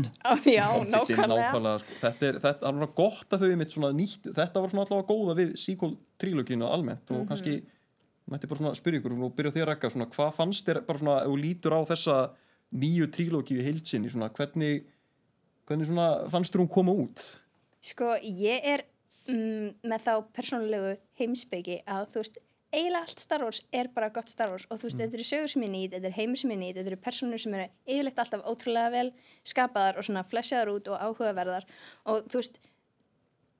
Já, 0.50 0.66
nákvæmlega. 0.82 1.26
nákvæmlega 1.30 1.78
sko. 1.78 1.98
þetta 2.00 2.26
er, 2.26 2.38
þetta 2.42 2.66
er 2.66 2.70
alveg 2.72 2.94
gott 2.98 3.36
að 3.36 3.44
þau 3.44 3.50
einmitt 3.50 3.76
svona 3.76 3.92
nýtt, 3.94 4.32
þetta 4.34 4.60
var 4.60 4.72
svona 4.72 4.84
allavega 4.86 5.12
góða 5.12 5.36
við 5.38 5.52
sequel 5.56 5.92
trílogínu 6.18 6.66
almennt 6.66 7.10
og 7.14 7.28
kannski 7.28 7.62
mætti 8.26 8.50
bara 8.50 8.58
svona 8.58 8.74
spyrja 8.74 9.00
ykkur 9.00 9.14
og 9.14 9.36
byrja 9.36 9.62
að 9.62 9.68
rekka 9.70 9.90
svona, 9.90 10.10
hvað 10.10 10.34
fannst 10.34 10.66
þér 10.66 10.82
bara 10.86 10.98
svona, 10.98 11.18
ef 11.22 11.30
þú 11.30 11.36
lítur 11.38 11.76
á 11.78 11.80
þessa 11.86 12.16
nýju 12.74 13.06
trílogíu 13.14 13.62
í 13.62 13.66
heilsinni 13.66 14.10
svona, 14.10 14.28
hvernig, 14.34 14.86
hvernig 15.66 15.86
svona 15.86 16.08
fannst 16.30 16.54
þér 16.54 16.64
hún 16.64 16.74
koma 16.74 16.92
út? 16.92 17.22
Sko, 17.80 18.16
ég 18.22 18.66
er 18.74 18.82
mm, 19.30 19.74
með 19.90 20.06
þá 20.06 20.12
persónulegu 20.36 20.94
heimsbyggi 21.20 21.80
að 21.86 22.08
þú 22.12 22.22
veist, 22.22 22.40
eiginlega 22.70 23.02
allt 23.02 23.22
Star 23.22 23.44
Wars 23.44 23.60
er 23.74 23.90
bara 23.94 24.10
gott 24.14 24.30
Star 24.30 24.52
Wars 24.52 24.66
og 24.70 24.78
þú 24.78 24.88
veist, 24.88 25.00
þetta 25.00 25.18
eru 25.18 25.26
sögur 25.26 25.52
sem 25.52 25.64
ég 25.66 25.72
nýtt, 25.72 25.94
þetta 25.96 26.10
eru 26.10 26.18
heimur 26.18 26.40
sem 26.40 26.52
ég 26.54 26.60
nýtt, 26.60 26.76
þetta 26.78 26.92
eru 26.92 27.00
personur 27.06 27.42
sem 27.42 27.56
eru 27.58 27.68
yfirleitt 27.86 28.20
alltaf 28.22 28.44
ótrúlega 28.46 28.92
vel 28.94 29.08
skapaðar 29.52 29.98
og 29.98 30.06
svona 30.06 30.26
flesjaðar 30.26 30.74
út 30.74 30.90
og 30.90 31.06
áhugaverðar 31.06 31.66
og 32.10 32.28
þú 32.30 32.42
veist, 32.42 32.60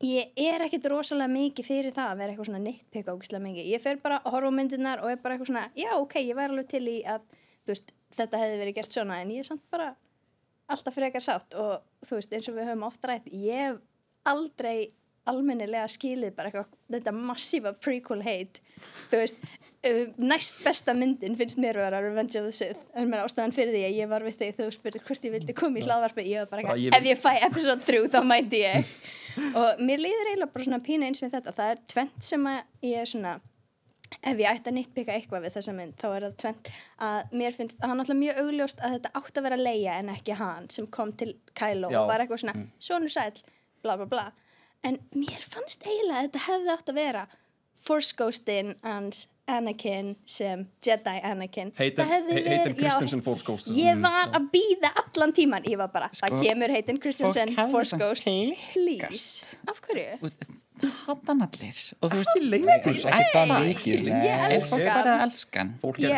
ég 0.06 0.30
er 0.40 0.64
ekkit 0.64 0.87
rosalega 0.92 1.33
mikið 1.33 1.66
fyrir 1.66 1.96
það 1.96 2.12
að 2.12 2.22
vera 2.22 2.33
eitthvað 2.33 2.48
svona 2.48 2.62
nitpika 2.64 3.14
ógislega 3.16 3.44
mikið. 3.44 3.66
Ég 3.68 3.83
fer 3.83 3.98
bara 4.00 4.20
að 4.22 4.37
horfa 4.37 4.52
á 4.54 4.56
myndirnar 4.56 5.02
og 5.02 5.11
er 5.12 5.18
bara 5.20 5.37
eitthvað 5.37 5.50
svona, 5.50 5.66
já, 5.76 5.90
ok, 5.98 6.14
ég 6.22 6.38
væri 6.38 6.54
alveg 6.54 6.70
til 6.70 6.85
í 6.88 6.96
að, 7.04 7.26
þú 7.66 7.74
veist, 7.74 7.92
þetta 8.16 8.40
hefði 8.40 8.62
verið 8.62 8.78
gert 8.78 8.96
svona 8.96 9.18
en 9.20 9.35
ég 9.35 9.44
er 9.44 9.50
samt 9.50 9.66
bara 9.74 9.90
alltaf 10.70 10.94
frekar 10.94 11.24
sátt 11.24 11.56
og 11.59 11.83
þú 12.06 12.20
veist, 12.20 12.33
eins 12.33 12.48
og 12.48 12.56
við 12.56 12.70
höfum 12.70 12.87
almennilega 15.31 15.87
skilið 15.90 16.35
bara 16.37 16.51
eitthvað, 16.51 16.77
þetta 16.97 17.14
massífa 17.16 17.73
prequel 17.83 18.23
hate. 18.27 18.61
Þú 19.11 19.21
veist, 19.21 19.43
næst 20.21 20.61
besta 20.64 20.93
myndin 20.97 21.37
finnst 21.38 21.59
mér 21.61 21.79
að 21.81 21.87
vera 21.88 22.01
Revenge 22.05 22.37
of 22.40 22.47
the 22.49 22.53
Sith 22.57 22.83
en 22.97 23.09
mér 23.12 23.23
ástæðan 23.25 23.55
fyrir 23.57 23.73
því 23.75 23.83
að 23.88 23.99
ég 24.01 24.11
var 24.12 24.25
við 24.27 24.37
þig 24.40 24.55
þegar 24.59 24.71
þú 24.71 24.77
spurði 24.79 25.03
hvort 25.07 25.29
ég 25.29 25.35
vildi 25.37 25.57
koma 25.57 25.81
í 25.81 25.85
hlaðvarpi. 25.87 26.25
Ég 26.29 26.43
var 26.45 26.51
bara 26.53 26.62
eitthvað, 26.64 26.83
ég- 26.85 26.97
ef 26.97 27.09
ég 27.11 27.21
fæ 27.21 27.31
episode 27.49 27.85
3 27.87 28.09
þá 28.12 28.21
mæti 28.29 28.62
ég. 28.64 28.90
Og 29.55 29.81
mér 29.81 30.03
líður 30.03 30.31
eiginlega 30.33 30.53
bara 30.53 30.64
svona 30.66 30.83
pínu 30.85 31.07
eins 31.09 31.23
við 31.25 31.33
þetta. 31.37 31.55
Það 31.57 31.71
er 31.77 31.81
tvent 31.95 32.29
sem 32.33 32.51
að 32.51 32.61
ég 32.90 33.01
er 33.05 33.11
svona 33.14 33.35
ef 34.27 34.40
ég 34.43 34.49
ætti 34.51 34.66
að 34.73 34.75
nýttbyggja 34.75 35.14
eitthvað 35.14 35.45
við 35.45 35.53
þessa 35.55 35.73
mynd 35.77 35.93
þá 36.01 36.07
er 36.16 36.25
það 36.27 36.33
tvent 36.43 36.71
að 37.07 37.35
mér 37.40 37.55
finnst 37.55 37.79
að 37.79 37.93
hann 37.93 38.01
alltaf 38.03 38.19
mjög 38.19 38.40
augljóst 38.43 38.81
að 38.83 38.95
þetta 38.97 39.12
átti 39.21 39.38
að 39.38 39.45
vera 39.47 39.59
Leia 39.61 39.93
en 40.01 40.09
ekki 40.11 40.35
hann 40.40 40.66
sem 40.75 40.88
kom 40.90 41.12
til 41.21 41.37
Kylo 41.55 41.93
Já. 41.95 42.01
og 42.03 42.09
var 42.11 42.25
eitthvað 42.25 42.43
svona 42.43 42.57
sonur 42.83 43.12
sæll, 43.14 43.38
bla 43.87 43.95
bla 44.01 44.09
bla 44.11 44.25
en 44.87 44.99
mér 45.14 45.43
fannst 45.45 45.85
eiginlega 45.87 46.19
að 46.19 46.27
þetta 46.29 46.45
hefði 46.47 46.75
átt 46.75 46.93
að 46.93 47.01
vera 47.01 47.27
Force 47.81 48.16
Ghostin 48.16 48.75
hans 48.85 49.27
Anakin 49.59 50.15
sem 50.27 50.67
Jedi 50.87 51.17
Anakin. 51.33 51.73
Hayden- 51.79 51.97
Það 52.05 52.13
hefði 52.15 52.33
He- 52.33 52.41
verið- 52.41 52.57
Hayden 52.57 52.75
já, 52.75 52.81
Christensen 52.81 53.23
Force 53.23 53.45
Ghost. 53.45 53.69
ég 53.75 54.01
var 54.01 54.29
að 54.39 54.49
býða 54.55 54.91
allan 55.05 55.33
tíman 55.33 55.65
ég 55.65 55.77
var 55.79 55.89
bara, 55.89 56.09
það 56.15 56.29
Sko, 56.35 56.43
kemur 56.45 56.71
Hayden 56.77 56.99
Christensen 57.01 57.49
fólk 57.49 57.59
hefði 57.59 57.71
Force 57.71 57.97
Ghost. 57.99 58.25
please, 58.73 59.57
af 59.69 59.81
hverju? 59.81 60.19
það 60.81 60.93
hattan 61.07 61.43
allir. 61.45 61.79
Og 62.01 62.09
þú 62.11 62.17
veist, 62.21 62.37
lengur, 62.41 62.71
ekki 62.73 62.93
það 63.35 63.51
mikið. 63.67 63.99
Ég 64.01 64.05
nei. 64.09 64.29
er 64.33 64.55
elska 64.57 64.77
fólk 64.79 64.87
farið 64.89 65.11
að 65.13 65.25
elska 65.27 65.59
hann. 65.61 65.73
Fólk 65.83 65.99
Ég 66.01 66.09
er, 66.11 66.17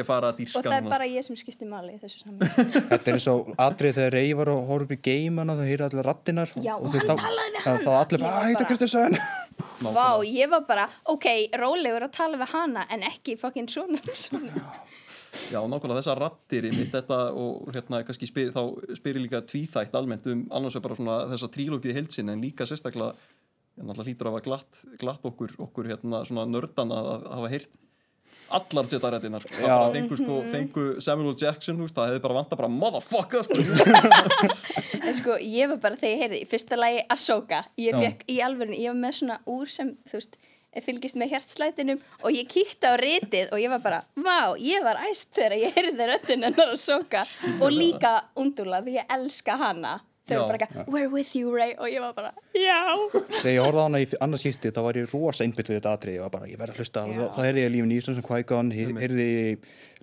er 0.00 0.06
farið 0.08 0.28
að 0.30 0.38
dýrska 0.38 0.56
og 0.56 0.64
það 0.64 0.76
er 0.78 0.88
bara 0.94 1.04
ég 1.04 1.24
sem 1.26 1.36
skiptir 1.36 1.68
máli 1.68 1.92
í 1.92 2.00
þessu 2.00 2.22
saman. 2.24 2.38
Þetta 2.94 3.08
er 3.12 3.18
eins 3.18 3.26
og 3.28 3.50
atrið 3.60 3.92
þegar 3.98 4.12
Rey 4.16 4.32
var 4.38 4.46
horfa 4.70 4.86
upp 4.88 4.94
í 4.96 5.00
geimana 5.04 5.52
það 5.58 5.68
heyra 5.68 5.88
allir 5.90 6.08
rattinar 6.08 6.48
Já, 6.64 6.74
og 6.78 6.86
og 6.88 6.94
hann 6.94 7.20
talaði 7.20 7.52
við 7.52 7.60
hann. 7.60 7.76
allir 8.00 8.18
Ég 8.18 8.24
bara, 8.24 8.32
var 8.32 8.48
þetta 8.48 8.56
bara- 8.56 8.68
Kristjánsson 8.70 9.18
Vá, 9.84 10.22
ég 10.24 10.50
var 10.50 10.64
bara, 10.68 10.88
ok, 11.10 11.26
rólegur 11.60 12.06
að 12.06 12.16
tala 12.16 12.40
við 12.40 12.52
hana 12.54 12.84
en 12.94 13.04
ekki 13.08 13.36
fokkin 13.40 13.68
svona 13.68 14.00
svona. 14.14 14.52
Já, 15.50 15.58
nákvæmlega 15.66 15.98
þessar 15.98 16.20
rattir 16.22 16.68
í 16.68 16.70
mitt 16.74 16.92
þetta 16.94 17.16
og 17.34 17.70
hérna 17.74 18.04
kannski 18.06 18.28
spyr, 18.30 18.52
þá 18.54 18.94
spyrir 19.00 19.24
líka 19.24 19.40
tvíþætt 19.42 19.96
almennt 19.98 20.28
um 20.30 20.44
annars 20.54 20.76
er 20.78 20.84
bara 20.84 20.98
svona 20.98 21.16
þessa 21.32 21.50
trílókið 21.56 21.98
heilsin 21.98 22.30
en 22.30 22.44
líka 22.44 22.66
sérstaklega 22.70 23.16
en 23.80 23.90
alltaf 23.90 24.06
hlýtur 24.06 24.30
að 24.30 24.36
hafa 24.36 24.44
glatt, 24.46 24.80
glatt 25.00 25.26
okkur, 25.26 25.56
okkur 25.66 25.90
hérna 25.90 26.22
svona 26.28 26.46
nördana 26.46 27.00
að 27.16 27.26
hafa 27.32 27.50
heyrt 27.50 27.74
allar 28.54 28.88
setja 28.90 29.10
rættinar 29.12 29.44
sko. 29.44 29.54
það 29.58 29.72
bara 29.72 29.92
fengu, 29.94 30.18
sko, 30.20 30.38
fengu 30.52 30.86
Samuel 31.02 31.32
L. 31.32 31.36
Jackson 31.40 31.80
veist, 31.80 31.96
það 31.96 32.12
hefði 32.12 32.24
bara 32.26 32.38
vanta 32.38 32.58
bara 32.60 32.72
motherfucker 32.72 33.46
sko. 33.46 33.60
En 35.04 35.16
sko, 35.18 35.36
ég 35.40 35.68
var 35.68 35.80
bara 35.82 35.98
þegar 36.00 36.14
ég 36.14 36.22
heyrði 36.22 36.40
í 36.44 36.48
fyrsta 36.48 36.78
lagi 36.78 37.02
Ahsoka, 37.12 37.64
ég 37.80 37.96
fekk 37.98 38.24
í 38.30 38.38
alvörinu, 38.44 38.78
ég 38.80 38.94
var 38.94 39.00
með 39.02 39.16
svona 39.18 39.38
úr 39.52 39.72
sem, 39.72 39.90
þú 40.08 40.16
veist, 40.16 40.38
fylgist 40.84 41.18
með 41.20 41.34
hjartslætinum 41.34 42.00
og 42.22 42.30
ég 42.34 42.48
kíkti 42.50 42.88
á 42.88 42.94
ritið 42.98 43.52
og 43.54 43.60
ég 43.62 43.70
var 43.74 43.82
bara, 43.84 44.00
vá, 44.16 44.54
ég 44.58 44.82
var 44.86 45.02
æst 45.10 45.34
þegar 45.36 45.58
ég 45.60 45.76
heyrði 45.76 46.08
röddinn 46.10 46.48
hennar 46.48 46.72
Ahsoka 46.74 47.22
og 47.60 47.70
líka 47.74 48.16
undula 48.40 48.80
því 48.86 48.98
ég 48.98 49.14
elska 49.18 49.58
hana. 49.60 49.98
Þau 50.24 50.36
var 50.40 50.46
bara 50.48 50.58
eitthvað, 50.64 50.86
we're 50.88 51.10
with 51.12 51.34
you 51.36 51.50
Ray. 51.52 51.74
Og 51.76 51.90
ég 51.92 52.00
var 52.00 52.14
bara, 52.16 52.30
já. 52.56 52.78
Þegar 53.42 53.50
ég 53.52 53.60
horfði 53.60 53.80
á 53.80 53.84
hana 53.84 53.98
í 54.00 54.06
annars 54.24 54.44
skipti 54.44 54.70
þá 54.72 54.80
var 54.86 54.98
ég 54.98 55.10
rosa 55.12 55.44
einbytt 55.44 55.68
við 55.68 55.76
þetta 55.80 55.92
atrið, 55.98 56.14
ég 56.16 56.24
var 56.24 56.32
bara, 56.32 56.48
ég 56.48 56.60
verði 56.60 56.74
að 56.76 56.80
hlusta. 56.80 57.02
Og 57.12 57.34
þá 57.36 57.40
heyrði 57.44 57.64
ég 57.66 57.72
Lífin 57.74 57.92
Ísland 57.98 58.18
sem 58.20 58.26
Qui-Gon, 58.28 58.70
heyrði 58.72 59.28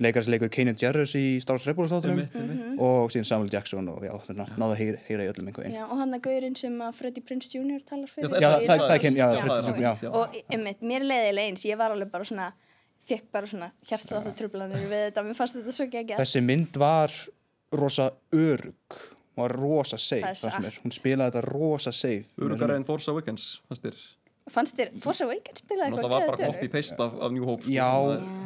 leikarsleikur 0.02 0.52
Kanan 0.54 0.78
Jarrus 0.82 1.16
í 1.18 1.26
Star 1.42 1.58
Wars 1.58 1.66
Rebels 1.70 1.94
Einmitt, 1.98 2.34
einmitt. 2.38 2.80
og 2.82 3.12
síðan 3.14 3.28
Samuel 3.30 3.52
Jackson 3.54 3.90
og 3.92 4.02
já, 4.06 4.14
þannig 4.28 4.48
að 4.48 4.62
náða 4.62 4.78
að 4.78 4.82
heyra, 5.10 5.26
í 5.26 5.30
öllum 5.34 5.50
einhvern 5.52 5.76
Já, 5.76 5.84
og 5.88 6.00
hann 6.00 6.16
að 6.18 6.24
gaurinn 6.28 6.58
sem 6.58 6.78
að 6.86 6.98
Freddie 6.98 7.26
Prince 7.26 7.52
Jr. 7.54 7.84
talar 7.90 8.10
fyrir. 8.14 8.38
Já, 8.42 8.50
það- 8.66 8.86
er 8.96 9.04
Ken, 9.04 9.18
já, 9.20 9.28
Freddie 9.30 9.50
það 9.52 9.62
Jackson, 9.62 9.82
já. 9.82 9.92
já. 10.02 10.12
og 10.22 10.38
einmitt, 10.50 10.82
mér 10.82 11.06
leiðilega 11.06 11.52
eins. 11.52 11.66
Ég 11.70 11.78
var 11.82 11.94
alveg 11.94 12.12
bara 12.14 12.28
svona 12.30 12.50
fekk 13.10 13.30
bara 13.34 13.50
svona 13.50 13.72
hjartsláttu 13.90 14.34
trublanir 14.38 14.86
við 14.90 15.08
þetta. 15.10 15.26
Mér 15.26 15.38
fannst 15.38 15.58
þetta 15.58 15.76
svo 15.76 15.88
ekki 15.90 16.18
Þessi 16.22 16.44
mynd 16.46 16.78
var 16.82 17.14
rosa 17.74 18.12
örug, 18.36 18.98
var 19.46 19.56
rosa 19.60 19.98
safe, 19.98 20.22
Það 20.22 20.42
fannst 20.46 20.60
mér. 20.66 20.72
satt. 20.76 20.84
Hún 20.86 20.96
spilaði 20.96 21.32
þetta 21.32 21.46
rosa 21.50 21.92
safe. 21.92 22.26
Örugara 22.42 22.76
en 22.80 22.86
Force 22.88 23.12
Awakens 23.12 23.48
fannst 23.70 23.84
þér 23.88 24.02
fannst 24.52 24.76
þér, 24.76 24.90
Force 25.00 25.24
Awakens 25.24 25.62
spilaði 25.62 25.92
það 25.94 25.98
eitthvað 26.02 26.12
var 26.12 26.24
bara 26.28 26.38
geðveikt 26.42 26.60
copy 26.60 26.68
paste 26.74 27.04
af, 27.06 27.12
af 27.24 27.32
New 27.32 27.46
Hope 27.48 27.64
sko. 27.64 27.72
Já, 27.72 27.86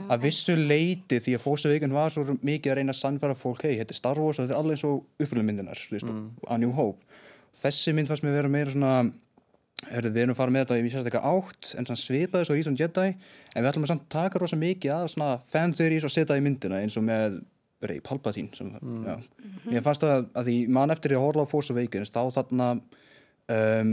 Það 0.05 0.11
að 0.13 0.25
vissu 0.27 0.55
leiti 0.59 1.17
því 1.23 1.33
að 1.37 1.41
Force 1.45 1.69
Awakens 1.69 1.95
var 1.95 2.11
svo 2.13 2.25
mikið 2.45 2.71
að 2.71 2.77
reyna 2.77 2.93
að 2.93 2.99
sannfæra 2.99 3.35
fólk, 3.39 3.63
hei, 3.65 3.77
þetta 3.79 3.95
er 3.95 3.97
Star 4.01 4.19
Wars 4.21 4.37
og 4.37 4.45
þetta 4.45 4.53
er 4.53 4.59
alveg 4.59 4.75
eins 4.75 4.83
og 4.85 5.23
uppröðum 5.25 5.47
myndinar, 5.49 5.79
þú 5.81 5.95
veist, 5.95 6.05
Mm. 6.11 6.27
a 6.51 6.57
New 6.61 6.71
Hope. 6.77 7.01
Þessi 7.63 7.93
mynd 7.95 8.11
fannst 8.11 8.23
mér 8.27 8.35
vera 8.37 8.51
meira 8.51 8.69
svona, 8.75 8.91
herrðu, 9.89 10.11
við 10.13 10.21
erum 10.27 10.35
farið 10.37 10.53
með 10.55 10.65
þetta 10.65 10.77
í 10.83 10.91
sérstaklega 10.93 11.31
átt, 11.31 11.71
en 11.79 11.85
svona 11.89 12.03
svipaði 12.03 12.45
svo 12.45 12.55
Return 12.59 12.77
Jedi, 12.79 13.07
en 13.55 13.63
við 13.63 13.71
ætlum 13.71 13.87
að 13.87 13.91
samt 13.95 14.05
taka 14.09 14.39
rosa 14.43 14.55
mikið 14.61 14.93
af 14.99 15.09
svona 15.15 15.31
fan 15.49 15.73
theories 15.73 16.03
og 16.05 16.11
setja 16.13 16.37
í 16.37 16.43
myndina 16.45 16.83
eins 16.83 16.97
og 16.97 17.03
með 17.07 17.39
Rey 17.83 17.99
Palpatine 18.01 18.49
sem, 18.55 18.69
Mm. 18.81 19.03
já. 19.05 19.15
Ég 19.75 19.83
fannst 19.83 20.03
að, 20.03 20.29
að 20.33 20.47
því 20.47 20.55
mann 20.69 20.93
eftir 20.93 21.11
að 21.17 21.25
horfa 21.25 21.43
á 21.43 21.51
Force 21.51 21.73
Awakens 21.73 22.09
þá 22.13 22.21
þarna 22.37 22.69
um, 23.51 23.91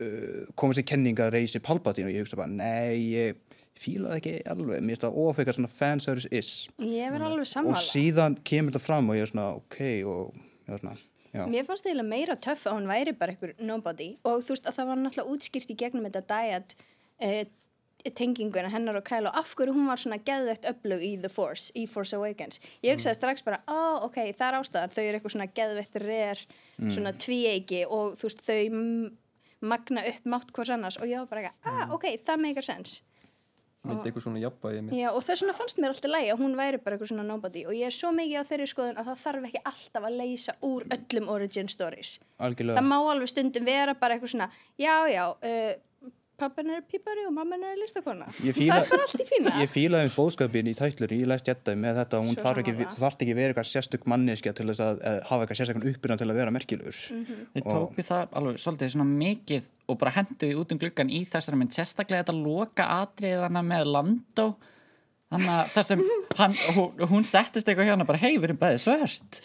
uh, 0.00 0.48
komið 0.58 0.80
sér 0.80 0.88
kenning 0.90 1.20
að 1.22 1.32
reysi 1.36 1.60
Palpatine 1.62 2.10
og 2.10 2.14
ég 2.14 2.24
hugsa 2.24 2.36
bara, 2.40 2.50
nei, 2.50 2.98
ég 3.14 3.38
fílaði 3.80 4.18
ekki 4.20 4.32
alveg, 4.52 4.82
mér 4.82 4.92
finnst 4.96 5.04
það 5.06 5.20
ofekar 5.24 5.56
svona 5.56 5.70
fanservice 5.72 6.28
is. 6.36 6.50
Ég 6.84 7.12
verð 7.14 7.28
alveg 7.30 7.70
og 7.70 7.78
síðan 7.80 8.36
kemur 8.44 8.74
þetta 8.74 8.84
fram 8.84 9.08
og 9.08 9.16
ég 9.16 9.24
er 9.24 9.30
svona, 9.32 9.46
ok 9.56 9.78
og 10.10 10.34
ég 10.36 10.74
er 10.74 10.82
svona, 10.82 10.96
já. 11.32 11.46
Mér 11.46 11.64
fannst 11.68 11.86
það 11.86 11.92
eiginlega 11.94 12.10
meira 12.10 12.36
töff 12.36 12.66
að 12.66 12.76
hún 12.76 12.90
væri 12.90 13.14
bara 13.16 13.32
einhver 13.32 13.54
nobody. 13.64 14.10
Og 14.28 14.42
þú 14.44 14.52
veist 14.56 14.68
að 14.68 14.76
það 14.76 14.90
var 14.90 15.00
náttúrulega 15.00 15.32
útskýrt 15.36 15.72
í 15.72 15.78
gegnum 15.80 16.10
þetta 16.10 16.24
diet 16.34 16.76
uh, 16.76 17.42
tenginguna 18.16 18.70
hennar 18.72 18.98
og 19.00 19.04
Kylo 19.06 19.32
af 19.36 19.52
hverju 19.56 19.74
hún 19.76 19.90
var 19.90 20.00
svona 20.00 20.20
geðveikt 20.24 20.68
öflug 20.70 21.04
í 21.04 21.12
The 21.20 21.30
Force, 21.32 21.70
í 21.76 21.86
Force 21.90 22.16
Awakens. 22.16 22.62
Ég 22.84 22.96
hugsaði 22.96 23.18
strax 23.18 23.44
bara, 23.46 23.60
ó 23.68 24.06
ok, 24.06 24.22
það 24.38 24.46
er 24.48 24.58
ástæðan. 24.60 24.94
Þau 24.94 25.02
eru 25.04 25.18
eitthvað 25.18 25.36
svona 25.36 25.50
geðveikt 25.60 26.00
reyr 26.04 26.44
svona 26.80 27.12
tvíeiki 27.26 27.84
og 27.86 28.16
þú 28.20 28.30
veist 28.30 28.42
þau 28.46 28.62
magna 29.60 30.06
upp 30.08 30.32
mátt 30.32 30.52
hvers 30.56 30.74
annars. 30.76 31.00
Og 31.00 31.10
ég 31.10 31.20
var 31.20 31.30
bara 31.30 31.50
eitthvað, 31.50 31.70
ah 31.70 31.94
ok, 31.96 32.10
það 32.24 32.44
meikar 32.46 32.68
sens 32.70 33.00
myndi 33.80 34.10
eitthvað 34.10 34.24
svona 34.26 34.40
jafnvægi 34.42 34.80
mitt. 34.84 34.96
Já, 34.98 35.08
og 35.08 35.22
þess 35.24 35.42
vegna 35.42 35.54
fannst 35.56 35.78
mér 35.80 35.94
alltaf 35.94 36.12
lægi 36.12 36.32
að 36.34 36.42
hún 36.42 36.56
væri 36.58 36.80
bara 36.84 36.96
eitthvað 36.96 37.12
svona 37.12 37.24
nobody. 37.24 37.62
Og 37.64 37.76
ég 37.76 37.88
er 37.88 37.96
svo 37.96 38.10
mikið 38.12 38.42
á 38.44 38.48
þeirri 38.50 38.66
skoðun 38.68 38.98
að 39.00 39.08
það 39.08 39.22
þarf 39.22 39.46
ekki 39.48 39.62
alltaf 39.70 40.08
að 40.08 40.18
leysa 40.20 40.56
úr 40.68 40.86
öllum 40.96 41.30
origin 41.32 41.70
stories. 41.72 42.18
algjörlega. 42.38 42.76
Það 42.76 42.90
má 42.90 42.98
alveg 42.98 43.32
stundum 43.32 43.64
vera 43.64 43.94
bara 43.94 44.16
eitthvað 44.16 44.34
svona, 44.34 44.50
já, 44.76 44.94
já, 45.08 45.24
uh, 45.32 45.72
pappin 46.40 46.72
er 46.74 46.80
pípari 46.88 47.26
og 47.28 47.34
mamman 47.36 47.64
er 47.68 47.76
listakona. 47.80 48.26
Ég 48.42 48.56
fíla, 48.56 48.78
það 48.80 48.86
er 48.86 48.90
bara 48.94 49.06
allt 49.06 49.22
í 49.22 49.26
fína. 49.28 49.52
Ég 49.60 49.72
fílaði 49.72 50.08
um 50.08 50.14
bóðskapin 50.16 50.70
í 50.70 50.74
tætlur 50.78 51.14
í 51.14 51.20
Læst 51.28 51.50
Jetta 51.50 51.76
með 51.78 52.00
þetta 52.00 52.18
að 52.18 52.26
hún 52.30 52.40
þarf 52.40 52.62
ekki, 52.62 52.74
þarf 52.96 53.18
ekki 53.18 53.36
verið 53.36 53.52
eitthvað 53.52 53.68
sérstök 53.70 54.08
manneskja 54.10 54.54
til 54.56 54.66
þess 54.70 54.84
að, 54.86 55.04
að 55.10 55.20
hafa 55.30 55.46
eitthvað 55.46 55.60
sérstaklega 55.60 55.94
uppbyrðan 55.94 56.22
til 56.22 56.30
að 56.30 56.40
vera 56.40 56.56
merkilegur. 56.56 57.04
Mhm. 57.16 57.44
Þau 57.54 57.62
tóku 57.68 58.06
það 58.10 58.34
alveg 58.40 58.60
svolítið 58.64 58.92
svona 58.96 59.08
mikið 59.12 59.70
og 59.86 60.00
bara 60.00 60.16
henduði 60.16 60.58
út 60.60 60.74
um 60.74 60.82
gluggan 60.82 61.12
í 61.12 61.22
þessari 61.28 61.60
mynd 61.60 61.76
sérstaklega 61.76 62.24
þetta 62.24 62.36
loka 62.40 62.90
atriðana 63.00 63.64
með 63.66 63.88
Landó 63.94 64.48
þannig 65.30 65.50
að 65.54 65.72
þar 65.74 65.86
sem 65.86 66.04
hann, 66.40 66.56
hún, 66.76 67.04
hún 67.12 67.26
settist 67.28 67.70
eitthvað 67.70 67.92
hana 67.92 68.06
bara 68.08 68.20
hei, 68.22 68.34
við 68.34 68.50
erum 68.50 68.60
bæði 68.60 68.82
svörst 68.82 69.40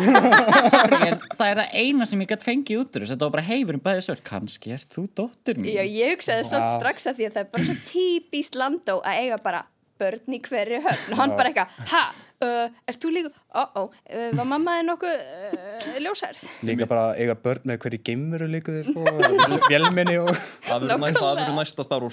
Sorry, 0.72 1.12
það 1.36 1.46
er 1.50 1.60
það 1.60 1.76
eina 1.76 2.08
sem 2.08 2.24
ég 2.24 2.32
gætt 2.32 2.46
fengið 2.46 2.82
út 2.82 2.96
úr 2.96 3.04
þessu, 3.04 3.14
þetta 3.14 3.28
var 3.28 3.36
bara 3.36 3.48
hei, 3.50 3.58
við 3.60 3.72
erum 3.74 3.86
bæði 3.86 4.04
svörst 4.08 4.26
kannski 4.26 4.74
er 4.76 4.82
þú 4.96 5.06
dóttir 5.20 5.60
mín. 5.60 5.72
Já, 5.74 5.84
ég 5.84 6.14
hugsaði 6.14 6.42
svona 6.48 6.68
strax 6.74 7.08
að 7.10 7.18
því 7.20 7.28
að 7.28 7.34
það 7.36 7.42
er 7.44 7.50
bara 7.54 7.66
svo 7.70 7.76
típist 7.90 8.54
landó 8.58 8.94
að 9.02 9.24
eiga 9.24 9.38
bara 9.44 9.64
börn 10.00 10.36
í 10.36 10.40
hverju 10.44 10.78
höfn. 10.84 11.12
Og 11.14 11.20
hann 11.20 11.32
bara 11.38 11.48
eitthvað, 11.50 11.68
ha, 11.92 12.02
uh, 12.44 12.66
ert 12.90 13.00
þú 13.00 13.12
líka, 13.14 13.30
ó, 13.48 13.64
ó, 13.64 13.82
uh, 13.88 14.26
var 14.36 14.48
mamma 14.50 14.76
þið 14.76 14.84
nokkuð 14.90 15.14
uh, 15.16 15.96
ljósærð? 16.04 16.42
Líka 16.68 16.88
bara 16.90 17.06
eiga 17.16 17.36
börn 17.46 17.64
með 17.70 17.80
hverju 17.84 18.00
geimuru 18.10 18.46
líka 18.50 18.74
þér, 18.76 18.86
sko, 18.90 19.00
vélminni 19.72 20.16
og... 20.20 20.32
Það 20.66 20.84
verður 20.84 21.00
næ, 21.00 21.08
það 21.16 21.32
verður 21.40 21.56
næsta 21.60 21.82
Star 21.86 22.04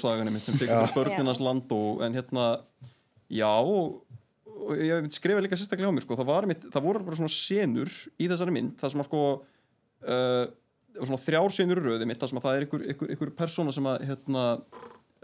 Já 3.33 3.53
og 4.63 4.77
ég 4.79 5.07
skrifa 5.11 5.41
líka 5.43 5.57
sérstaklega 5.59 5.91
á 5.91 5.95
mér 5.95 6.05
sko, 6.05 6.17
það, 6.19 6.47
mitt, 6.51 6.67
það 6.71 6.85
voru 6.85 7.03
bara 7.03 7.19
svona 7.19 7.33
senur 7.33 7.91
í 8.21 8.29
þessari 8.31 8.53
mynd, 8.55 8.75
það 8.79 8.93
sem 8.93 9.03
að 9.03 9.09
sko 9.09 9.23
uh, 9.33 10.45
svona 10.99 11.19
þrjár 11.25 11.55
senur 11.55 11.81
röði 11.83 12.07
mitt, 12.07 12.21
það 12.21 12.31
sem 12.31 12.39
að 12.39 12.45
það 12.47 12.57
er 12.57 12.67
ykkur, 12.67 12.85
ykkur, 12.93 13.11
ykkur 13.15 13.33
persóna 13.37 13.73
sem 13.75 13.89
að 13.89 14.05
hérna, 14.09 14.45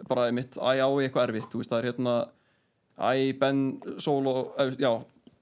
bara 0.10 0.28
mitt, 0.36 0.58
æ, 0.58 0.82
á 0.82 0.90
eitthvað 0.90 1.30
erfitt, 1.30 1.50
þú 1.52 1.62
veist, 1.62 1.72
það 1.72 1.80
er 1.82 1.90
hérna 1.92 2.16
æ, 3.00 3.12
Ben 3.40 3.64
Solo 4.02 4.36
eh, 4.60 4.74
já, 4.82 4.92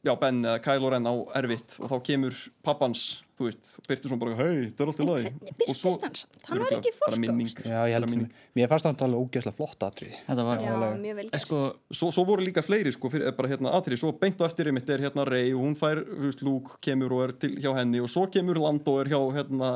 já, 0.07 0.13
Ben 0.19 0.41
eða 0.47 0.59
Kylo 0.65 0.89
Ren 0.93 1.05
á 1.07 1.13
erfitt 1.37 1.77
og 1.83 1.91
þá 1.91 1.97
kemur 2.09 2.35
pappans 2.65 3.01
þú 3.37 3.45
veist, 3.45 3.67
svona 4.01 4.17
bara, 4.17 4.33
hei, 4.39 4.63
þetta 4.71 4.81
er 4.83 4.89
allt 4.91 5.01
í 5.03 5.05
lagi 5.05 5.31
byrtist 5.59 6.05
hans? 6.07 6.23
Hann 6.47 6.61
var 6.63 6.71
ekki 6.73 6.93
forskóst. 6.97 7.59
Já, 7.69 7.81
ég 7.85 7.93
held 7.93 8.09
minning. 8.09 8.31
Mér 8.57 8.71
fannst 8.71 8.87
það 8.87 9.03
alveg 9.05 9.27
ógeðslega 9.27 9.57
flott 9.59 9.85
atrið. 9.85 10.15
Þetta 10.25 10.45
var, 10.47 10.63
Já, 10.65 10.71
mjög 11.03 11.19
vel 11.19 11.25
Eh, 11.27 11.29
gert. 11.35 11.43
sko, 11.45 11.59
svo, 11.99 12.09
svo 12.15 12.25
voru 12.25 12.41
líka 12.47 12.63
fleiri 12.65 12.91
sko, 12.95 13.11
fyrir, 13.13 13.29
bara 13.37 13.51
hérna 13.53 13.75
aðrið, 13.77 14.01
svo 14.01 14.11
beint 14.17 14.41
og 14.41 14.49
eftir 14.49 14.71
einmitt 14.71 14.89
er 14.89 15.05
hérna 15.05 15.27
Rey 15.29 15.53
og 15.53 15.61
hún 15.67 15.77
fær, 15.77 16.01
þú 16.01 16.25
veist, 16.25 16.41
Luke 16.47 16.79
kemur 16.81 17.13
og 17.13 17.23
er 17.27 17.35
til, 17.37 17.53
hjá 17.61 17.75
henni 17.77 18.01
og 18.01 18.09
svo 18.09 18.25
kemur 18.33 18.57
Lando 18.57 18.97
og 18.97 19.05
er 19.05 19.13
hjá 19.13 19.21
hérna 19.37 19.71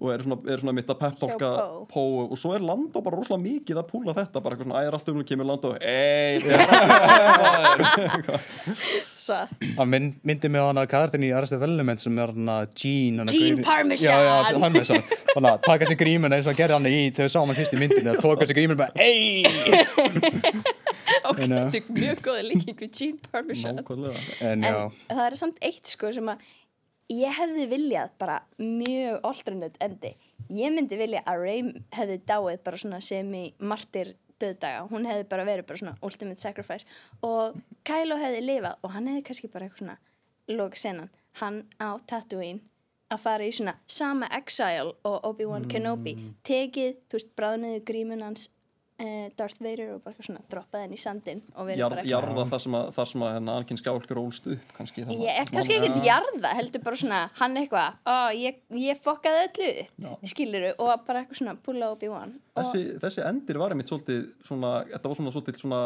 og 0.00 0.08
er 0.08 0.22
svona, 0.24 0.38
er 0.48 0.60
svona 0.62 0.72
mitt 0.72 0.88
að 0.88 0.96
peppálka 1.02 1.48
og 1.84 2.32
svo 2.40 2.54
er 2.56 2.62
Lando 2.64 3.02
bara 3.04 3.18
rosalega 3.18 3.44
mikið 3.44 3.80
að 3.82 3.90
púla 3.90 4.14
þetta, 4.16 4.40
bara 4.40 4.56
eitthvað 4.56 4.70
svona 4.70 4.80
æðar 4.80 4.96
allt 4.96 5.10
um 5.12 5.18
og 5.20 5.26
kemur 5.28 5.48
Lando, 5.50 5.72
ei, 5.84 6.40
Það 9.12 9.84
mynd, 9.92 10.16
myndi 10.24 10.50
mig 10.52 10.64
á 10.64 10.66
hana 10.70 10.86
karakterin 10.88 11.26
í 11.28 11.32
Arrested 11.36 11.60
Development 11.60 12.00
sem 12.00 12.22
er 12.24 12.32
hana 12.32 12.56
Gene 12.72 13.26
Gene 13.28 13.66
Parmesan. 13.66 14.08
Já, 14.08 14.16
já, 14.24 14.32
hann 14.64 14.80
svona 14.80 15.20
Þannig 15.32 15.50
að 15.52 15.60
taka 15.68 15.90
sér 15.90 16.00
grímuna 16.00 16.38
eins 16.40 16.48
og 16.48 16.56
gerði 16.56 16.78
hann 16.78 16.88
í 16.88 16.96
þegar 17.12 17.28
við 17.28 17.34
sáum 17.36 17.52
hann 17.52 17.60
fyrst 17.60 17.76
í 17.76 17.82
myndinu 17.82 18.14
að 18.14 18.22
tóka 18.24 18.48
sér 18.48 18.58
grímuna 18.58 18.80
bara 18.80 18.96
Ey! 18.96 19.44
ok, 21.28 21.38
þetta 21.38 21.78
er 21.78 21.92
mjög 22.00 22.24
góða 22.24 22.42
líking 22.48 22.80
við 22.80 22.90
Gene 22.96 23.30
Parmesan. 23.32 23.84
En 24.40 24.64
það 24.64 25.24
er 25.28 25.38
samt 25.40 25.60
eitt 25.64 25.92
sko 25.92 26.12
sem 26.16 26.32
að 26.32 26.50
ég 27.10 27.34
hefði 27.38 27.66
viljað 27.70 28.12
bara 28.20 28.40
mjög 28.58 29.20
alternate 29.26 29.80
endi. 29.84 30.12
Ég 30.52 30.74
myndi 30.74 30.98
vilja 31.00 31.22
að 31.26 31.42
Rey 31.42 31.62
hefði 31.96 32.18
dáið 32.28 32.62
bara 32.64 32.80
svona 32.80 33.00
sem 33.04 33.34
í 33.34 33.44
martir 33.58 34.14
döðdaga. 34.42 34.86
Hún 34.90 35.06
hefði 35.08 35.28
bara 35.30 35.46
verið 35.48 35.68
bara 35.68 35.82
svona 35.82 35.96
ultimate 36.02 36.42
sacrifice 36.42 36.86
og 37.24 37.58
Kylo 37.86 38.18
hefði 38.20 38.42
lifað 38.46 38.82
og 38.82 38.94
hann 38.96 39.08
hefði 39.10 39.26
kannski 39.28 39.52
bara 39.52 39.68
eitthvað 39.68 39.84
svona 39.84 39.98
lók 40.58 40.76
senan. 40.76 41.10
Hann 41.40 41.62
á 41.80 41.96
Tatooine 42.06 42.60
að 43.12 43.22
fara 43.22 43.46
í 43.46 43.52
svona 43.54 43.76
sama 43.86 44.28
exile 44.36 44.94
og 45.08 45.28
Obi-Wan 45.28 45.68
Kenobi 45.70 46.14
tekið, 46.46 46.96
þú 47.08 47.18
veist, 47.18 47.32
bráðniðu 47.38 47.84
grímun 47.88 48.24
hans 48.24 48.48
uh, 48.48 48.61
Darth 49.38 49.60
Vader 49.62 49.94
og 49.96 50.02
bara 50.04 50.24
svona 50.24 50.42
droppaði 50.52 50.86
henni 50.86 50.98
í 50.98 51.02
sandin 51.02 51.42
og 51.56 51.68
verið 51.68 51.84
bara 51.94 52.04
jarða 52.06 52.46
það 52.52 52.62
sem 52.64 52.76
að, 52.78 52.88
það 52.96 53.08
sem 53.12 53.24
að 53.26 53.32
hérna, 53.36 53.56
Anakin 53.58 53.80
Skywalker 53.80 54.20
ólst 54.22 54.48
upp 54.54 54.74
kannski 54.76 55.04
Ég 55.08 55.40
er 55.42 55.50
kannski 55.50 55.78
ekkert 55.78 55.98
jarða, 56.06 56.54
heldur 56.58 56.84
bara 56.86 57.00
svona, 57.02 57.20
hann 57.40 57.60
eitthvað, 57.60 57.98
ó, 58.06 58.14
ég, 58.36 58.62
ég 58.82 59.02
fokkaði 59.02 59.44
öllu, 59.48 60.16
skiluru, 60.32 60.72
og 60.78 61.06
bara 61.08 61.24
eitthvað 61.24 61.42
svona 61.42 61.56
pulla 61.66 61.92
upp 61.94 62.06
í 62.06 62.12
one. 62.12 62.38
þessi, 62.58 62.84
þessi 63.02 63.24
endir 63.28 63.60
var 63.62 63.74
einmitt 63.74 63.92
svolítið 63.92 64.24
svona, 64.46 64.74
þetta 64.92 65.12
var 65.12 65.20
svona 65.20 65.34
svolítið 65.34 65.62
svona 65.64 65.82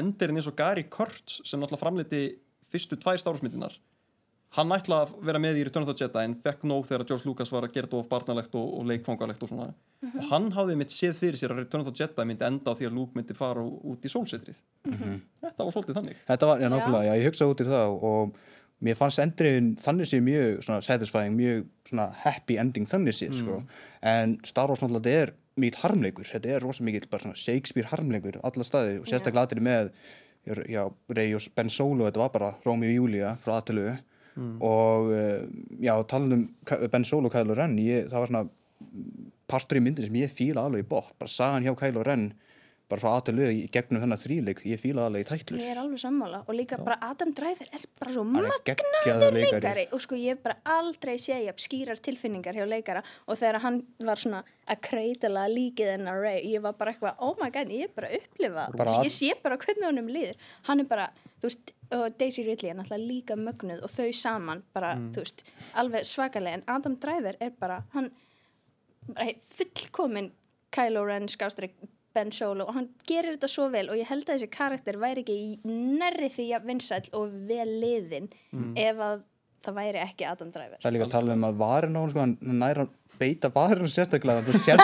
endirinn 0.00 0.40
eins 0.40 0.48
og 0.50 0.56
Gary 0.58 0.86
Kurtz 0.88 1.40
sem 1.44 1.60
náttúrulega 1.60 1.84
framleiti 1.84 2.24
fyrstu 2.70 2.98
tvær 3.00 3.18
stárusmyndinar 3.20 3.74
hann 4.56 4.74
ætlaði 4.74 5.06
að 5.06 5.26
vera 5.28 5.40
með 5.42 5.60
í 5.60 5.64
Return 5.66 5.86
of 5.86 5.92
the 5.92 6.04
Jedi 6.04 6.22
en 6.26 6.34
fekk 6.42 6.64
nóg 6.66 6.88
þegar 6.88 7.06
George 7.06 7.28
Lucas 7.28 7.52
var 7.54 7.66
að 7.66 7.74
gera 7.76 7.86
þetta 7.86 7.98
of 8.00 8.08
barnalegt 8.10 8.54
og, 8.58 8.70
og 8.80 8.86
leikfangalegt 8.90 9.42
og 9.46 9.50
svona. 9.52 9.66
Og 10.10 10.30
hann 10.30 10.48
hafði 10.56 10.78
mitt 10.80 10.94
séð 10.94 11.18
fyrir 11.20 11.38
sér 11.38 11.54
að 11.54 11.62
Return 11.62 11.84
of 11.84 11.90
the 11.90 11.94
Jedi 12.02 12.26
myndi 12.26 12.46
enda 12.48 12.74
á 12.74 12.78
því 12.78 12.88
að 12.88 12.96
Luke 12.98 13.18
myndi 13.18 13.36
fara 13.38 13.62
út 13.62 14.06
í 14.06 14.10
sólsetrið. 14.10 14.58
Þetta 14.88 15.66
var 15.66 15.76
svolítið 15.76 16.00
þannig. 16.00 16.22
Þetta 16.30 16.48
var, 16.50 16.64
já, 16.64 16.70
nákvæmlega, 16.72 17.04
já, 17.06 17.20
ég 17.20 17.30
hugsaði 17.30 17.54
út 17.54 17.62
í 17.62 17.68
það 17.68 17.94
og 18.10 18.40
mér 18.80 18.96
fannst 18.96 19.22
endurinn 19.22 19.70
þannig 19.84 20.08
sé 20.08 20.20
mjög 20.24 20.64
svona 20.66 20.80
satisfying, 20.82 21.36
mjög 21.36 21.62
svona 21.92 22.08
happy 22.24 22.56
ending 22.62 22.90
þannig 22.90 23.18
sé, 23.18 23.30
sko. 23.36 23.60
En 24.02 24.38
Star 24.48 24.72
Wars 24.72 24.82
náttúrulega 24.82 25.04
þetta 25.04 25.28
er 25.28 25.34
mikið 25.60 25.82
harmleikur. 25.84 26.26
Þetta 26.30 26.56
er 26.56 26.64
rosa 26.64 26.86
mikið 26.88 27.06
bara 27.12 27.26
svona 27.26 27.38
Shakespeare 27.38 27.90
harmleikur 27.92 28.40
alla 28.42 28.66
staði 28.66 28.98
og 29.02 29.06
sérstaklega 29.10 29.46
aðrið 29.46 29.66
með 29.68 29.92
já, 30.70 30.86
Rey 31.12 31.34
og 31.36 31.50
Ben 31.54 31.70
Solo 31.70 32.06
þetta 32.08 32.22
var 32.22 32.32
bara 32.32 32.54
Rómi 32.64 32.88
og 32.88 32.96
Júlia 32.96 33.34
frá 33.42 33.58
aðtölu 33.58 33.90
og 34.36 35.10
eh, 35.16 35.42
já, 35.82 35.94
talað 36.06 36.36
um 36.38 36.44
Ka- 36.64 36.80
Ben 36.92 37.04
Solo 37.04 37.26
og 37.30 37.34
Kylo 37.34 37.54
Ren 37.58 37.76
ég, 37.78 38.06
það 38.12 38.18
var 38.22 38.30
svona 38.32 38.44
partur 39.50 39.80
í 39.80 39.82
myndin 39.84 40.06
sem 40.06 40.20
ég 40.20 40.30
fíla 40.32 40.64
alveg 40.68 40.84
í 40.86 40.88
bótt 40.88 41.16
bara 41.18 41.28
sagan 41.32 41.66
hjá 41.66 41.74
Kylo 41.80 42.04
Ren 42.06 42.30
bara 42.90 43.02
frá 43.04 43.10
aðtölu 43.20 43.44
gegnum 43.70 44.02
þennan 44.02 44.18
þríleik 44.18 44.60
ég 44.66 44.80
fíla 44.82 45.04
alveg 45.06 45.22
í 45.22 45.26
tætlur. 45.28 45.60
Ég 45.62 45.68
er 45.70 45.78
alveg 45.78 46.00
sammála. 46.02 46.40
Og 46.50 46.56
líka 46.58 46.74
bara 46.82 46.96
Adam 47.06 47.30
Driver 47.38 47.68
er 47.70 47.84
bara 48.00 48.14
svo 48.16 48.24
Hann 48.24 48.32
magnaður 48.34 49.36
leikari. 49.36 49.84
og 49.94 50.02
sko 50.02 50.18
ég 50.18 50.40
bara 50.42 50.56
aldrei 50.66 51.14
ég 51.14 51.54
skýrar 51.62 52.02
tilfinningar 52.02 52.58
hjá 52.58 52.66
leikara. 52.66 53.04
Og 53.30 53.38
þegar 53.38 53.60
hann 53.62 53.78
var 54.02 54.18
svona 54.18 54.42
að 54.66 54.80
kreitala 54.88 55.46
líkið 55.52 55.92
hennar 55.94 56.18
Ray, 56.18 56.42
ég 56.50 56.64
var 56.66 56.74
bara 56.80 56.90
eitthvað 56.96 57.22
oh 57.22 57.36
my 57.38 57.50
god, 57.54 57.70
ég 57.70 57.86
er 57.86 57.94
bara 57.94 58.10
að 58.10 58.24
upplifa 58.24 58.66
Bara 58.74 58.96
ég 59.06 59.14
sé 59.14 59.30
bara 59.42 59.56
hvernig 59.62 59.86
honum 59.86 60.10
líður. 60.10 60.34
Hann 60.66 60.82
er 60.82 60.90
bara, 60.90 61.12
þú 61.38 61.46
veist, 61.46 61.70
og 61.96 62.18
Daisy 62.20 62.44
Ridley 62.46 62.70
er 62.70 62.76
náttúrulega 62.78 63.06
líka 63.06 63.36
mögnuð 63.38 63.84
og 63.86 63.90
þau 63.92 64.10
saman 64.14 64.64
bara, 64.74 64.94
þú 65.14 65.24
veist, 65.24 65.44
alveg 65.80 66.06
svakalega 66.06 66.60
en 66.60 66.66
Adam 66.70 66.98
Driver 67.02 67.38
er 67.42 67.54
bara, 67.58 67.80
hann 67.94 68.10
bara 69.08 69.32
fullkomin 69.56 70.30
Kylo 70.74 71.02
Ren 71.08 71.26
skástrík 71.30 71.74
Ben 72.14 72.32
Solo 72.34 72.66
og 72.66 72.74
hann 72.74 72.88
gerir 73.06 73.36
þetta 73.36 73.50
svo 73.50 73.68
vel 73.70 73.88
og 73.90 73.98
ég 73.98 74.08
held 74.10 74.26
að 74.26 74.38
þessi 74.38 74.50
karakter 74.54 74.98
væri 74.98 75.22
ekki 75.22 75.34
í 75.34 75.50
nærri 75.98 76.30
því 76.30 76.46
að 76.58 76.70
vinsæll 76.70 77.10
og 77.18 77.34
vel 77.50 77.68
liðin 77.82 78.30
ef 78.78 79.02
að 79.06 79.22
það 79.60 79.76
væri 79.76 80.00
ekki 80.00 80.26
Adam 80.26 80.50
Driver. 80.54 80.78
Það 80.80 80.88
er 80.90 80.94
líka 80.96 81.06
að 81.06 81.14
tala 81.14 81.34
um 81.36 81.46
að 81.46 81.58
varin 81.60 81.98
á 81.98 82.02
sko, 82.10 82.22
hann 82.24 82.36
næra 82.40 82.86
að 82.86 83.18
beita 83.20 83.50
varinu 83.52 83.90
sérstaklega. 83.92 84.44
Þú 84.46 84.60
sér, 84.64 84.80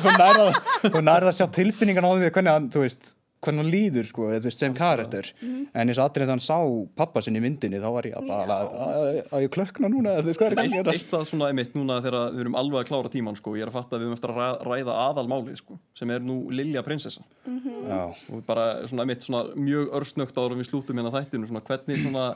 þú 0.92 1.02
næra 1.02 1.32
að 1.32 1.36
sjá 1.40 1.48
tilfinningan 1.56 2.06
á 2.06 2.10
því 2.14 2.30
hvernig 2.30 2.54
hann, 2.54 2.68
þú 2.70 2.84
veist 2.84 3.10
hvernig 3.40 3.62
hann 3.62 3.72
líður 3.72 4.08
sko, 4.10 4.26
veist, 4.30 4.60
sem 4.60 4.74
karakter. 4.76 5.30
En 5.40 5.88
eins 5.88 5.98
og 5.98 6.04
allir 6.04 6.24
þegar 6.24 6.34
hann 6.34 6.44
sá 6.44 6.58
pappa 7.00 7.22
sinni 7.24 7.40
í 7.40 7.44
myndinni 7.44 7.80
þá 7.80 7.88
var 7.94 8.08
ég 8.10 8.18
að 8.20 8.28
bara 8.28 8.58
að, 8.68 9.08
ég 9.46 9.50
klökna 9.54 9.90
núna, 9.92 10.18
er 10.20 10.30
ekki 10.30 10.48
Eitt, 10.50 10.76
að 10.80 10.92
eitt 10.94 11.16
að 11.16 11.26
svona 11.30 11.48
einmitt 11.50 11.74
núna 11.78 11.98
þegar 12.04 12.34
við 12.34 12.44
erum 12.44 12.60
alveg 12.60 12.82
að 12.82 12.90
klára 12.92 13.12
tíman 13.16 13.38
sko, 13.38 13.56
ég 13.56 13.64
er 13.64 13.72
að 13.72 13.78
fatta 13.78 13.96
að 13.96 14.04
við 14.04 14.10
höfum 14.10 14.18
eftir 14.18 14.34
að 14.36 14.64
ræða, 14.68 14.96
aðalmálið 15.08 15.60
sko, 15.62 15.80
sem 15.96 16.12
er 16.12 16.24
nú 16.24 16.38
Lilja 16.52 16.84
prinsessa 16.86 17.24
Já, 17.48 18.02
og 18.12 18.44
bara 18.46 18.70
svona 18.90 19.06
einmitt 19.06 19.24
svona 19.24 19.46
mjög 19.56 19.92
örsnögt 20.00 20.40
ára 20.40 20.58
við 20.58 20.68
slútum 20.68 21.00
hérna 21.00 21.14
þættinu 21.16 21.48
svona 21.48 21.64
hvernig 21.64 22.02
svona 22.04 22.26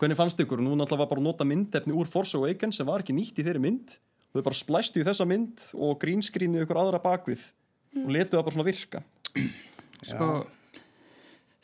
hvernig 0.00 0.18
fannst 0.18 0.40
ykkur, 0.42 0.62
nú 0.62 0.74
náttúrulega 0.74 1.04
var 1.04 1.10
bara 1.12 1.22
að 1.22 1.28
nota 1.28 1.46
myndefni 1.48 1.94
úr 1.94 2.08
Force 2.10 2.36
Awakens 2.38 2.80
sem 2.80 2.88
var 2.88 3.04
ekki 3.04 3.14
nýtt 3.16 3.38
í 3.38 3.44
þeirri 3.46 3.62
mynd. 3.62 3.94
Og 4.32 4.40
þau 4.40 4.46
bara 4.48 4.58
splæstu 4.58 5.00
í 5.00 5.06
þessa 5.06 5.26
mynd 5.28 5.62
og 5.78 5.94
grínskrínu 6.02 6.64
ykkur 6.64 6.80
aðra 6.82 7.00
bakvið 7.02 7.44
og 8.02 8.10
letuð 8.10 8.38
það 8.38 8.46
bara 8.48 8.56
svona 8.56 8.66
virka. 8.66 9.02
Sko 10.04 10.28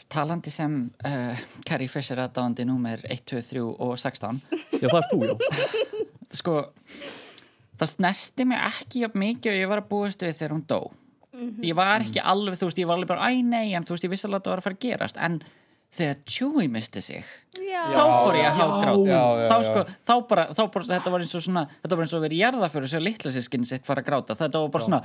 talandi 0.09 0.53
sem 0.55 0.77
uh, 1.07 1.43
Carrie 1.69 1.91
Fisher 1.91 2.21
aðdáandi 2.23 2.65
númer 2.69 3.03
1, 3.05 3.25
2, 3.29 3.43
3 3.51 3.65
og 3.69 3.99
16 3.99 4.41
Já, 4.81 4.87
það 4.87 5.01
er 5.01 5.11
þú, 5.11 5.21
já. 5.27 5.35
Sko 6.41 6.57
það 7.81 7.93
snerti 7.95 8.47
mig 8.49 8.61
ekki 8.61 9.05
jafn 9.05 9.23
mikið 9.23 9.53
og 9.53 9.61
ég 9.61 9.71
var 9.71 9.83
að 9.83 9.89
búast 9.91 10.25
við 10.25 10.37
þegar 10.37 10.55
hún 10.57 10.67
dó. 10.69 10.81
Ég 11.65 11.77
var 11.79 12.05
ekki 12.05 12.21
alveg, 12.21 12.59
þú 12.61 12.69
veist, 12.69 12.81
ég 12.83 12.89
var 12.89 12.99
alveg 12.99 13.09
bara 13.09 13.31
æ 13.31 13.41
nei, 13.47 13.73
en 13.77 13.87
þú 13.87 13.95
veist, 13.95 14.05
ég 14.05 14.13
vissi 14.13 14.29
alveg 14.29 14.43
að 14.43 14.47
það 14.47 14.53
var 14.53 14.61
að 14.61 14.67
fara 14.67 14.77
að 14.77 14.85
gerast. 14.85 15.21
En 15.21 15.39
þegar 15.97 16.19
Chewie 16.31 16.69
misti 16.71 17.03
sig. 17.03 17.31
Já. 17.59 17.83
þá 17.91 18.05
fór 18.07 18.37
ég 18.39 18.47
að 18.47 18.59
hágráta. 18.61 19.23
Þá 19.51 19.57
já. 19.57 19.65
sko, 19.67 19.83
þá 20.07 20.15
bara, 20.31 20.45
þá 20.55 20.63
bara 20.71 20.87
þetta 20.93 21.13
var 21.13 21.25
eins 21.25 21.35
og 21.35 21.43
svona, 21.45 21.65
þetta 21.83 21.99
var 21.99 22.07
eins 22.07 22.15
og 22.15 22.21
að 22.21 22.25
vera 22.27 22.37
í 22.37 22.41
jarðaföru 22.45 22.91
sem 22.91 23.03
litla 23.03 23.33
sískinni 23.35 23.69
sitt 23.69 23.89
fara 23.89 24.05
að 24.05 24.11
gráta, 24.11 24.37
þetta 24.39 24.63
var 24.63 24.73
bara 24.77 24.87
svona 24.87 25.01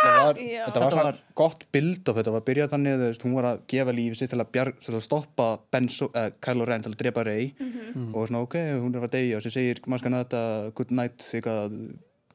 þetta 0.00 0.24
var, 0.26 0.40
þetta 0.40 0.82
var 0.82 0.96
svona 0.96 1.14
gott 1.38 1.64
bild 1.74 2.10
of 2.10 2.18
þetta 2.18 2.34
var 2.34 2.44
byrjað 2.50 2.74
þannig 2.74 2.98
þú 2.98 3.06
veist, 3.06 3.26
hún 3.26 3.36
var 3.38 3.48
að 3.52 3.62
gefa 3.70 3.94
lífi 3.96 4.20
sitt 4.20 4.32
til 4.34 4.40
að, 4.40 4.50
bjarg, 4.56 4.82
til 4.82 4.96
að 4.96 5.06
stoppa 5.06 5.48
ben 5.72 5.90
so 5.92 6.10
uh, 6.10 6.28
Kylo 6.42 6.68
Ren 6.68 6.86
til 6.86 6.92
að 6.94 7.00
drepa 7.04 7.26
Rey. 7.26 7.50
Og 8.10 8.28
svona 8.28 8.44
ok, 8.44 8.58
hún 8.82 8.94
er 8.94 9.06
að 9.06 9.14
deyja 9.16 9.38
og 9.38 9.44
sér 9.46 9.56
segir 9.56 9.82
mannskan 9.86 10.18
að 10.18 10.24
þetta 10.26 10.44
good 10.78 10.94
night 10.98 11.26
eitthvað 11.30 11.78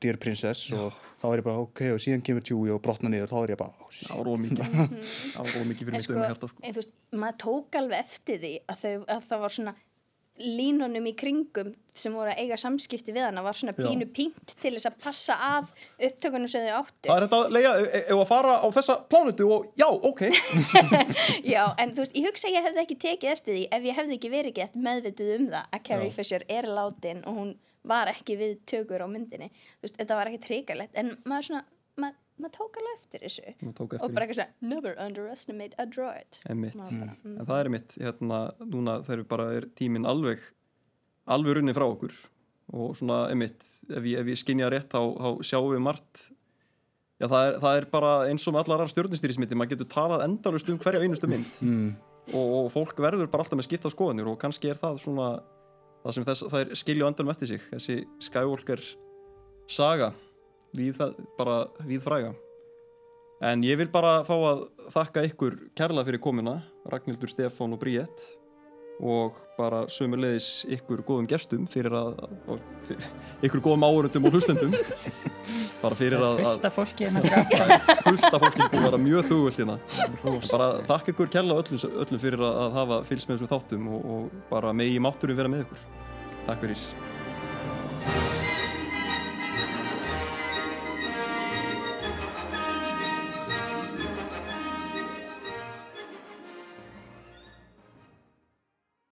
dear 0.04 0.20
princess. 0.22 0.70
Og 0.76 0.96
þá 1.26 1.34
er 1.34 1.42
ég 1.42 1.48
bara 1.48 1.64
ok 1.66 1.82
og 1.96 2.04
síðan 2.04 2.24
kemur 2.26 2.46
Chewie 2.46 2.76
og 2.76 2.84
brotna 2.86 3.12
niður 3.12 3.34
þá 3.34 3.38
er 3.42 3.56
ég 3.56 3.62
bara 3.64 3.74
oh. 3.82 3.90
Það 3.96 4.22
var 4.22 4.32
ómikið 4.36 4.70
Það 4.70 5.50
var 5.50 5.58
ómikið 5.64 5.90
fyrir 5.90 5.96
En 5.96 6.00
mitt 6.00 6.08
sko, 6.08 6.20
um 6.20 6.24
hérta 6.26 6.52
sko. 6.52 6.62
en 6.62 6.76
þú 6.76 6.82
veist, 6.84 6.96
maður 7.16 7.42
tók 7.46 7.82
alveg 7.82 8.06
eftir 8.06 8.40
því 8.44 8.54
að, 8.66 8.80
þau, 8.84 8.96
að 9.16 9.28
það 9.32 9.44
var 9.46 9.56
svona 9.58 9.76
línunum 10.36 11.06
í 11.08 11.14
kringum 11.16 11.70
sem 11.96 12.12
voru 12.12 12.34
að 12.34 12.42
eiga 12.44 12.58
samskipti 12.60 13.14
við 13.16 13.24
hana 13.24 13.40
var 13.44 13.56
svona 13.56 13.72
Já. 13.72 13.86
pínu 13.86 14.08
pínt 14.12 14.52
til 14.60 14.74
þess 14.74 14.90
að 14.90 14.98
passa 15.06 15.38
að 15.40 15.70
upptökunum 16.10 16.52
sem 16.52 16.66
þau 16.66 16.82
áttu 16.82 17.08
Það 17.08 17.16
er 17.16 17.26
þetta 17.26 17.38
að 17.40 17.54
leiða, 17.56 17.72
ef 18.02 18.18
að 18.18 18.26
fara 18.34 18.58
á 18.60 18.68
þessa 18.76 18.98
plánutu 19.14 19.48
og 19.56 19.70
já, 19.80 19.88
ok 19.88 20.26
Já, 21.54 21.62
en 21.80 21.96
þú 21.96 22.04
veist, 22.04 22.18
ég 22.20 22.28
hugsa 22.28 22.50
að 22.50 22.58
ég 22.58 22.68
hefði 22.68 22.84
ekki 22.84 23.00
tekið 23.06 23.32
eftir 23.32 23.56
því 23.56 23.64
ef 23.78 23.88
ég 23.88 24.00
hefði 24.02 24.20
ekki 24.20 24.34
verið 24.34 24.58
gett 24.60 24.76
meðvitið 24.90 25.32
um 25.38 25.48
það 25.56 25.72
að 25.72 25.86
Carrie 25.88 26.16
Fisher 26.18 26.46
er 26.52 26.68
látin 26.68 27.24
og 27.24 27.40
hún 27.40 27.56
var 27.90 28.12
ekki 28.12 28.38
við 28.40 28.60
tökur 28.70 29.06
á 29.06 29.08
myndinni. 29.10 29.50
Þú 29.80 29.88
veist, 29.88 29.98
þetta 30.02 30.20
var 30.20 30.32
ekki 30.32 30.44
trikalegt 30.46 31.00
en 31.00 31.12
maður 31.28 31.50
svona, 31.50 31.64
maður, 32.02 32.22
maður 32.42 32.54
tók 32.58 32.80
alveg 32.82 33.00
eftir 33.00 33.26
þessu. 33.26 33.56
Maður 33.62 33.76
tók 33.80 33.98
eftir 33.98 34.06
og 34.06 34.16
bara 34.16 34.28
eitthvað 34.28 34.40
svona, 34.42 34.70
never 34.74 35.02
underestimate 35.06 35.82
a 35.82 35.88
droid. 35.90 36.40
Maður 36.46 36.80
bara, 36.84 37.18
mm. 37.18 37.36
En 37.36 37.50
það 37.50 37.60
er 37.60 37.72
mitt, 37.76 37.98
hérna, 38.02 38.40
núna 38.62 38.96
þegar 39.08 39.28
bara 39.36 39.50
er 39.58 39.70
tíminn 39.80 40.10
alveg, 40.10 40.48
alveg 41.38 41.60
runni 41.60 41.76
frá 41.78 41.88
okkur. 41.88 42.16
Og 42.76 42.96
svona, 42.98 43.26
einmitt, 43.30 43.62
ef 43.92 44.02
ég, 44.02 44.18
ef 44.24 44.34
ég 44.34 44.42
skinja 44.42 44.72
rétt 44.74 44.90
þá, 44.90 45.02
þá 45.22 45.46
sjáum 45.46 45.70
við 45.76 45.86
margt, 45.86 46.26
já 47.22 47.28
það 47.30 47.50
er, 47.52 47.60
það 47.62 47.80
er 47.80 47.86
bara 47.92 48.14
eins 48.32 48.48
og 48.50 48.56
með 48.56 48.72
allar 48.74 48.92
stjórnustýrismyndi, 48.92 49.58
maður 49.60 49.76
getur 49.76 49.92
talað 49.94 50.26
endalust 50.26 50.72
um 50.74 50.80
hverja 50.82 51.04
einustu 51.06 51.30
mynd. 51.30 51.52
Mm. 51.62 51.92
og, 52.34 52.56
og 52.58 52.72
fólk 52.74 52.98
verður 53.06 53.30
bara 53.30 53.46
alltaf 53.46 53.60
með 53.60 53.68
skipta 53.68 53.92
skoðanir 53.94 54.32
og 54.32 54.40
kannski 54.42 54.72
er 54.72 54.80
það 54.82 54.98
svona 55.04 55.28
það 56.06 56.16
sem 56.18 56.28
þess, 56.30 56.46
það 56.52 56.62
er 56.62 56.80
skilja 56.80 57.08
á 57.08 57.10
endanum 57.10 57.34
eftir 57.34 57.52
sig, 57.52 57.68
þessi 57.72 57.98
Skywalker 58.28 58.82
saga, 59.72 60.12
við, 60.78 61.02
bara 61.40 61.66
við 61.88 62.04
fræga. 62.06 62.34
En 63.44 63.66
ég 63.66 63.80
vil 63.82 63.90
bara 63.92 64.22
fá 64.24 64.36
að 64.38 64.66
þakka 64.94 65.26
ykkur 65.32 65.58
kærlega 65.76 66.08
fyrir 66.08 66.24
komuna, 66.24 66.60
Ragnhildur, 66.88 67.32
Stefán 67.34 67.74
og 67.76 67.82
Bríett 67.82 68.28
og 69.04 69.36
bara 69.58 69.82
sömulegis 69.92 70.64
ykkur 70.72 71.02
góðum 71.04 71.28
gestum 71.28 71.66
fyrir 71.68 71.92
að, 71.98 72.14
fyrir, 72.88 73.10
ykkur 73.44 73.64
góðum 73.66 73.84
áhörundum 73.90 74.30
og 74.30 74.38
hlustendum 74.38 74.72
bara 75.86 76.00
fyrir 76.00 76.20
að, 76.20 76.40
að 76.42 76.52
fullt 76.52 76.70
af 76.70 76.78
fólki 76.80 77.08
en 77.10 77.20
að 77.22 77.28
fullt 78.06 78.30
af 78.30 78.40
fólki 78.46 78.70
búið 78.70 78.80
að 78.80 78.88
vera 78.90 79.02
mjög 79.06 79.28
þugvöld 79.32 79.60
hérna. 79.62 79.78
Bara 80.52 80.70
þakka 80.92 81.14
ykkur 81.16 81.34
kærlega 81.38 81.66
öllum, 81.66 82.00
öllum 82.06 82.24
fyrir 82.28 82.46
að, 82.46 82.64
hafa 82.80 83.02
fylgst 83.10 83.32
með 83.32 83.38
þessum 83.42 83.54
þáttum 83.56 83.92
og, 83.96 84.08
og 84.16 84.48
bara 84.54 84.74
megi 84.78 85.04
mátturum 85.04 85.38
vera 85.42 85.52
með 85.52 85.68
ykkur. 85.68 85.86
Takk 86.46 86.66
fyrir 86.66 87.14